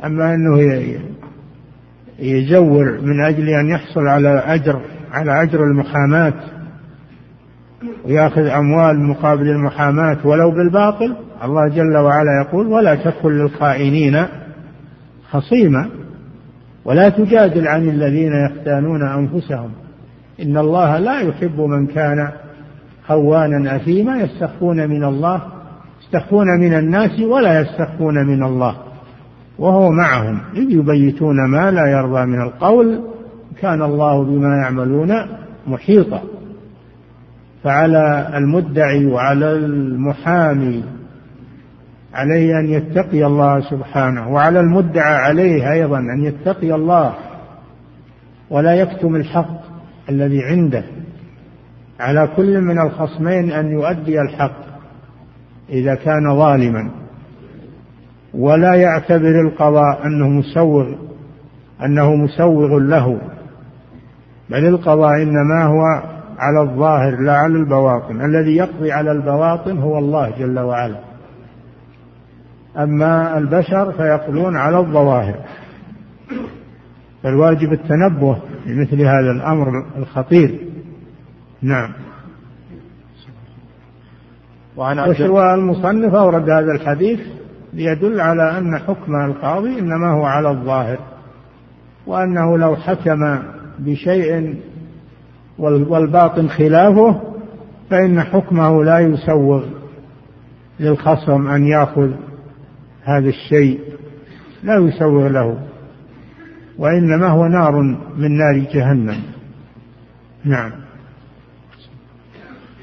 أما 0.05 0.35
أنه 0.35 0.59
يزور 2.19 3.01
من 3.01 3.25
أجل 3.25 3.49
أن 3.49 3.69
يحصل 3.69 4.07
على 4.07 4.29
أجر 4.29 4.81
على 5.11 5.43
أجر 5.43 5.63
المحاماة 5.63 6.33
ويأخذ 8.05 8.45
أموال 8.45 8.99
مقابل 9.03 9.49
المحاماة 9.49 10.17
ولو 10.25 10.51
بالباطل 10.51 11.15
الله 11.43 11.67
جل 11.67 11.97
وعلا 11.97 12.41
يقول 12.45 12.67
ولا 12.67 12.95
تكن 12.95 13.29
للخائنين 13.29 14.25
خصيما. 15.31 15.89
ولا 16.85 17.09
تجادل 17.09 17.67
عن 17.67 17.89
الذين 17.89 18.31
يختانون 18.33 19.01
أنفسهم. 19.01 19.69
إن 20.41 20.57
الله 20.57 20.97
لا 20.97 21.19
يحب 21.19 21.59
من 21.59 21.87
كان 21.87 22.29
خوانا 23.07 23.75
أثيما 23.75 24.21
يستخفون 24.21 24.89
من 24.89 25.03
الله 25.03 25.41
يستخفون 26.01 26.47
من 26.59 26.73
الناس 26.73 27.19
ولا 27.19 27.61
يستخفون 27.61 28.27
من 28.27 28.43
الله. 28.43 28.75
وهو 29.59 29.91
معهم 29.91 30.39
إذ 30.55 30.71
يبيتون 30.71 31.51
ما 31.51 31.71
لا 31.71 31.91
يرضى 31.91 32.25
من 32.25 32.41
القول 32.41 33.01
كان 33.61 33.81
الله 33.81 34.23
بما 34.23 34.57
يعملون 34.57 35.13
محيطا. 35.67 36.21
فعلى 37.63 38.31
المدعي 38.37 39.05
وعلى 39.05 39.51
المحامي 39.51 40.83
عليه 42.13 42.59
أن 42.59 42.69
يتقي 42.69 43.25
الله 43.25 43.61
سبحانه 43.69 44.29
وعلى 44.29 44.59
المدعى 44.59 45.15
عليه 45.15 45.71
أيضا 45.71 45.99
أن 45.99 46.23
يتقي 46.23 46.75
الله 46.75 47.13
ولا 48.49 48.75
يكتم 48.75 49.15
الحق 49.15 49.61
الذي 50.09 50.43
عنده. 50.43 50.83
على 51.99 52.29
كل 52.35 52.61
من 52.61 52.79
الخصمين 52.79 53.51
أن 53.51 53.71
يؤدي 53.71 54.21
الحق 54.21 54.61
إذا 55.69 55.95
كان 55.95 56.35
ظالما. 56.35 56.91
ولا 58.33 58.73
يعتبر 58.73 59.41
القضاء 59.41 60.05
أنه 60.05 60.29
مسوغ 60.29 60.93
أنه 61.85 62.15
مسوغ 62.15 62.77
له 62.79 63.21
بل 64.49 64.65
القضاء 64.65 65.23
إنما 65.23 65.63
هو 65.63 66.10
على 66.41 66.61
الظاهر 66.61 67.21
لا 67.21 67.33
على 67.33 67.53
البواطن. 67.53 68.21
الذي 68.21 68.55
يقضي 68.55 68.91
على 68.91 69.11
البواطن 69.11 69.77
هو 69.77 69.97
الله 69.97 70.29
جل 70.39 70.59
وعلا. 70.59 70.99
أما 72.77 73.37
البشر 73.37 73.91
فيقضون 73.91 74.57
على 74.57 74.79
الظواهر. 74.79 75.35
فالواجب 77.23 77.73
التنبه 77.73 78.37
لمثل 78.65 79.01
هذا 79.01 79.31
الأمر 79.31 79.85
الخطير. 79.97 80.59
نعم. 81.61 81.91
وعن 84.77 84.99
المصنف 85.59 86.13
أورد 86.13 86.49
هذا 86.49 86.71
الحديث 86.71 87.19
ليدل 87.73 88.21
على 88.21 88.57
أن 88.57 88.79
حكم 88.79 89.15
القاضي 89.15 89.79
إنما 89.79 90.11
هو 90.11 90.25
على 90.25 90.49
الظاهر 90.49 90.99
وأنه 92.07 92.57
لو 92.57 92.75
حكم 92.75 93.39
بشيء 93.79 94.55
والباطن 95.57 96.49
خلافه 96.49 97.21
فإن 97.89 98.21
حكمه 98.21 98.83
لا 98.83 98.99
يسوغ 98.99 99.63
للخصم 100.79 101.47
أن 101.47 101.67
يأخذ 101.67 102.11
هذا 103.03 103.29
الشيء 103.29 103.79
لا 104.63 104.77
يسوغ 104.77 105.27
له 105.27 105.67
وإنما 106.77 107.27
هو 107.27 107.45
نار 107.45 107.81
من 108.17 108.37
نار 108.37 108.57
جهنم. 108.73 109.23
نعم. 110.45 110.71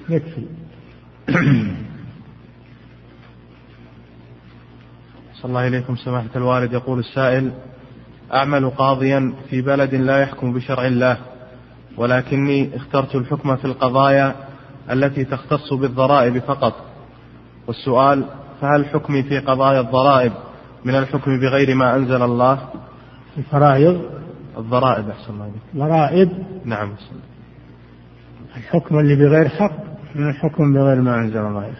يكفي. 0.09 0.47
صلى 5.35 5.49
الله 5.49 5.67
إليكم 5.67 5.97
سماحة 5.97 6.29
الوالد. 6.37 6.73
يقول 6.73 6.99
السائل 6.99 7.53
أعمل 8.35 8.71
قاضيا 8.71 9.35
في 9.51 9.63
بلد 9.63 9.95
لا 9.95 10.19
يحكم 10.19 10.53
بشرع 10.53 10.87
الله. 10.87 11.19
ولكني 11.99 12.77
اخترت 12.77 13.15
الحكم 13.15 13.57
في 13.57 13.65
القضايا 13.65 14.35
التي 14.91 15.25
تختص 15.25 15.73
بالضرائب 15.73 16.39
فقط. 16.39 16.75
والسؤال 17.67 18.25
فهل 18.61 18.87
حكمي 18.87 19.23
في 19.23 19.39
قضايا 19.39 19.81
الضرائب 19.81 20.33
من 20.85 20.95
الحكم 20.95 21.41
بغير 21.41 21.75
ما 21.75 21.97
أنزل 21.97 22.23
الله؟ 22.23 22.59
الفرائض. 23.39 24.19
الضرائب 24.59 25.09
أحسن 25.09 25.33
الله 25.33 25.45
عليك 25.45 25.63
ضرائب 25.77 26.31
نعم 26.65 26.93
الحكم 28.57 28.99
اللي 28.99 29.17
بغير 29.17 29.49
حق 29.49 29.73
من 30.15 30.31
الحكم 30.31 30.75
بغير 30.75 31.01
ما 31.03 31.15
أنزل 31.15 31.39
الله 31.39 31.73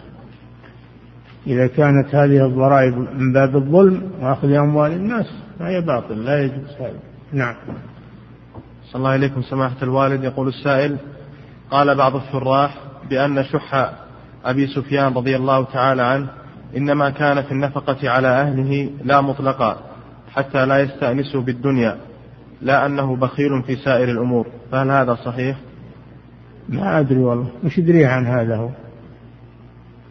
إذا 1.47 1.67
كانت 1.67 2.15
هذه 2.15 2.45
الضرائب 2.45 2.97
من 2.97 3.33
باب 3.33 3.55
الظلم 3.55 4.11
وأخذ 4.21 4.51
أموال 4.51 4.91
الناس 4.91 5.25
فهي 5.59 5.81
باطل 5.81 6.25
لا 6.25 6.43
يجوز 6.43 6.69
هذا. 6.79 6.99
نعم. 7.33 7.55
صلى 8.91 8.99
الله 8.99 9.09
عليكم 9.09 9.41
سماحة 9.41 9.75
الوالد. 9.83 10.23
يقول 10.23 10.47
السائل 10.47 10.97
قال 11.71 11.95
بعض 11.95 12.15
الشراح 12.15 12.77
بأن 13.09 13.43
شح 13.43 13.91
أبي 14.45 14.67
سفيان 14.67 15.13
رضي 15.13 15.35
الله 15.35 15.63
تعالى 15.63 16.01
عنه 16.01 16.27
إنما 16.77 17.09
كان 17.09 17.41
في 17.41 17.51
النفقة 17.51 18.09
على 18.09 18.27
أهله 18.27 18.89
لا 19.03 19.21
مطلقا 19.21 19.77
حتى 20.31 20.65
لا 20.65 20.79
يستأنسوا 20.79 21.41
بالدنيا 21.41 21.97
لا 22.61 22.85
أنه 22.85 23.15
بخيل 23.15 23.63
في 23.63 23.75
سائر 23.75 24.09
الأمور. 24.11 24.47
فهل 24.71 24.91
هذا 24.91 25.15
صحيح؟ 25.15 25.57
ما 26.69 26.99
أدري 26.99 27.19
والله. 27.19 27.51
وش 27.63 27.77
يدري 27.77 28.05
عن 28.05 28.25
هذا 28.25 28.55
هو؟ 28.55 28.69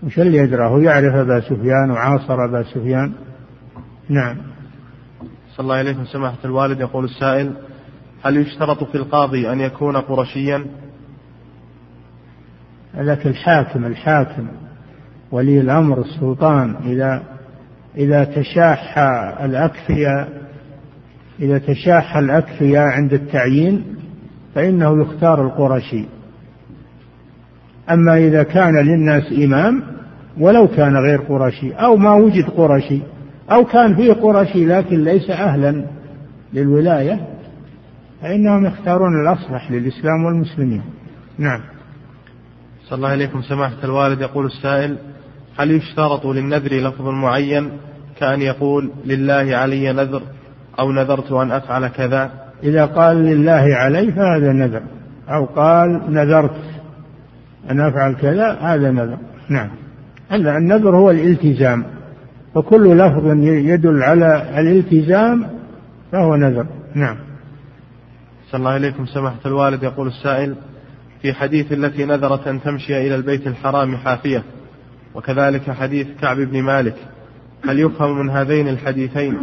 وش 0.03 0.19
اللي 0.19 0.39
يدرى؟ 0.39 0.67
هو 0.67 0.79
يعرف 0.79 1.15
أبا 1.15 1.41
سفيان 1.41 1.91
وعاصر 1.91 2.45
أبا 2.45 2.63
سفيان؟ 2.63 3.13
نعم. 4.09 4.37
صلى 5.57 5.65
الله 5.65 5.77
عليه 5.77 6.05
سماحة 6.05 6.39
الوالد. 6.45 6.81
يقول 6.81 7.05
السائل 7.05 7.53
هل 8.23 8.37
يشترط 8.37 8.85
في 8.85 8.95
القاضي 8.95 9.53
أن 9.53 9.61
يكون 9.61 9.97
قرشيا؟ 9.97 10.67
لكن 12.95 13.31
الحاكم 13.31 13.85
الحاكم. 13.85 14.49
ولي 15.31 15.61
الأمر 15.61 16.01
السلطان. 16.01 16.77
إذا 16.85 17.23
إذا 17.97 18.25
تشاح 18.25 18.99
الأكفياء 19.43 20.29
إذا 21.41 21.59
تشاح 21.59 22.17
الأكفياء 22.17 22.87
عند 22.87 23.13
التعيين 23.13 23.85
فإنه 24.55 25.03
يختار 25.03 25.47
القرشي. 25.47 26.05
أما 27.91 28.17
إذا 28.19 28.43
كان 28.43 28.87
للناس 28.87 29.33
إمام 29.33 29.83
ولو 30.41 30.69
كان 30.69 30.97
غير 30.97 31.21
قرشي 31.21 31.73
أو 31.73 31.97
ما 31.97 32.15
وجد 32.15 32.45
قرشي 32.45 33.01
أو 33.51 33.65
كان 33.65 33.97
فيه 33.97 34.13
قرشي 34.13 34.67
لكن 34.67 35.05
ليس 35.05 35.31
أهلا 35.31 35.85
للولاية 36.53 37.38
فإنهم 38.23 38.67
يختارون 38.67 39.23
الأصلح 39.23 39.71
للإسلام 39.71 40.25
والمسلمين. 40.25 40.83
نعم. 41.39 41.61
صلى 42.89 42.97
الله 42.97 43.09
عليكم. 43.09 43.43
سماحة 43.43 43.85
الوالد 43.85 44.21
يقول 44.21 44.47
السائل 44.47 44.97
هل 45.59 45.71
يشترط 45.71 46.27
للنذر 46.27 46.75
لفظ 46.75 47.09
معين 47.09 47.71
كأن 48.19 48.43
يقول 48.43 48.91
لله 49.05 49.57
علي 49.57 49.93
نذر 49.93 50.23
أو 50.79 50.93
نذرت 50.93 51.33
أن 51.33 51.53
أفعل 51.53 51.89
كذا؟ 51.89 52.31
إذا 52.63 52.85
قال 52.85 53.17
لله 53.17 53.75
علي 53.75 54.13
فهذا 54.13 54.53
نذر 54.53 54.83
أو 55.29 55.45
قال 55.45 56.03
نذرت 56.09 56.57
أن 57.71 57.81
أفعل 57.81 58.15
كذا 58.15 58.59
هذا 58.61 58.91
نذر. 58.91 59.19
نعم. 59.49 59.69
النذر 60.33 60.97
هو 60.97 61.11
الالتزام 61.11 61.85
فكل 62.55 62.99
لفظ 62.99 63.27
يدل 63.45 64.03
على 64.03 64.61
الالتزام 64.61 65.47
فهو 66.13 66.37
نذر. 66.37 66.67
نعم. 66.95 67.28
صلى 68.51 68.59
الله 68.59 68.71
عليكم 68.71 69.07
سماحة 69.07 69.41
الوالد. 69.47 69.83
يقول 69.83 70.07
السائل 70.07 70.55
في 71.23 71.33
حديث 71.33 71.73
التي 71.73 72.05
نذرت 72.05 72.47
أن 72.47 72.63
تمشي 72.63 73.07
إلى 73.07 73.15
البيت 73.15 73.47
الحرام 73.47 73.97
حافية 73.97 74.43
وكذلك 75.15 75.71
حديث 75.71 76.07
كعب 76.21 76.37
بن 76.37 76.63
مالك 76.63 76.95
هل 77.69 77.81
يفهم 77.81 78.19
من 78.19 78.31
هذين 78.31 78.69
الحديثين 78.69 79.39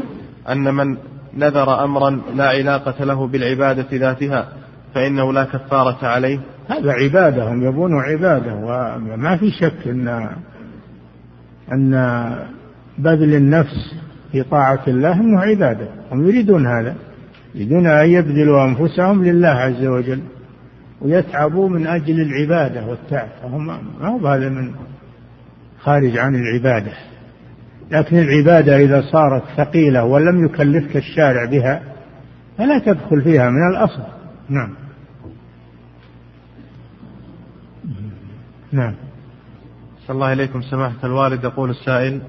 أن 0.49 0.73
من 0.73 0.97
نذر 1.37 1.83
أمرا 1.83 2.21
لا 2.35 2.47
علاقة 2.47 3.05
له 3.05 3.27
بالعبادة 3.27 3.87
ذاتها 3.93 4.47
فإنه 4.93 5.33
لا 5.33 5.43
كفارة 5.43 6.07
عليه؟ 6.07 6.39
هذا 6.69 6.91
عبادة 6.91 7.51
هم 7.51 7.67
يبون 7.67 7.91
عبادة 8.01 8.55
وما 8.55 9.37
في 9.37 9.51
شك 9.51 9.87
أن 9.87 10.29
أن 11.71 11.91
بذل 12.97 13.35
النفس 13.35 13.95
في 14.31 14.43
طاعة 14.43 14.83
الله 14.87 15.13
أنه 15.13 15.41
عبادة 15.41 15.87
هم 16.11 16.27
يريدون 16.27 16.67
هذا. 16.67 16.95
يريدون 17.55 17.87
أن 17.87 18.09
يبذلوا 18.09 18.65
أنفسهم 18.65 19.23
لله 19.23 19.47
عز 19.47 19.85
وجل 19.85 20.21
ويتعبوا 21.01 21.69
من 21.69 21.87
أجل 21.87 22.21
العبادة 22.21 22.85
والتعب 22.85 23.27
فهم 23.41 23.65
ما 23.65 24.07
هو 24.07 24.27
هذا 24.27 24.49
من 24.49 24.75
خارج 25.79 26.17
عن 26.17 26.35
العبادة. 26.35 26.91
لكن 27.91 28.17
العبادة 28.17 28.77
إذا 28.77 29.01
صارت 29.01 29.43
ثقيلة 29.57 30.03
ولم 30.03 30.45
يكلفك 30.45 30.97
الشارع 30.97 31.45
بها 31.45 31.81
فلا 32.57 32.79
تدخل 32.79 33.21
فيها 33.23 33.49
من 33.49 33.69
الأصل. 33.71 34.03
نعم. 34.49 34.73
نعم. 38.71 38.95
صلى 40.07 40.15
الله 40.15 40.33
إليكم 40.33 40.61
سماحة 40.61 40.95
الوالد 41.03 41.43
يقول 41.43 41.69
السائل 41.69 42.21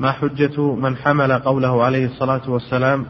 ما 0.00 0.12
حجة 0.12 0.74
من 0.74 0.96
حمل 0.96 1.32
قوله 1.32 1.84
عليه 1.84 2.06
الصلاة 2.06 2.50
والسلام 2.50 3.06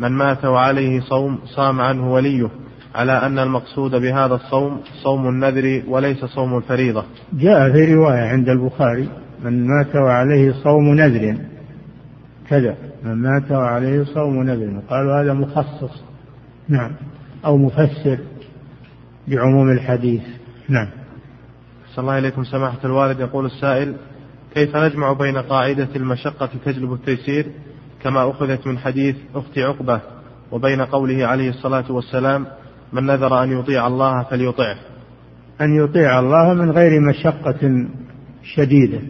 من 0.00 0.12
مات 0.12 0.44
وعليه 0.44 1.00
صوم 1.00 1.38
صام 1.44 1.80
عنه 1.80 2.12
وليه 2.12 2.50
على 2.94 3.12
أن 3.12 3.38
المقصود 3.38 3.90
بهذا 3.90 4.34
الصوم 4.34 4.80
صوم 5.02 5.28
النذر 5.28 5.82
وليس 5.88 6.24
صوم 6.24 6.56
الفريضة. 6.56 7.04
جاء 7.32 7.72
في 7.72 7.94
رواية 7.94 8.28
عند 8.28 8.48
البخاري 8.48 9.08
من 9.44 9.66
مات 9.66 9.96
وعليه 9.96 10.52
صوم 10.52 10.94
نذر. 10.94 11.36
كذا 12.48 12.76
من 13.04 13.14
مات 13.14 13.52
وعليه 13.52 14.04
صوم 14.04 14.42
نذر. 14.42 14.80
قالوا 14.90 15.22
هذا 15.22 15.32
مخصص 15.32 16.02
نعم 16.68 16.92
أو 17.44 17.56
مفسر 17.56 18.18
بعموم 19.28 19.70
الحديث. 19.70 20.22
نعم. 20.68 20.88
صلى 21.94 22.02
الله 22.02 22.12
عليكم. 22.12 22.44
سماحة 22.44 22.78
الوالد 22.84 23.20
يقول 23.20 23.46
السائل 23.46 23.94
كيف 24.54 24.76
نجمع 24.76 25.12
بين 25.12 25.38
قاعدة 25.38 25.88
المشقة 25.96 26.50
تجلب 26.64 26.92
التيسير 26.92 27.46
كما 28.02 28.30
أخذت 28.30 28.66
من 28.66 28.78
حديث 28.78 29.16
أخت 29.34 29.58
عقبة 29.58 30.00
وبين 30.52 30.80
قوله 30.80 31.26
عليه 31.26 31.50
الصلاة 31.50 31.92
والسلام 31.92 32.46
من 32.92 33.06
نذر 33.06 33.42
أن 33.42 33.60
يطيع 33.60 33.86
الله 33.86 34.22
فليطعه. 34.22 34.76
أن 35.60 35.84
يطيع 35.84 36.18
الله 36.18 36.54
من 36.54 36.70
غير 36.70 37.00
مشقة 37.00 37.86
شديدة. 38.42 39.00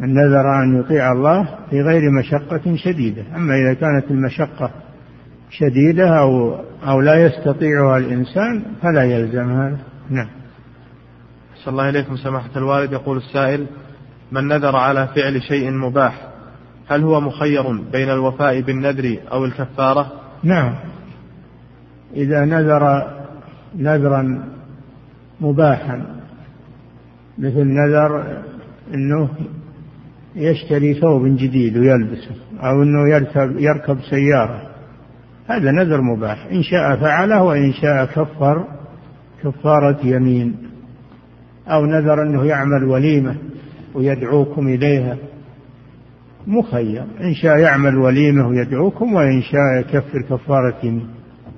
من 0.00 0.14
نذر 0.14 0.62
أن 0.62 0.80
يطيع 0.80 1.12
الله 1.12 1.48
في 1.70 1.82
غير 1.82 2.02
مشقة 2.20 2.76
شديدة. 2.76 3.22
أما 3.36 3.54
إذا 3.54 3.74
كانت 3.74 4.10
المشقة 4.10 4.70
شديدة 5.50 6.18
أو 6.18 6.60
أو 6.86 7.00
لا 7.00 7.26
يستطيعها 7.26 7.98
الإنسان 7.98 8.62
فلا 8.82 9.04
يلزم 9.04 9.52
هذا. 9.52 9.78
نعم. 10.10 10.28
صلى 11.64 11.72
الله 11.72 11.88
إليكم 11.88 12.16
سماحة 12.16 12.50
الوالد. 12.56 12.92
يقول 12.92 13.16
السائل 13.16 13.66
من 14.32 14.48
نذر 14.48 14.76
على 14.76 15.08
فعل 15.14 15.42
شيء 15.42 15.70
مباح 15.70 16.33
هل 16.88 17.02
هو 17.02 17.20
مخير 17.20 17.72
بين 17.92 18.10
الوفاء 18.10 18.60
بالنذر 18.60 19.18
أو 19.32 19.44
الكفارة؟ 19.44 20.12
نعم. 20.42 20.74
إذا 22.16 22.44
نذر 22.44 23.10
نذرا 23.78 24.44
مباحا 25.40 26.06
مثل 27.38 27.64
نذر 27.64 28.42
أنه 28.94 29.28
يشتري 30.36 30.94
ثوب 30.94 31.26
جديد 31.26 31.76
ويلبسه 31.76 32.34
أو 32.60 32.82
أنه 32.82 33.08
يركب, 33.08 33.56
يركب 33.58 33.98
سيارة. 34.10 34.62
هذا 35.48 35.70
نذر 35.70 36.00
مباح. 36.00 36.46
إن 36.52 36.62
شاء 36.62 36.96
فعله 36.96 37.42
وإن 37.42 37.72
شاء 37.72 38.04
كفر 38.04 38.64
كفارة 39.44 39.98
يمين. 40.06 40.56
أو 41.68 41.86
نذر 41.86 42.22
أنه 42.22 42.44
يعمل 42.44 42.84
وليمة 42.84 43.36
ويدعوكم 43.94 44.68
إليها. 44.68 45.16
مخير. 46.46 47.04
إن 47.20 47.34
شاء 47.34 47.58
يعمل 47.58 47.96
وليمة 47.98 48.48
ويدعوكم 48.48 49.14
وإن 49.14 49.42
شاء 49.42 49.80
يكفر 49.80 50.22
كفارة. 50.22 50.76
يمين 50.82 51.08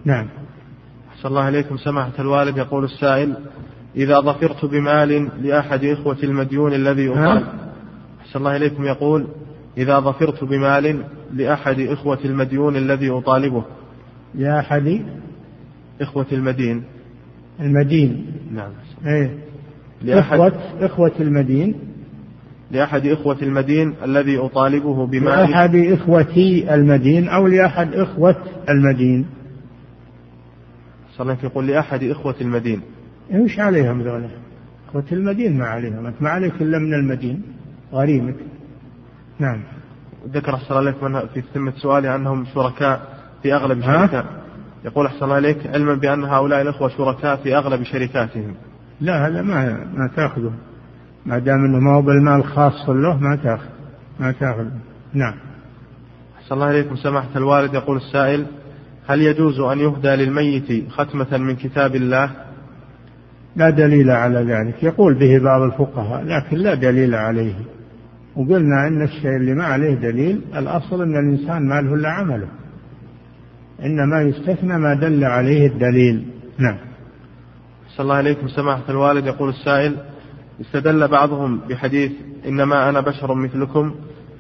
نعم. 0.04 0.26
أحسن 1.10 1.28
الله 1.28 1.48
إليكم. 1.48 1.76
سماحة 1.76 2.12
الوالد 2.18 2.56
يقول 2.56 2.84
السائل 2.84 3.36
إذا 3.96 4.20
ظفرت 4.20 4.64
بمال 4.64 5.28
لأحد 5.42 5.84
إخوة 5.84 6.16
المديون 6.22 6.72
الذي 6.72 7.08
أطالب 7.08 7.46
أحسن 8.20 8.38
الله 8.38 8.56
إليكم. 8.56 8.84
يقول 8.84 9.26
إذا 9.78 10.00
ظفرت 10.00 10.44
بمال 10.44 11.04
لأحد 11.32 11.80
إخوة 11.80 12.18
المديون 12.24 12.76
الذي 12.76 13.10
أطالبه. 13.10 13.64
لأحد 14.34 15.02
إخوة 16.00 16.26
المدين. 16.32 16.84
المدين. 17.60 18.26
نعم. 18.54 18.70
إيه. 19.06 19.38
لأحد. 20.02 20.38
إخوة 20.38 20.52
إخوة 20.80 21.12
المدين. 21.20 21.74
لأحد 22.70 23.06
إخوة 23.06 23.36
المدين 23.42 23.94
الذي 24.04 24.38
أطالبه 24.38 25.06
بمال 25.06 25.50
لأحد 25.50 25.76
إخوتي 25.76 26.74
المدين 26.74 27.28
أو 27.28 27.46
لأحد 27.46 27.94
إخوة 27.94 28.36
المدين. 28.68 29.26
صلى 31.16 31.32
الله 31.32 31.44
يقول 31.44 31.66
لأحد 31.66 32.02
إخوة 32.04 32.34
المدين. 32.40 32.80
إيش 33.34 33.60
عليهم 33.60 34.02
ذولا؟ 34.02 34.28
إخوة 34.88 35.04
المدين 35.12 35.58
ما 35.58 35.66
عليهم. 35.66 36.06
أنت 36.06 36.22
ما 36.22 36.30
عليك 36.30 36.62
إلا 36.62 36.78
من 36.78 36.94
المدين. 36.94 37.42
غريمك. 37.92 38.34
نعم. 39.38 39.62
ذكر 40.28 40.54
أحسن 40.54 40.74
الله 40.74 40.94
عليك 41.02 41.28
في 41.34 41.42
ثمة 41.54 41.72
سؤالي 41.76 42.14
أنهم 42.14 42.44
شركاء 42.54 43.18
في 43.42 43.54
أغلب 43.54 43.82
شركاء. 43.82 44.26
يقول 44.84 45.06
أحسن 45.06 45.24
الله 45.24 45.34
عليك 45.34 45.66
علما 45.66 45.94
بأن 45.94 46.24
هؤلاء 46.24 46.62
الأخوة 46.62 46.88
شركاء 46.88 47.36
في 47.36 47.56
أغلب 47.56 47.82
شركاتهم. 47.82 48.54
لا 49.00 49.26
هذا 49.26 49.42
ما 49.42 49.84
ما 49.94 50.10
تأخذه. 50.16 50.52
ما 51.26 51.38
دام 51.38 51.64
إنه 51.64 51.78
ما 51.78 51.96
هو 51.96 52.02
بالمال 52.02 52.44
خاص 52.44 52.88
له 52.88 53.18
ما 53.18 53.36
تأخذ. 53.36 53.68
ما 54.20 54.32
تأخذ. 54.32 54.66
نعم. 55.14 55.34
أحسن 56.38 56.54
الله 56.54 56.70
إليكم. 56.70 56.96
سماحة 56.96 57.28
الوالد 57.36 57.74
يقول 57.74 57.96
السائل 57.96 58.46
هل 59.06 59.22
يجوز 59.22 59.60
أن 59.60 59.78
يهدى 59.78 60.08
للميت 60.08 60.90
ختمة 60.90 61.38
من 61.38 61.56
كتاب 61.56 61.96
الله؟ 61.96 62.30
لا 63.56 63.70
دليل 63.70 64.10
على 64.10 64.38
ذلك. 64.38 64.82
يقول 64.82 65.14
به 65.14 65.38
بعض 65.38 65.62
الفقهاء 65.62 66.24
لكن 66.24 66.56
لا 66.56 66.74
دليل 66.74 67.14
عليه. 67.14 67.54
وقلنا 68.36 68.88
إن 68.88 69.02
الشيء 69.02 69.36
اللي 69.36 69.54
ما 69.54 69.64
عليه 69.64 69.94
دليل 69.94 70.40
الأصل 70.56 71.02
إن 71.02 71.16
الإنسان 71.16 71.68
ما 71.68 71.80
له 71.80 71.94
إلا 71.94 72.08
عمله. 72.08 72.48
إنما 73.84 74.22
يستثنى 74.22 74.78
ما 74.78 74.94
دل 74.94 75.24
عليه 75.24 75.66
الدليل. 75.66 76.26
نعم. 76.58 76.78
صلى 77.88 78.04
الله 78.04 78.14
عليكم 78.14 78.48
سماحة 78.48 78.82
الوالد 78.88 79.26
يقول 79.26 79.48
السائل 79.48 79.96
استدل 80.60 81.08
بعضهم 81.08 81.60
بحديث 81.68 82.12
إنما 82.48 82.88
أنا 82.88 83.00
بشر 83.00 83.34
مثلكم 83.34 83.94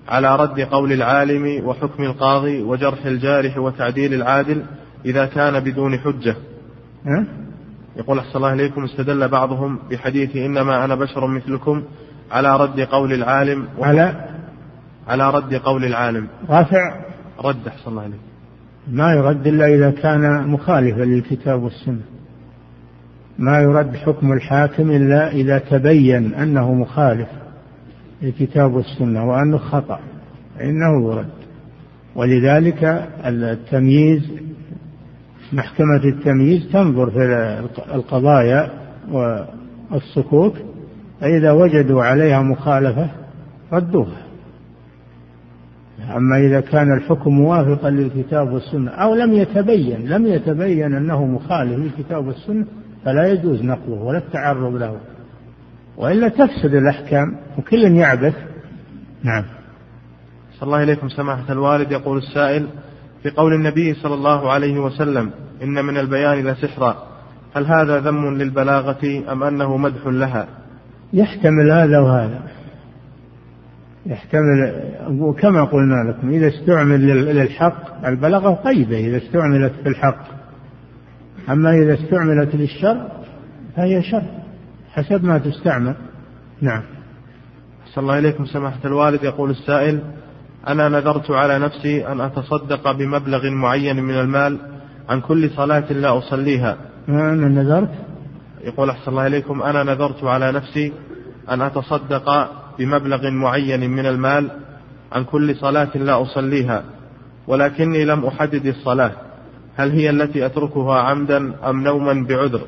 على 0.08 0.36
رد 0.36 0.60
قول 0.60 0.92
العالم 0.92 1.66
وحكم 1.66 2.02
القاضي 2.02 2.62
وجرح 2.62 3.06
الجارح 3.06 3.58
وتعديل 3.58 4.14
العادل 4.14 4.62
إذا 5.04 5.26
كان 5.26 5.60
بدون 5.60 5.98
حجة؟ 5.98 6.36
يقول 7.96 8.18
أحسن 8.18 8.36
الله 8.36 8.52
إليكم 8.52 8.84
استدل 8.84 9.28
بعضهم 9.28 9.78
بحديث 9.90 10.36
إنما 10.36 10.84
أنا 10.84 10.94
بشر 10.94 11.26
مثلكم 11.26 11.82
على 12.30 12.56
رد 12.56 12.80
قول 12.80 13.12
العالم 13.12 13.68
على؟ 13.78 14.28
على 15.08 15.30
رد 15.30 15.54
قول 15.54 15.84
العالم. 15.84 16.28
رافع. 16.48 17.00
رد 17.44 17.66
أحسن 17.68 17.90
الله 17.90 18.06
إليكم 18.06 18.22
ما 18.90 19.12
يرد 19.12 19.46
إلا 19.46 19.66
إذا 19.74 19.90
كان 19.90 20.48
مخالفا 20.48 21.02
للكتاب 21.02 21.62
والسنة. 21.62 22.15
ما 23.38 23.60
يرد 23.60 23.96
حكم 23.96 24.32
الحاكم 24.32 24.90
إلا 24.90 25.32
إذا 25.32 25.58
تبين 25.58 26.34
أنه 26.34 26.74
مخالف 26.74 27.28
للكتاب 28.22 28.74
والسنة 28.74 29.28
وأنه 29.28 29.58
خطأ 29.58 30.00
فإنه 30.58 31.10
يرد. 31.10 31.26
ولذلك 32.14 33.08
التمييز 33.24 34.30
محكمة 35.52 36.04
التمييز 36.04 36.68
تنظر 36.72 37.10
في 37.10 37.94
القضايا 37.94 38.70
والصكوك 39.90 40.54
فإذا 41.20 41.52
وجدوا 41.52 42.04
عليها 42.04 42.42
مخالفة 42.42 43.10
ردوها. 43.72 44.26
أما 46.16 46.38
إذا 46.38 46.60
كان 46.60 46.92
الحكم 46.92 47.30
موافقا 47.30 47.90
للكتاب 47.90 48.52
والسنة 48.52 48.90
أو 48.90 49.14
لم 49.14 49.32
يتبين 49.32 50.08
لم 50.08 50.26
يتبين 50.26 50.94
أنه 50.94 51.26
مخالف 51.26 51.78
للكتاب 51.78 52.26
والسنة 52.26 52.66
فلا 53.06 53.28
يجوز 53.28 53.62
نقله 53.62 54.02
ولا 54.02 54.18
التعرض 54.18 54.74
له 54.74 54.96
وإلا 55.96 56.28
تفسد 56.28 56.74
الأحكام 56.74 57.36
وكل 57.58 57.96
يعبث. 57.96 58.34
نعم. 59.22 59.44
صلى 60.52 60.66
الله 60.66 60.82
إليكم 60.82 61.08
سماحة 61.08 61.52
الوالد. 61.52 61.92
يقول 61.92 62.18
السائل 62.18 62.66
في 63.22 63.30
قول 63.30 63.54
النبي 63.54 63.94
صلى 63.94 64.14
الله 64.14 64.52
عليه 64.52 64.78
وسلم 64.78 65.30
إن 65.62 65.84
من 65.84 65.96
البيان 65.96 66.46
لسحرا 66.46 66.96
هل 67.56 67.66
هذا 67.66 68.00
ذم 68.00 68.34
للبلاغة 68.34 69.32
أم 69.32 69.42
أنه 69.42 69.76
مدح 69.76 70.06
لها؟ 70.06 70.48
يحتمل 71.12 71.70
هذا 71.70 71.98
وهذا. 71.98 72.40
يحتمل 74.06 74.82
وكما 75.08 75.64
قلنا 75.64 76.10
لكم 76.10 76.30
إذا 76.30 76.48
استعمل 76.48 77.06
للحق 77.36 78.06
البلاغة 78.06 78.54
طيبة. 78.64 78.98
إذا 78.98 79.16
استعملت 79.16 79.72
في 79.82 79.88
الحق 79.88 80.35
أما 81.50 81.70
إذا 81.70 81.94
استعملت 81.94 82.54
للشر 82.54 83.08
فهي 83.76 84.02
شر 84.02 84.22
حسب 84.92 85.24
ما 85.24 85.38
تستعمل. 85.38 85.94
نعم. 86.60 86.82
صلى 87.94 88.02
الله 88.02 88.18
إليكم 88.18 88.46
سماحة 88.46 88.80
الوالد. 88.84 89.24
يقول 89.24 89.50
السائل 89.50 90.00
أنا 90.68 90.88
نذرت 90.88 91.30
على 91.30 91.58
نفسي 91.58 92.06
أن 92.06 92.20
أتصدق 92.20 92.92
بمبلغ 92.92 93.50
معين 93.50 94.02
من 94.02 94.14
المال 94.14 94.58
عن 95.08 95.20
كل 95.20 95.50
صلاة 95.50 95.92
لا 95.92 96.18
أصليها. 96.18 96.76
أنا 97.08 97.48
نذرت. 97.48 97.94
يقول 98.64 98.90
أحسن 98.90 99.10
الله 99.10 99.26
إليكم. 99.26 99.62
أنا 99.62 99.82
نذرت 99.82 100.24
على 100.24 100.52
نفسي 100.52 100.92
أن 101.50 101.62
أتصدق 101.62 102.50
بمبلغ 102.78 103.30
معين 103.30 103.90
من 103.90 104.06
المال 104.06 104.50
عن 105.12 105.24
كل 105.24 105.56
صلاة 105.56 105.96
لا 105.96 106.22
أصليها 106.22 106.84
ولكني 107.46 108.04
لم 108.04 108.26
أحدد 108.26 108.66
الصلاة. 108.66 109.12
هل 109.76 109.90
هي 109.90 110.10
التي 110.10 110.46
أتركها 110.46 111.00
عمدا 111.00 111.70
أم 111.70 111.82
نوما 111.82 112.26
بعذر؟ 112.28 112.60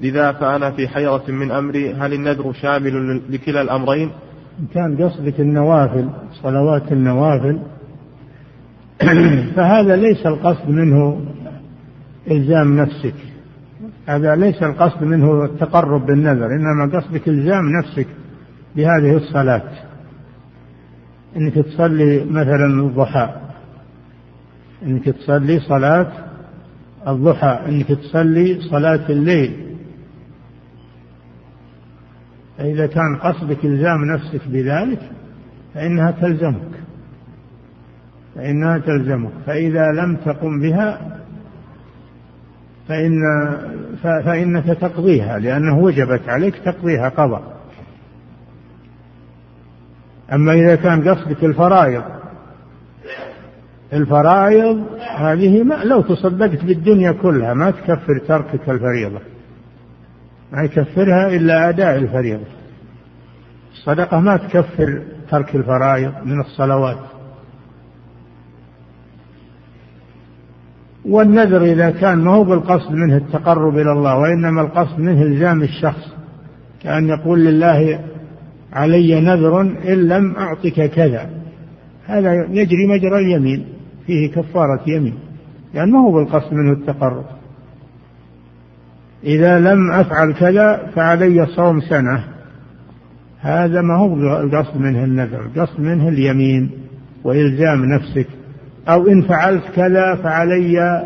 لذا 0.00 0.32
فأنا 0.32 0.70
في 0.70 0.88
حيرة 0.88 1.22
من 1.28 1.50
أمري 1.50 1.94
هل 1.94 2.12
النذر 2.12 2.52
شامل 2.52 3.22
لكلا 3.30 3.62
الأمرين؟ 3.62 4.10
إن 4.60 4.66
كان 4.74 4.96
قصدك 4.96 5.40
النوافل 5.40 6.08
صلوات 6.42 6.92
النوافل 6.92 7.58
فهذا 9.56 9.96
ليس 9.96 10.26
القصد 10.26 10.68
منه 10.68 11.20
إلزام 12.30 12.80
نفسك. 12.80 13.14
هذا 14.06 14.36
ليس 14.36 14.62
القصد 14.62 15.02
منه 15.02 15.44
التقرب 15.44 16.06
بالنذر 16.06 16.46
إنما 16.46 16.98
قصدك 16.98 17.28
إلزام 17.28 17.64
نفسك 17.78 18.06
بهذه 18.76 19.16
الصلاة. 19.16 19.70
إنك 21.36 21.54
تصلي 21.54 22.24
مثلا 22.24 22.66
الضحى 22.66 23.28
إنك 24.82 25.04
تصلي 25.04 25.60
صلاة 25.60 26.12
الضحى 27.08 27.58
إنك 27.68 27.88
تصلي 27.88 28.60
صلاة 28.70 29.08
الليل. 29.08 29.76
فإذا 32.58 32.86
كان 32.86 33.16
قصدك 33.16 33.64
إلزام 33.64 34.04
نفسك 34.04 34.48
بذلك 34.48 35.10
فإنها 35.74 36.10
تلزمك. 36.10 36.70
فإنها 38.34 38.78
تلزمك. 38.78 39.32
فإذا 39.46 39.92
لم 39.92 40.16
تقم 40.16 40.60
بها 40.60 41.14
فإن 42.88 43.12
فإنك 44.02 44.66
تقضيها 44.66 45.38
لأنه 45.38 45.78
وجبت 45.78 46.28
عليك 46.28 46.56
تقضيها 46.56 47.08
قضاء 47.08 47.54
أما 50.32 50.52
إذا 50.52 50.76
كان 50.76 51.08
قصدك 51.08 51.44
الفرائض 51.44 52.04
الفرائض 53.92 54.86
هذه 55.14 55.62
ما 55.62 55.74
لو 55.74 56.00
تصدقت 56.00 56.64
بالدنيا 56.64 57.12
كلها 57.12 57.54
ما 57.54 57.70
تكفر 57.70 58.18
تركك 58.28 58.70
الفريضة. 58.70 59.20
ما 60.52 60.62
يكفرها 60.62 61.36
إلا 61.36 61.68
أداء 61.68 61.96
الفريضة. 61.96 62.46
الصدقة 63.72 64.20
ما 64.20 64.36
تكفر 64.36 65.02
ترك 65.30 65.56
الفرائض 65.56 66.12
من 66.24 66.40
الصلوات. 66.40 66.98
والنذر 71.04 71.62
إذا 71.62 71.90
كان 71.90 72.18
ما 72.18 72.30
هو 72.34 72.44
بالقصد 72.44 72.92
منه 72.92 73.16
التقرب 73.16 73.78
إلى 73.78 73.92
الله 73.92 74.18
وإنما 74.18 74.60
القصد 74.62 74.98
منه 74.98 75.22
إلزام 75.22 75.62
الشخص 75.62 76.14
كأن 76.82 77.08
يقول 77.08 77.44
لله 77.44 78.00
علي 78.72 79.20
نذر 79.20 79.60
إن 79.60 80.08
لم 80.08 80.36
أعطك 80.36 80.90
كذا. 80.90 81.30
هذا 82.06 82.32
يجري 82.50 82.86
مجرى 82.86 83.18
اليمين. 83.18 83.73
فيه 84.06 84.30
كفارة 84.30 84.80
يمين. 84.86 85.14
يعني 85.74 85.90
ما 85.90 86.00
هو 86.00 86.12
بالقصد 86.12 86.54
منه 86.54 86.72
التقرب. 86.72 87.24
إذا 89.24 89.58
لم 89.58 89.92
أفعل 89.92 90.32
كذا 90.32 90.90
فعلي 90.94 91.46
صوم 91.46 91.80
سنة. 91.80 92.24
هذا 93.40 93.80
ما 93.80 93.96
هو 93.96 94.40
القصد 94.40 94.76
منه 94.76 95.04
النذر. 95.04 95.40
القصد 95.40 95.80
منه 95.80 96.08
اليمين 96.08 96.70
وإلزام 97.24 97.84
نفسك. 97.84 98.26
أو 98.88 99.08
إن 99.08 99.22
فعلت 99.22 99.64
كذا 99.76 100.14
فعلي 100.14 101.04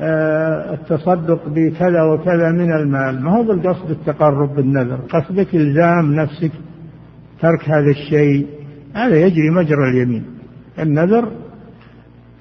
آه، 0.00 0.74
التصدق 0.74 1.48
بكذا 1.48 2.02
وكذا 2.02 2.50
من 2.50 2.72
المال. 2.72 3.22
ما 3.22 3.36
هو 3.36 3.42
بالقصد 3.42 3.90
التقرب 3.90 4.56
بالنذر. 4.56 4.96
قصدك 4.96 5.54
إلزام 5.54 6.14
نفسك 6.14 6.52
ترك 7.40 7.70
هذا 7.70 7.90
الشيء. 7.90 8.46
هذا 8.94 9.16
يجري 9.16 9.50
مجرى 9.50 9.90
اليمين. 9.90 10.24
النذر 10.78 11.28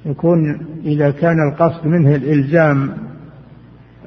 يكون 0.06 0.66
إذا 0.86 1.12
كان 1.12 1.52
القصد 1.52 1.88
منه 1.88 2.16
الإلزام 2.16 2.98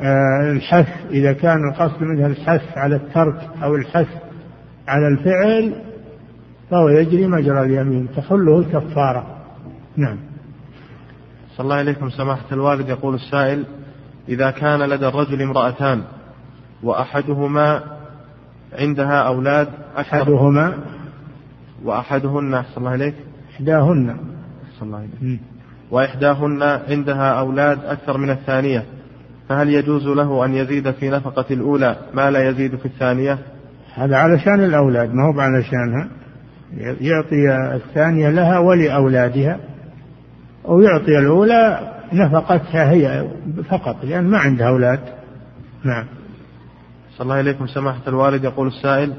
آه، 0.00 0.52
الحث 0.52 0.88
إذا 1.10 1.32
كان 1.32 1.58
القصد 1.72 2.02
منه 2.02 2.26
الحث 2.26 2.78
على 2.78 2.96
الترك 2.96 3.48
أو 3.62 3.74
الحث 3.74 4.08
على 4.88 5.08
الفعل 5.08 5.74
فهو 6.70 6.88
يجري 6.88 7.26
مجرى 7.26 7.62
اليمين 7.62 8.08
تحله 8.16 8.58
الكفارة 8.58 9.26
نعم. 9.96 10.18
صلى 11.56 11.64
الله 11.64 11.76
عليكم 11.76 12.10
سماحة 12.10 12.44
الوالد 12.52 12.88
يقول 12.88 13.14
السائل 13.14 13.64
إذا 14.28 14.50
كان 14.50 14.82
لدى 14.82 15.08
الرجل 15.08 15.42
امرأتان 15.42 16.02
وأحدهما 16.82 17.82
عندها 18.72 19.22
أولاد 19.22 19.68
أحدهما. 19.98 20.78
وأحدهن 21.84 22.54
أحسن 22.54 22.78
الله 22.78 22.90
عليك. 22.90 23.14
إحداهن. 23.54 24.16
أحسن 24.64 24.86
الله 24.86 24.98
عليك. 24.98 25.40
وإحداهن 25.90 26.62
عندها 26.62 27.40
أولاد 27.40 27.84
أكثر 27.84 28.18
من 28.18 28.30
الثانية 28.30 28.84
فهل 29.48 29.68
يجوز 29.68 30.06
له 30.06 30.44
أن 30.44 30.54
يزيد 30.54 30.90
في 30.90 31.10
نفقة 31.10 31.44
الأولى 31.50 31.96
ما 32.14 32.30
لا 32.30 32.48
يزيد 32.48 32.76
في 32.76 32.86
الثانية؟ 32.86 33.38
هذا 33.94 34.16
علشان 34.16 34.64
الأولاد 34.64 35.14
ما 35.14 35.22
هو 35.22 35.40
علشانها 35.40 36.08
يعطي 37.00 37.74
الثانية 37.74 38.28
لها 38.28 38.58
ولأولادها 38.58 39.60
أو 40.68 40.80
يعطي 40.80 41.18
الأولى 41.18 41.92
نفقتها 42.12 42.90
هي 42.90 43.28
فقط 43.68 44.04
لأن 44.04 44.24
ما 44.24 44.38
عندها 44.38 44.68
أولاد. 44.68 45.00
نعم. 45.84 46.04
صلى 47.16 47.24
الله 47.24 47.34
عليكم 47.34 47.66
سماحة 47.66 48.02
الوالد 48.08 48.44
يقول 48.44 48.66
السائل 48.66 49.12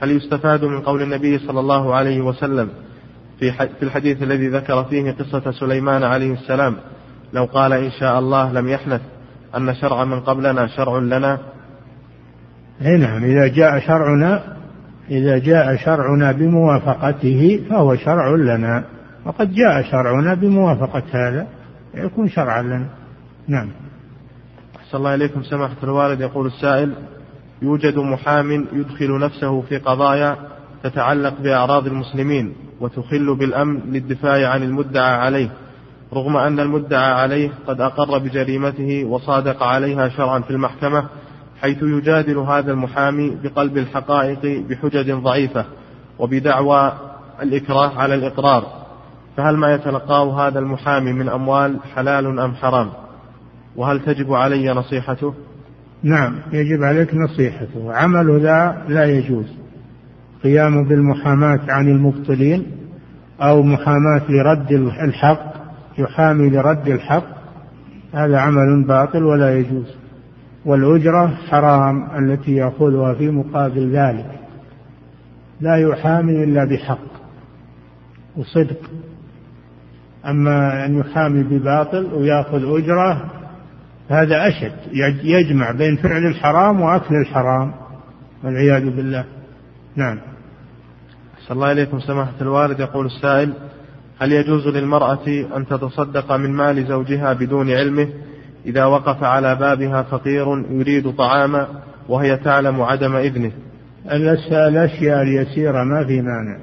هل 0.00 0.10
يستفاد 0.10 0.64
من 0.64 0.80
قول 0.80 1.02
النبي 1.02 1.38
صلى 1.38 1.60
الله 1.60 1.94
عليه 1.94 2.20
وسلم 2.20 2.68
في 3.38 3.52
في 3.52 3.82
الحديث 3.82 4.22
الذي 4.22 4.48
ذكر 4.48 4.84
فيه 4.84 5.10
قصة 5.10 5.50
سليمان 5.50 6.02
عليه 6.02 6.32
السلام 6.32 6.76
لو 7.32 7.44
قال 7.44 7.72
إن 7.72 7.90
شاء 7.90 8.18
الله 8.18 8.52
لم 8.52 8.68
يحنث 8.68 9.00
أن 9.56 9.74
شرع 9.74 10.04
من 10.04 10.20
قبلنا 10.20 10.66
شرع 10.66 10.98
لنا. 10.98 11.38
أي 12.82 12.96
نعم 12.96 13.24
إذا 13.24 13.46
جاء 13.46 13.78
شرعنا 13.78 14.56
إذا 15.10 15.38
جاء 15.38 15.76
شرعنا 15.76 16.32
بموافقته 16.32 17.64
فهو 17.70 17.96
شرع 17.96 18.34
لنا. 18.34 18.84
وقد 19.24 19.54
جاء 19.54 19.82
شرعنا 19.82 20.34
بموافقة 20.34 21.02
هذا 21.12 21.46
يكون 21.94 22.28
شرعا 22.28 22.62
لنا. 22.62 22.86
نعم. 23.48 23.70
أحسن 24.76 24.98
الله 24.98 25.14
إليكم. 25.14 25.42
سماحة 25.42 25.76
الوالد 25.82 26.20
يقول 26.20 26.46
السائل 26.46 26.92
يوجد 27.62 27.98
محام 27.98 28.66
يدخل 28.72 29.18
نفسه 29.18 29.60
في 29.60 29.78
قضايا 29.78 30.36
تتعلق 30.84 31.40
بأعراض 31.40 31.86
المسلمين. 31.86 32.54
وتخل 32.82 33.36
بالأمن 33.36 33.80
للدفاع 33.92 34.48
عن 34.48 34.62
المدعى 34.62 35.14
عليه 35.14 35.48
رغم 36.14 36.36
أن 36.36 36.60
المدعى 36.60 37.12
عليه 37.12 37.50
قد 37.66 37.80
أقر 37.80 38.18
بجريمته 38.18 39.04
وصادق 39.04 39.62
عليها 39.62 40.08
شرعا 40.08 40.40
في 40.40 40.50
المحكمة 40.50 41.04
حيث 41.60 41.82
يجادل 41.82 42.38
هذا 42.38 42.72
المحامي 42.72 43.38
بقلب 43.42 43.78
الحقائق 43.78 44.64
بحجج 44.68 45.12
ضعيفة 45.12 45.64
وبدعوى 46.18 46.92
الإكراه 47.42 47.98
على 47.98 48.14
الإقرار. 48.14 48.64
فهل 49.36 49.56
ما 49.56 49.74
يتلقاه 49.74 50.48
هذا 50.48 50.58
المحامي 50.58 51.12
من 51.12 51.28
أموال 51.28 51.76
حلال 51.94 52.38
أم 52.38 52.54
حرام؟ 52.54 52.90
وهل 53.76 54.00
تجب 54.00 54.32
علي 54.32 54.72
نصيحته؟ 54.72 55.34
نعم 56.02 56.38
يجب 56.52 56.82
عليك 56.82 57.14
نصيحته. 57.14 57.94
عمل 57.94 58.40
ذا 58.40 58.84
لا 58.88 59.04
يجوز. 59.04 59.61
قيام 60.42 60.84
بالمحاماة 60.84 61.60
عن 61.68 61.88
المبطلين 61.88 62.66
أو 63.40 63.62
محاماة 63.62 64.22
لرد 64.28 64.72
الحق 65.02 65.52
يحامي 65.98 66.50
لرد 66.50 66.88
الحق 66.88 67.24
هذا 68.14 68.38
عمل 68.38 68.84
باطل 68.84 69.24
ولا 69.24 69.58
يجوز. 69.58 69.96
والأجرة 70.64 71.26
حرام 71.48 72.10
التي 72.18 72.52
يأخذها 72.52 73.14
في 73.14 73.30
مقابل 73.30 73.96
ذلك. 73.96 74.30
لا 75.60 75.76
يحامي 75.76 76.44
إلا 76.44 76.64
بحق 76.64 77.12
وصدق. 78.36 78.90
أما 80.26 80.86
أن 80.86 80.98
يحامي 80.98 81.42
بباطل 81.42 82.04
ويأخذ 82.14 82.76
أجرة 82.78 83.30
هذا 84.08 84.48
أشد. 84.48 84.76
يجمع 85.24 85.70
بين 85.70 85.96
فعل 85.96 86.26
الحرام 86.26 86.80
وأكل 86.80 87.14
الحرام 87.14 87.72
والعياذ 88.44 88.96
بالله. 88.96 89.24
نعم. 89.96 90.31
أحسن 91.42 91.54
الله 91.54 91.72
إليكم 91.72 92.00
سماحة 92.00 92.34
الوالد. 92.40 92.80
يقول 92.80 93.06
السائل 93.06 93.52
هل 94.18 94.32
يجوز 94.32 94.68
للمرأة 94.68 95.26
أن 95.56 95.66
تتصدق 95.66 96.32
من 96.32 96.50
مال 96.50 96.86
زوجها 96.86 97.32
بدون 97.32 97.70
علمه؟ 97.70 98.08
إذا 98.66 98.84
وقف 98.84 99.24
على 99.24 99.54
بابها 99.54 100.02
فقير 100.02 100.64
يريد 100.70 101.16
طعاما 101.16 101.68
وهي 102.08 102.36
تعلم 102.36 102.82
عدم 102.82 103.16
إذنه. 103.16 103.52
الأشياء 104.12 105.22
اليسيرة 105.22 105.84
ما 105.84 106.04
في 106.04 106.22
مانع. 106.22 106.58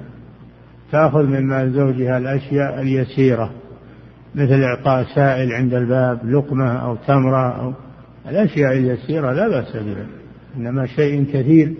تأخذ 0.92 1.24
من 1.24 1.48
مال 1.48 1.72
زوجها 1.74 2.18
الأشياء 2.18 2.82
اليسيرة 2.82 3.52
مثل 4.36 4.62
إعطاء 4.64 5.06
سائل 5.16 5.52
عند 5.52 5.74
الباب 5.74 6.30
لقمة 6.30 6.72
أو 6.72 6.96
تمرة 6.96 7.62
أو 7.62 7.74
الأشياء 8.30 8.74
اليسيرة 8.74 9.32
لا 9.32 9.48
بأس 9.48 9.78
بها 9.78 10.06
إنما 10.58 10.86
شيء 10.86 11.26
كثير 11.34 11.74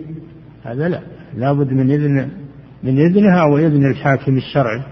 هذا 0.64 0.88
لا. 0.88 1.00
لابد 1.36 1.72
من 1.72 1.90
إذن 1.90 2.39
من 2.82 2.98
إذنها 2.98 3.44
وإذن 3.44 3.90
الحاكم 3.90 4.36
الشرعي. 4.36 4.82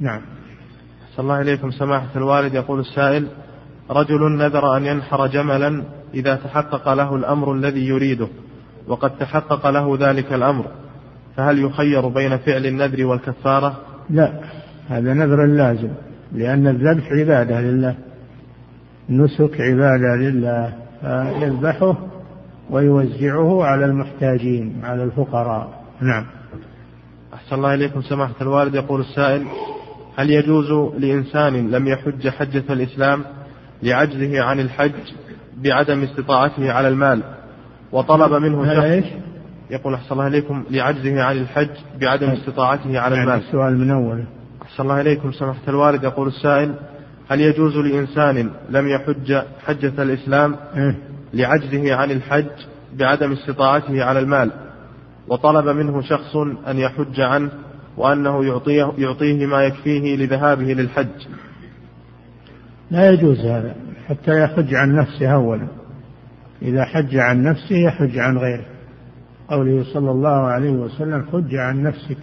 نعم. 0.00 0.20
صلى 1.16 1.22
الله 1.22 1.40
إليكم. 1.40 1.70
سماحة 1.70 2.08
الوالد 2.16 2.54
يقول 2.54 2.80
السائل 2.80 3.26
رجل 3.90 4.36
نذر 4.36 4.76
أن 4.76 4.86
ينحر 4.86 5.26
جملا 5.26 5.82
إذا 6.14 6.34
تحقق 6.34 6.92
له 6.92 7.16
الأمر 7.16 7.52
الذي 7.52 7.86
يريده 7.86 8.28
وقد 8.88 9.18
تحقق 9.18 9.70
له 9.70 9.98
ذلك 10.00 10.32
الأمر 10.32 10.66
فهل 11.36 11.58
يخير 11.58 12.08
بين 12.08 12.36
فعل 12.36 12.66
النذر 12.66 13.04
والكفارة؟ 13.04 13.80
لا 14.10 14.40
هذا 14.88 15.14
نذر 15.14 15.46
لازم 15.46 15.90
لأن 16.32 16.66
الذبح 16.66 17.12
عبادة 17.12 17.60
لله 17.60 17.96
النسك 19.08 19.60
عبادة 19.60 20.16
لله 20.16 20.72
فيذبحه 21.00 21.96
ويوزعه 22.70 23.64
على 23.64 23.84
المحتاجين 23.84 24.80
على 24.84 25.04
الفقراء. 25.04 25.84
نعم. 26.00 26.26
أحسن 27.50 27.58
الله 27.58 27.74
إليكم 27.74 28.02
سماحة 28.02 28.34
الوالد. 28.40 28.74
يقول 28.74 29.00
السائل 29.00 29.46
هل 30.16 30.30
يجوز 30.30 30.70
لإنسان 30.98 31.70
لم 31.70 31.88
يحج 31.88 32.28
حجة 32.28 32.64
الإسلام 32.70 33.24
لعجزه 33.82 34.42
عن 34.42 34.60
الحج 34.60 34.92
بعدم 35.56 36.02
استطاعته 36.02 36.72
على 36.72 36.88
المال 36.88 37.22
وطلب 37.92 38.42
منه 38.42 38.74
شخص 38.74 39.10
يقول 39.70 39.94
أحسن 39.94 40.12
الله 40.12 40.26
إليكم 40.26 40.64
لعجزه 40.70 41.22
عن 41.22 41.36
الحج 41.36 41.70
بعدم 42.00 42.28
استطاعته 42.28 42.98
على 42.98 43.14
يعني 43.16 43.30
المال. 43.30 43.46
السؤال 43.46 43.78
من 43.78 43.90
أول 43.90 44.24
أحسن 44.62 44.82
الله 44.82 45.00
إليكم 45.00 45.32
سماحة 45.32 45.68
الوالد. 45.68 46.04
يقول 46.04 46.28
السائل 46.28 46.74
هل 47.28 47.40
يجوز 47.40 47.76
لإنسان 47.76 48.50
لم 48.70 48.88
يحج 48.88 49.42
حجة 49.66 50.02
الإسلام 50.02 50.56
إيه؟ 50.76 50.96
لعجزه 51.34 51.94
عن 51.94 52.10
الحج 52.10 52.50
بعدم 52.94 53.32
استطاعته 53.32 54.04
على 54.04 54.18
المال؟ 54.18 54.50
وطلب 55.30 55.68
منه 55.76 56.02
شخص 56.02 56.36
أن 56.68 56.78
يحج 56.78 57.20
عنه 57.20 57.50
وأنه 57.96 58.44
يعطيه, 58.44 58.92
يعطيه 58.98 59.46
ما 59.46 59.62
يكفيه 59.62 60.16
لذهابه 60.16 60.64
للحج. 60.64 61.26
لا 62.90 63.10
يجوز 63.10 63.38
هذا 63.38 63.74
حتى 64.06 64.42
يحج 64.42 64.74
عن 64.74 64.94
نفسه 64.94 65.34
أولا. 65.34 65.66
إذا 66.62 66.84
حج 66.84 67.16
عن 67.16 67.42
نفسه 67.42 67.76
يحج 67.76 68.18
عن 68.18 68.38
غيره. 68.38 68.64
قوله 69.48 69.84
صلى 69.94 70.10
الله 70.10 70.46
عليه 70.46 70.70
وسلم 70.70 71.24
حج 71.32 71.54
عن 71.54 71.82
نفسك. 71.82 72.18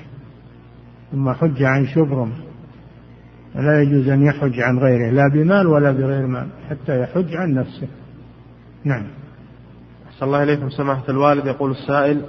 ثم 1.11 1.33
حج 1.33 1.63
عن 1.63 1.87
شبرم. 1.87 2.31
فلا 3.53 3.81
يجوز 3.81 4.07
أن 4.07 4.25
يحج 4.25 4.59
عن 4.59 4.79
غيره 4.79 5.11
لا 5.11 5.29
بمال 5.33 5.67
ولا 5.67 5.91
بغير 5.91 6.27
مال 6.27 6.47
حتى 6.69 7.01
يحج 7.01 7.35
عن 7.35 7.53
نفسه. 7.53 7.87
نعم. 8.83 9.07
أحسن 10.07 10.25
الله 10.25 10.43
إليكم. 10.43 10.69
سماحة 10.69 11.03
الوالد 11.09 11.45
يقول 11.45 11.71
السائل 11.71 12.21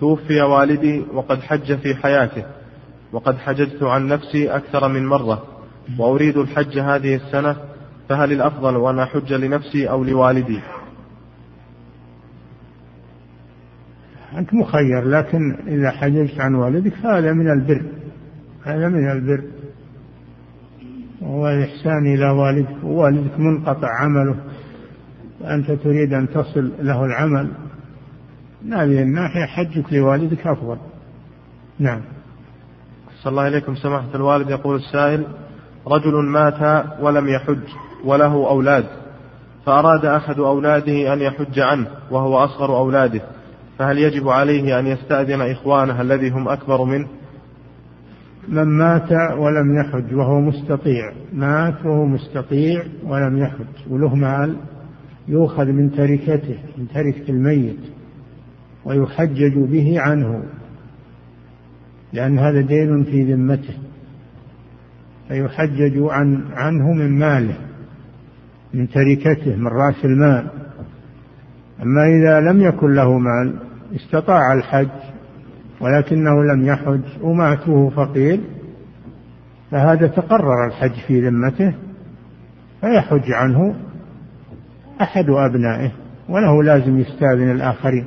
توفي 0.00 0.40
والدي 0.40 1.04
وقد 1.14 1.40
حج 1.40 1.76
في 1.76 1.94
حياته 1.94 2.44
وقد 3.12 3.38
حججت 3.38 3.82
عن 3.82 4.06
نفسي 4.06 4.50
أكثر 4.50 4.88
من 4.88 5.06
مرة 5.06 5.42
وأريد 5.98 6.36
الحج 6.36 6.78
هذه 6.78 7.14
السنة 7.14 7.56
فهل 8.08 8.32
الأفضل 8.32 8.88
أن 8.88 8.98
أحج 8.98 9.32
لنفسي 9.32 9.90
أو 9.90 10.04
لوالدي؟ 10.04 10.60
أنت 14.36 14.54
مخير 14.54 15.04
لكن 15.04 15.56
إذا 15.66 15.90
حججت 15.90 16.40
عن 16.40 16.54
والدك 16.54 16.94
فهذا 16.94 17.32
من 17.32 17.50
البر 17.50 17.82
هذا 18.64 18.88
من 18.88 19.10
البر. 19.10 19.42
وهو 21.20 21.48
الإحسان 21.48 22.14
إلى 22.14 22.30
والدك 22.30 22.84
ووالدك 22.84 23.38
منقطع 23.38 23.88
عمله 24.00 24.36
وأنت 25.40 25.70
تريد 25.70 26.12
أن 26.12 26.28
تصل 26.28 26.72
له 26.80 27.04
العمل. 27.04 27.48
من 28.62 28.72
هذه 28.72 29.02
الناحية 29.02 29.46
حجك 29.46 29.92
لوالدك 29.92 30.46
أفضل. 30.46 30.78
نعم. 31.78 32.00
صلى 33.22 33.30
الله 33.30 33.48
إليكم 33.48 33.74
سماحة 33.74 34.14
الوالد 34.14 34.50
يقول 34.50 34.76
السائل 34.76 35.26
رجل 35.86 36.24
مات 36.24 36.86
ولم 37.00 37.28
يحج 37.28 37.62
وله 38.04 38.48
أولاد 38.48 38.84
فأراد 39.66 40.04
أحد 40.04 40.38
أولاده 40.38 41.12
أن 41.12 41.20
يحج 41.20 41.60
عنه 41.60 41.86
وهو 42.10 42.36
أصغر 42.38 42.76
أولاده 42.76 43.20
فهل 43.78 43.98
يجب 43.98 44.28
عليه 44.28 44.78
أن 44.78 44.86
يستأذن 44.86 45.40
إخوانه 45.40 46.00
الذي 46.00 46.30
هم 46.30 46.48
أكبر 46.48 46.84
منه؟ 46.84 47.08
من 48.48 48.64
مات 48.64 49.12
ولم 49.12 49.80
يحج 49.80 50.14
وهو 50.14 50.40
مستطيع. 50.40 51.12
مات 51.32 51.86
وهو 51.86 52.06
مستطيع 52.06 52.82
ولم 53.04 53.38
يحج 53.38 53.90
وله 53.90 54.14
مال 54.14 54.56
يؤخذ 55.28 55.64
من 55.64 55.90
تركته 55.90 56.58
من 56.78 56.88
تركة 56.88 57.30
الميت. 57.30 57.97
ويحجج 58.88 59.58
به 59.58 60.00
عنه 60.00 60.42
لأن 62.12 62.38
هذا 62.38 62.60
دين 62.60 63.04
في 63.04 63.32
ذمته 63.32 63.74
فيحجج 65.28 65.98
عن 65.98 66.44
عنه 66.52 66.92
من 66.92 67.18
ماله 67.18 67.56
من 68.74 68.88
تركته 68.88 69.56
من 69.56 69.66
رأس 69.66 70.04
المال. 70.04 70.46
أما 71.82 72.06
إذا 72.06 72.40
لم 72.40 72.60
يكن 72.60 72.94
له 72.94 73.18
مال 73.18 73.54
استطاع 73.96 74.52
الحج 74.52 74.88
ولكنه 75.80 76.44
لم 76.44 76.64
يحج 76.64 77.00
ومات 77.22 77.68
وهو 77.68 77.90
فقير 77.90 78.40
فهذا 79.70 80.06
تقرر 80.06 80.66
الحج 80.66 80.92
في 81.06 81.28
ذمته 81.28 81.74
فيحج 82.80 83.32
عنه 83.32 83.74
أحد 85.00 85.24
أبنائه 85.28 85.92
وله 86.28 86.62
لازم 86.62 86.98
يستأذن 86.98 87.50
الآخرين. 87.50 88.04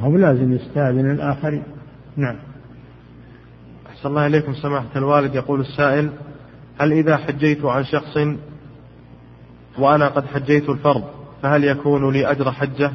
هو 0.00 0.16
لازم 0.16 0.52
يستأذن 0.52 1.10
الآخرين. 1.10 1.62
نعم. 2.16 2.36
أحسن 3.86 4.08
الله 4.08 4.26
إليكم 4.26 4.54
سماحة 4.54 4.96
الوالد. 4.96 5.34
يقول 5.34 5.60
السائل 5.60 6.10
هل 6.80 6.92
إذا 6.92 7.16
حجيت 7.16 7.64
عن 7.64 7.84
شخص 7.84 8.18
وأنا 9.78 10.08
قد 10.08 10.26
حجيت 10.26 10.68
الفرض 10.68 11.04
فهل 11.42 11.64
يكون 11.64 12.12
لي 12.12 12.30
أجر 12.30 12.52
حجة؟ 12.52 12.90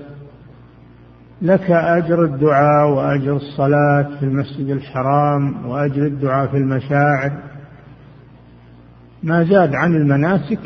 لك 1.42 1.72
أجر 1.72 2.24
الدعاء 2.24 2.90
وأجر 2.90 3.36
الصلاة 3.36 4.20
في 4.20 4.24
المسجد 4.26 4.70
الحرام 4.70 5.66
وأجر 5.66 6.06
الدعاء 6.06 6.48
في 6.48 6.58
المشاعر. 6.58 7.32
ما 9.24 9.44
زاد 9.44 9.76
عن 9.76 9.96
المناسك 9.96 10.60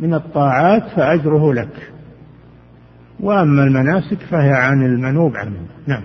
من 0.00 0.14
الطاعات 0.14 0.82
فأجره 0.96 1.52
لك. 1.52 1.89
وأما 3.22 3.64
المناسك 3.64 4.18
فهي 4.30 4.52
عن 4.52 4.82
المنوب 4.82 5.36
عنه 5.36 5.66
نعم. 5.86 6.02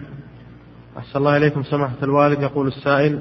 أحسن 0.97 1.19
الله 1.19 1.37
إليكم 1.37 1.63
سماحة 1.63 1.95
الوالد 2.03 2.41
يقول 2.41 2.67
السائل 2.67 3.19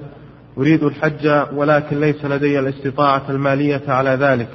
أريد 0.59 0.83
الحج 0.83 1.47
ولكن 1.53 2.01
ليس 2.01 2.25
لدي 2.25 2.59
الاستطاعة 2.59 3.31
المالية 3.31 3.83
على 3.89 4.11
ذلك 4.11 4.49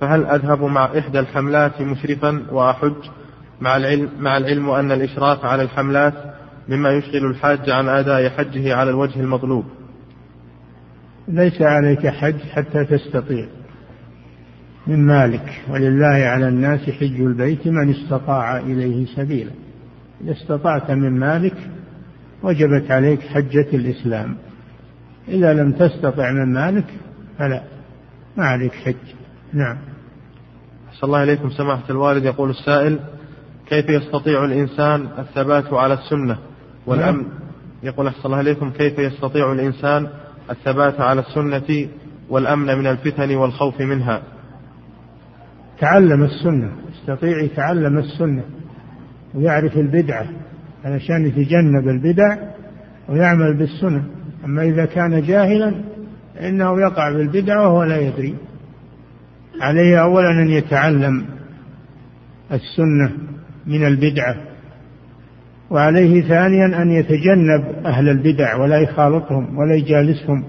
فهل 0.00 0.26
أذهب 0.26 0.62
مع 0.62 0.98
إحدى 0.98 1.20
الحملات 1.20 1.80
مشرفا 1.80 2.42
وأحج؟ 2.50 2.94
مع 3.60 3.76
العلم, 3.76 4.08
مع 4.18 4.36
العلم 4.36 4.70
أن 4.70 4.92
الإشراف 4.92 5.44
على 5.44 5.62
الحملات 5.62 6.14
مما 6.68 6.90
يشغل 6.90 7.26
الحاج 7.26 7.70
عن 7.70 7.88
أداء 7.88 8.28
حجه 8.28 8.74
على 8.74 8.90
الوجه 8.90 9.20
المطلوب. 9.20 9.64
ليس 11.28 11.62
عليك 11.62 12.06
حج 12.06 12.40
حتى 12.52 12.84
تستطيع. 12.84 13.46
من 14.86 15.06
مالك 15.06 15.62
ولله 15.70 16.06
على 16.06 16.48
الناس 16.48 16.80
حج 16.80 17.20
البيت 17.20 17.66
من 17.66 17.90
استطاع 17.90 18.58
إليه 18.58 19.06
سبيلا. 19.06 19.50
إذا 20.24 20.32
استطعت 20.32 20.90
من 20.90 21.18
مالك 21.18 21.56
وجبت 22.42 22.90
عليك 22.90 23.20
حجة 23.20 23.66
الإسلام. 23.72 24.36
إذا 25.28 25.54
لم 25.54 25.72
تستطع 25.72 26.32
من 26.32 26.52
مالك 26.52 26.84
فلا 27.38 27.62
ما 28.36 28.44
عليك 28.44 28.72
حج. 28.72 28.94
نعم. 29.52 29.78
أحسن 30.88 31.06
الله 31.06 31.22
إليكم. 31.22 31.50
سماحة 31.50 31.90
الوالد 31.90 32.24
يقول 32.24 32.50
السائل 32.50 32.98
كيف 33.66 33.88
يستطيع 33.88 34.44
الإنسان 34.44 35.08
الثبات 35.18 35.72
على 35.72 35.94
السنة؟ 35.94 36.38
والأمن 36.86 37.22
نعم. 37.22 37.28
يقول 37.82 38.06
أحسن 38.06 38.22
الله 38.24 38.40
إليكم 38.40 38.70
كيف 38.70 38.98
يستطيع 38.98 39.52
الإنسان 39.52 40.08
الثبات 40.50 41.00
على 41.00 41.20
السنة 41.20 41.88
والأمن 42.30 42.78
من 42.78 42.86
الفتن 42.86 43.34
والخوف 43.34 43.80
منها؟ 43.80 44.22
تعلم 45.84 46.22
السنة 46.22 46.72
يستطيع 46.92 47.38
يتعلم 47.38 47.98
السنة 47.98 48.42
ويعرف 49.34 49.76
البدعة 49.76 50.26
علشان 50.84 51.26
يتجنب 51.26 51.88
البدع 51.88 52.36
ويعمل 53.08 53.54
بالسنة. 53.54 54.04
أما 54.44 54.62
إذا 54.62 54.84
كان 54.84 55.22
جاهلا 55.22 55.74
إنه 56.40 56.80
يقع 56.80 57.10
بالبدع 57.10 57.60
وهو 57.60 57.84
لا 57.84 57.96
يدري. 57.96 58.34
عليه 59.60 60.02
أولا 60.02 60.30
أن 60.30 60.48
يتعلم 60.48 61.24
السنة 62.52 63.12
من 63.66 63.86
البدعة 63.86 64.36
وعليه 65.70 66.28
ثانيا 66.28 66.82
أن 66.82 66.90
يتجنب 66.90 67.86
أهل 67.86 68.08
البدع 68.08 68.56
ولا 68.56 68.78
يخالطهم 68.78 69.58
ولا 69.58 69.74
يجالسهم 69.74 70.44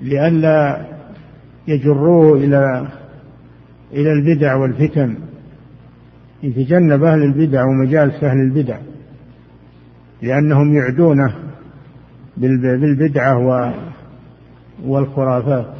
لئلا 0.00 0.86
يجروه 1.68 2.36
إلى 2.36 2.86
إلى 3.94 4.12
البدع 4.12 4.54
والفتن. 4.54 5.16
يتجنب 6.42 7.04
أهل 7.04 7.22
البدع 7.22 7.64
ومجالس 7.64 8.24
أهل 8.24 8.40
البدع 8.40 8.78
لأنهم 10.22 10.76
يعدونه 10.76 11.34
بالبدعة 12.36 13.38
والخرافات. 14.84 15.74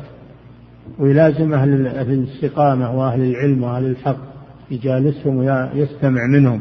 ويلازم 0.99 1.55
أهل 1.55 1.87
الاستقامة 1.87 2.99
وأهل 2.99 3.21
العلم 3.21 3.63
وأهل 3.63 3.85
الحق 3.87 4.17
يجالسهم 4.71 5.37
ويستمع 5.37 6.27
منهم. 6.27 6.61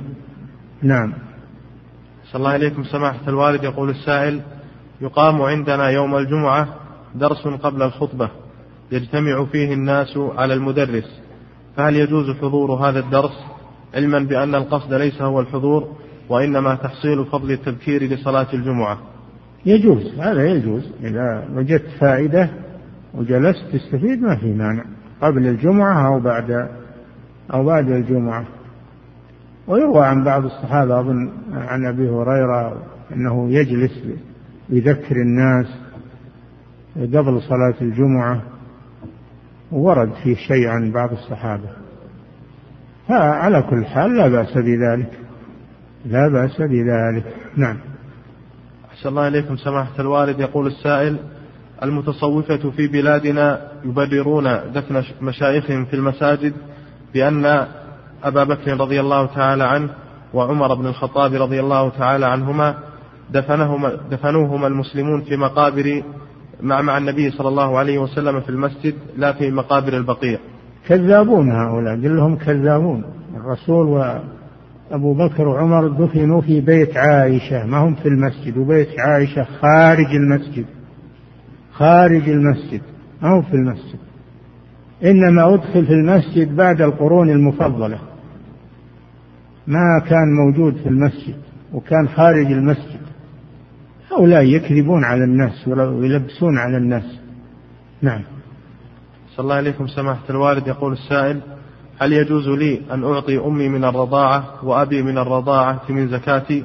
نعم. 0.82 1.14
صلى 2.32 2.40
الله 2.40 2.50
عليكم. 2.50 2.84
سماحة 2.84 3.28
الوالد 3.28 3.64
يقول 3.64 3.90
السائل 3.90 4.42
يقام 5.02 5.42
عندنا 5.42 5.90
يوم 5.90 6.16
الجمعة 6.16 6.68
درس 7.16 7.48
قبل 7.48 7.82
الخطبة 7.82 8.30
يجتمع 8.92 9.46
فيه 9.46 9.74
الناس 9.74 10.18
على 10.18 10.54
المدرس. 10.54 11.23
فهل 11.76 11.96
يجوز 11.96 12.32
حضور 12.32 12.72
هذا 12.72 13.00
الدرس 13.00 13.46
علما 13.96 14.20
بأن 14.20 14.56
القصد 14.56 14.94
ليس 14.94 15.22
هو 15.22 15.40
الحضور 15.40 15.88
وإنما 16.30 16.76
تحصيل 16.76 17.26
فضل 17.26 17.52
التذكير 17.52 18.04
لصلاة 18.04 18.48
الجمعة؟ 18.54 18.98
يجوز 19.66 20.20
هذا 20.20 20.46
يجوز. 20.46 20.92
إذا 21.04 21.48
وجدت 21.56 21.88
فائدة 22.00 22.50
وجلست 23.14 23.64
تستفيد 23.74 24.22
ما 24.22 24.36
في 24.36 24.54
مانع. 24.54 24.84
قبل 25.22 25.48
الجمعة 25.48 26.08
أو 26.08 26.20
بعد 26.20 26.70
أو 27.54 27.66
بعد 27.66 27.92
الجمعة. 27.92 28.46
ويروى 29.68 30.06
عن 30.06 30.24
بعض 30.24 30.46
الصحابة 30.46 31.00
أظن 31.00 31.32
عن 31.54 31.86
أبي 31.86 32.10
هريرة 32.10 32.84
أنه 33.16 33.52
يجلس 33.52 34.00
يذكر 34.70 35.16
الناس 35.16 35.68
قبل 36.98 37.42
صلاة 37.42 37.76
الجمعة. 37.82 38.42
ورد 39.74 40.14
فيه 40.24 40.36
شيء 40.36 40.68
عن 40.68 40.92
بعض 40.92 41.12
الصحابة. 41.12 41.70
فعلى 43.08 43.62
كل 43.62 43.86
حال 43.86 44.18
لا 44.18 44.28
بأس 44.28 44.54
بذلك. 44.58 45.12
لا 46.06 46.28
بأس 46.28 46.62
بذلك. 46.62 47.36
نعم. 47.58 47.78
أحسن 48.92 49.10
الله 49.10 49.28
إليكم. 49.28 49.58
سماحة 49.58 50.00
الوالد 50.00 50.40
يقول 50.40 50.68
السائل 50.68 51.18
المتصوفة 51.84 52.70
في 52.70 52.88
بلادنا 52.88 53.62
يبررون 53.86 54.44
دفن 54.74 55.04
مشايخهم 55.22 55.86
في 55.86 55.94
المساجد 55.94 56.54
بأن 57.14 57.68
أبا 58.24 58.44
بكر 58.44 58.80
رضي 58.80 59.00
الله 59.00 59.26
تعالى 59.26 59.64
عنه 59.64 59.90
وعمر 60.34 60.74
بن 60.74 60.86
الخطاب 60.86 61.34
رضي 61.34 61.60
الله 61.60 61.90
تعالى 61.90 62.26
عنهما 62.26 62.76
دفنهما 63.32 63.98
دفنوهما 64.12 64.68
المسلمون 64.68 65.22
في 65.22 65.38
مقابر 65.38 66.04
مع 66.62 66.82
مع 66.82 66.98
النبي 66.98 67.32
صلى 67.32 67.48
الله 67.48 67.78
عليه 67.78 68.00
وسلم 68.00 68.42
في 68.42 68.50
المسجد 68.50 68.94
لا 69.18 69.34
في 69.34 69.52
مقابر 69.52 69.98
البقيع. 69.98 70.40
كذابون 70.88 71.52
هؤلاء 71.52 72.02
كلهم 72.02 72.36
كذابون. 72.36 73.04
الرسول 73.36 73.88
وأبو 73.88 75.14
بكر 75.14 75.48
وعمر 75.48 75.88
دفنوا 75.88 76.42
في 76.42 76.62
بيت 76.62 76.98
عائشة 76.98 77.66
ما 77.66 77.78
هم 77.78 77.96
في 77.96 78.08
المسجد 78.08 78.58
وبيت 78.58 79.00
عائشة 79.00 79.44
خارج 79.44 80.16
المسجد. 80.16 80.66
خارج 81.74 82.30
المسجد 82.30 82.82
ما 83.22 83.30
هو 83.30 83.42
في 83.42 83.54
المسجد. 83.54 84.00
إنما 85.04 85.54
أدخل 85.54 85.86
في 85.86 85.94
المسجد 85.94 86.56
بعد 86.56 86.82
القرون 86.82 87.30
المفضلة. 87.30 88.00
ما 89.68 90.02
كان 90.10 90.34
موجود 90.46 90.76
في 90.76 90.90
المسجد 90.90 91.36
وكان 91.74 92.08
خارج 92.08 92.52
المسجد. 92.52 92.93
هؤلاء 94.18 94.44
يكذبون 94.44 95.04
على 95.04 95.24
الناس 95.24 95.68
ويلبسون 95.68 96.58
على 96.58 96.78
الناس. 96.78 97.20
نعم. 98.02 98.22
صلى 99.36 99.44
الله 99.44 99.56
عليكم 99.56 99.88
سماحة 99.88 100.24
الوالد. 100.30 100.68
يقول 100.68 100.94
السائل 100.94 101.42
هل 102.00 102.14
يجوز 102.14 102.48
لي 102.48 102.82
أن 102.92 103.04
أعطي 103.04 103.38
أمي 103.38 103.70
من 103.70 103.84
الرضاعة 103.84 104.66
وأبي 104.66 105.02
من 105.04 105.18
الرضاعة 105.18 105.82
من 105.90 106.08
زكاتي؟ 106.08 106.64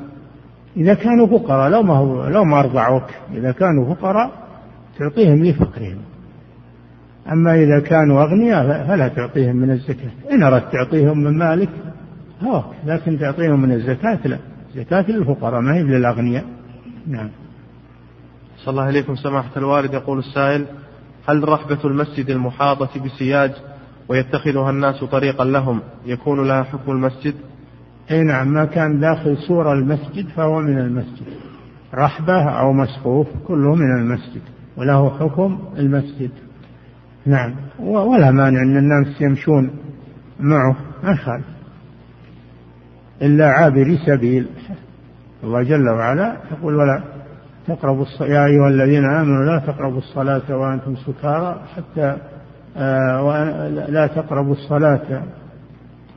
إذا 0.76 0.94
كانوا 0.94 1.26
فقراء 1.26 1.70
لو 1.70 1.82
ما 1.82 1.94
هو 1.94 2.28
لو 2.28 2.44
ما 2.44 2.60
أرضعوك 2.60 3.10
إذا 3.34 3.52
كانوا 3.52 3.94
فقراء 3.94 4.30
تعطيهم 4.98 5.44
لفقرهم. 5.44 5.98
أما 7.32 7.54
إذا 7.54 7.80
كانوا 7.80 8.22
أغنياء 8.22 8.86
فلا 8.86 9.08
تعطيهم 9.08 9.56
من 9.56 9.70
الزكاة. 9.70 10.10
إن 10.32 10.42
أردت 10.42 10.72
تعطيهم 10.72 11.18
من 11.18 11.38
مالك 11.38 11.68
هوك. 12.42 12.64
لكن 12.86 13.18
تعطيهم 13.18 13.62
من 13.62 13.72
الزكاة 13.72 14.18
لا. 14.24 14.38
زكاة 14.74 15.10
للفقراء 15.10 15.60
ما 15.60 15.74
هي 15.74 15.82
للأغنياء. 15.82 16.44
نعم. 17.06 17.28
صلى 18.64 18.72
الله 18.72 18.82
عليكم 18.82 19.16
سماحة 19.16 19.50
الوالد. 19.56 19.94
يقول 19.94 20.18
السائل 20.18 20.66
هل 21.28 21.48
رحبة 21.48 21.78
المسجد 21.84 22.30
المحاطة 22.30 23.04
بسياج 23.04 23.52
ويتخذها 24.08 24.70
الناس 24.70 25.04
طريقا 25.04 25.44
لهم 25.44 25.80
يكون 26.06 26.48
لها 26.48 26.62
حكم 26.62 26.92
المسجد؟ 26.92 27.34
إي 28.10 28.22
نعم 28.22 28.48
ما 28.48 28.64
كان 28.64 29.00
داخل 29.00 29.36
سور 29.36 29.72
المسجد 29.72 30.28
فهو 30.28 30.60
من 30.60 30.78
المسجد. 30.78 31.26
رحبة 31.94 32.42
أو 32.42 32.72
مسقوف 32.72 33.26
كله 33.46 33.74
من 33.74 33.96
المسجد 34.00 34.42
وله 34.76 35.18
حكم 35.18 35.58
المسجد. 35.78 36.30
نعم 37.26 37.54
ولا 37.80 38.30
مانع 38.30 38.62
أن 38.62 38.76
الناس 38.76 39.20
يمشون 39.20 39.70
معه 40.40 40.76
ما 41.04 41.10
يخالف 41.10 41.44
إلا 43.22 43.48
عابري 43.48 43.98
سبيل. 44.06 44.46
الله 45.44 45.62
جل 45.62 45.88
وعلا 45.88 46.36
يقول 46.52 46.74
ولا 46.74 47.02
تقربوا 47.68 48.04
يا 48.20 48.46
أيها 48.46 48.68
الذين 48.68 49.04
آمنوا 49.04 49.44
لا 49.44 49.58
تقربوا 49.66 49.98
الصلاة 49.98 50.56
وأنتم 50.56 50.96
سكارى 50.96 51.60
حتى 51.76 52.16
آه 52.76 53.68
لا 53.68 54.06
تقربوا 54.06 54.52
الصلاة 54.52 55.22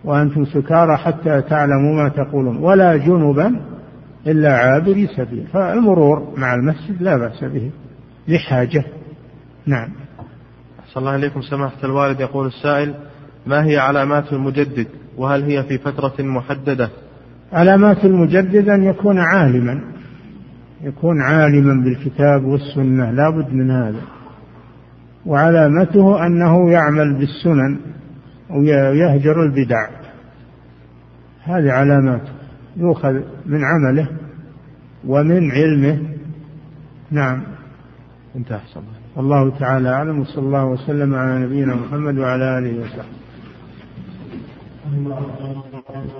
وأنتم 0.04 0.46
سكارى 0.46 0.98
حتى 0.98 1.42
تعلموا 1.42 2.04
ما 2.04 2.10
تقولون. 2.10 2.58
ولا 2.58 2.98
جنبا 2.98 3.60
إلا 4.28 4.58
عابري 4.58 5.08
سبيل. 5.08 5.48
فالمرور 5.54 6.34
مع 6.38 6.54
المسجد 6.54 7.02
لا 7.02 7.18
بأس 7.18 7.44
به 7.44 7.72
لحاجة. 8.28 8.84
نعم. 9.66 9.90
صلى 10.88 11.02
الله 11.02 11.12
عليكم 11.12 11.42
سماحة 11.42 11.78
الوالد 11.84 12.20
يقول 12.20 12.48
السائل 12.48 12.94
ما 13.48 13.66
هي 13.66 13.78
علامات 13.78 14.34
المجدد؟ 14.34 14.88
وهل 15.18 15.44
هي 15.44 15.64
في 15.64 15.78
فترة 15.78 16.14
محددة؟ 16.20 16.90
علامات 17.54 18.06
المجدد 18.06 18.70
أن 18.70 18.84
يكون 18.84 19.20
عالما. 19.20 19.82
يكون 20.84 21.22
عالما 21.22 21.84
بالكتاب 21.84 22.46
والسنة 22.46 23.12
لا 23.12 23.30
بد 23.30 23.54
من 23.54 23.72
هذا. 23.72 24.02
وعلامته 25.26 26.26
أنه 26.26 26.72
يعمل 26.72 27.14
بالسنن 27.14 27.80
ويهجر 28.50 29.44
البدع. 29.44 29.90
هذه 31.44 31.72
علاماته. 31.72 32.32
يؤخذ 32.78 33.14
من 33.46 33.60
عمله 33.64 34.08
ومن 35.08 35.52
علمه. 35.52 36.02
نعم. 37.12 37.44
انتهى 38.36 38.60
والله 39.16 39.50
تعالى 39.60 39.90
أعلم 39.90 40.20
وصلى 40.20 40.46
الله 40.46 40.66
وسلم 40.66 41.16
على 41.16 41.40
نبينا 41.40 41.76
محمد 41.76 42.18
وعلى 42.18 42.58
آله 42.58 42.82
وصحبه. 42.82 43.22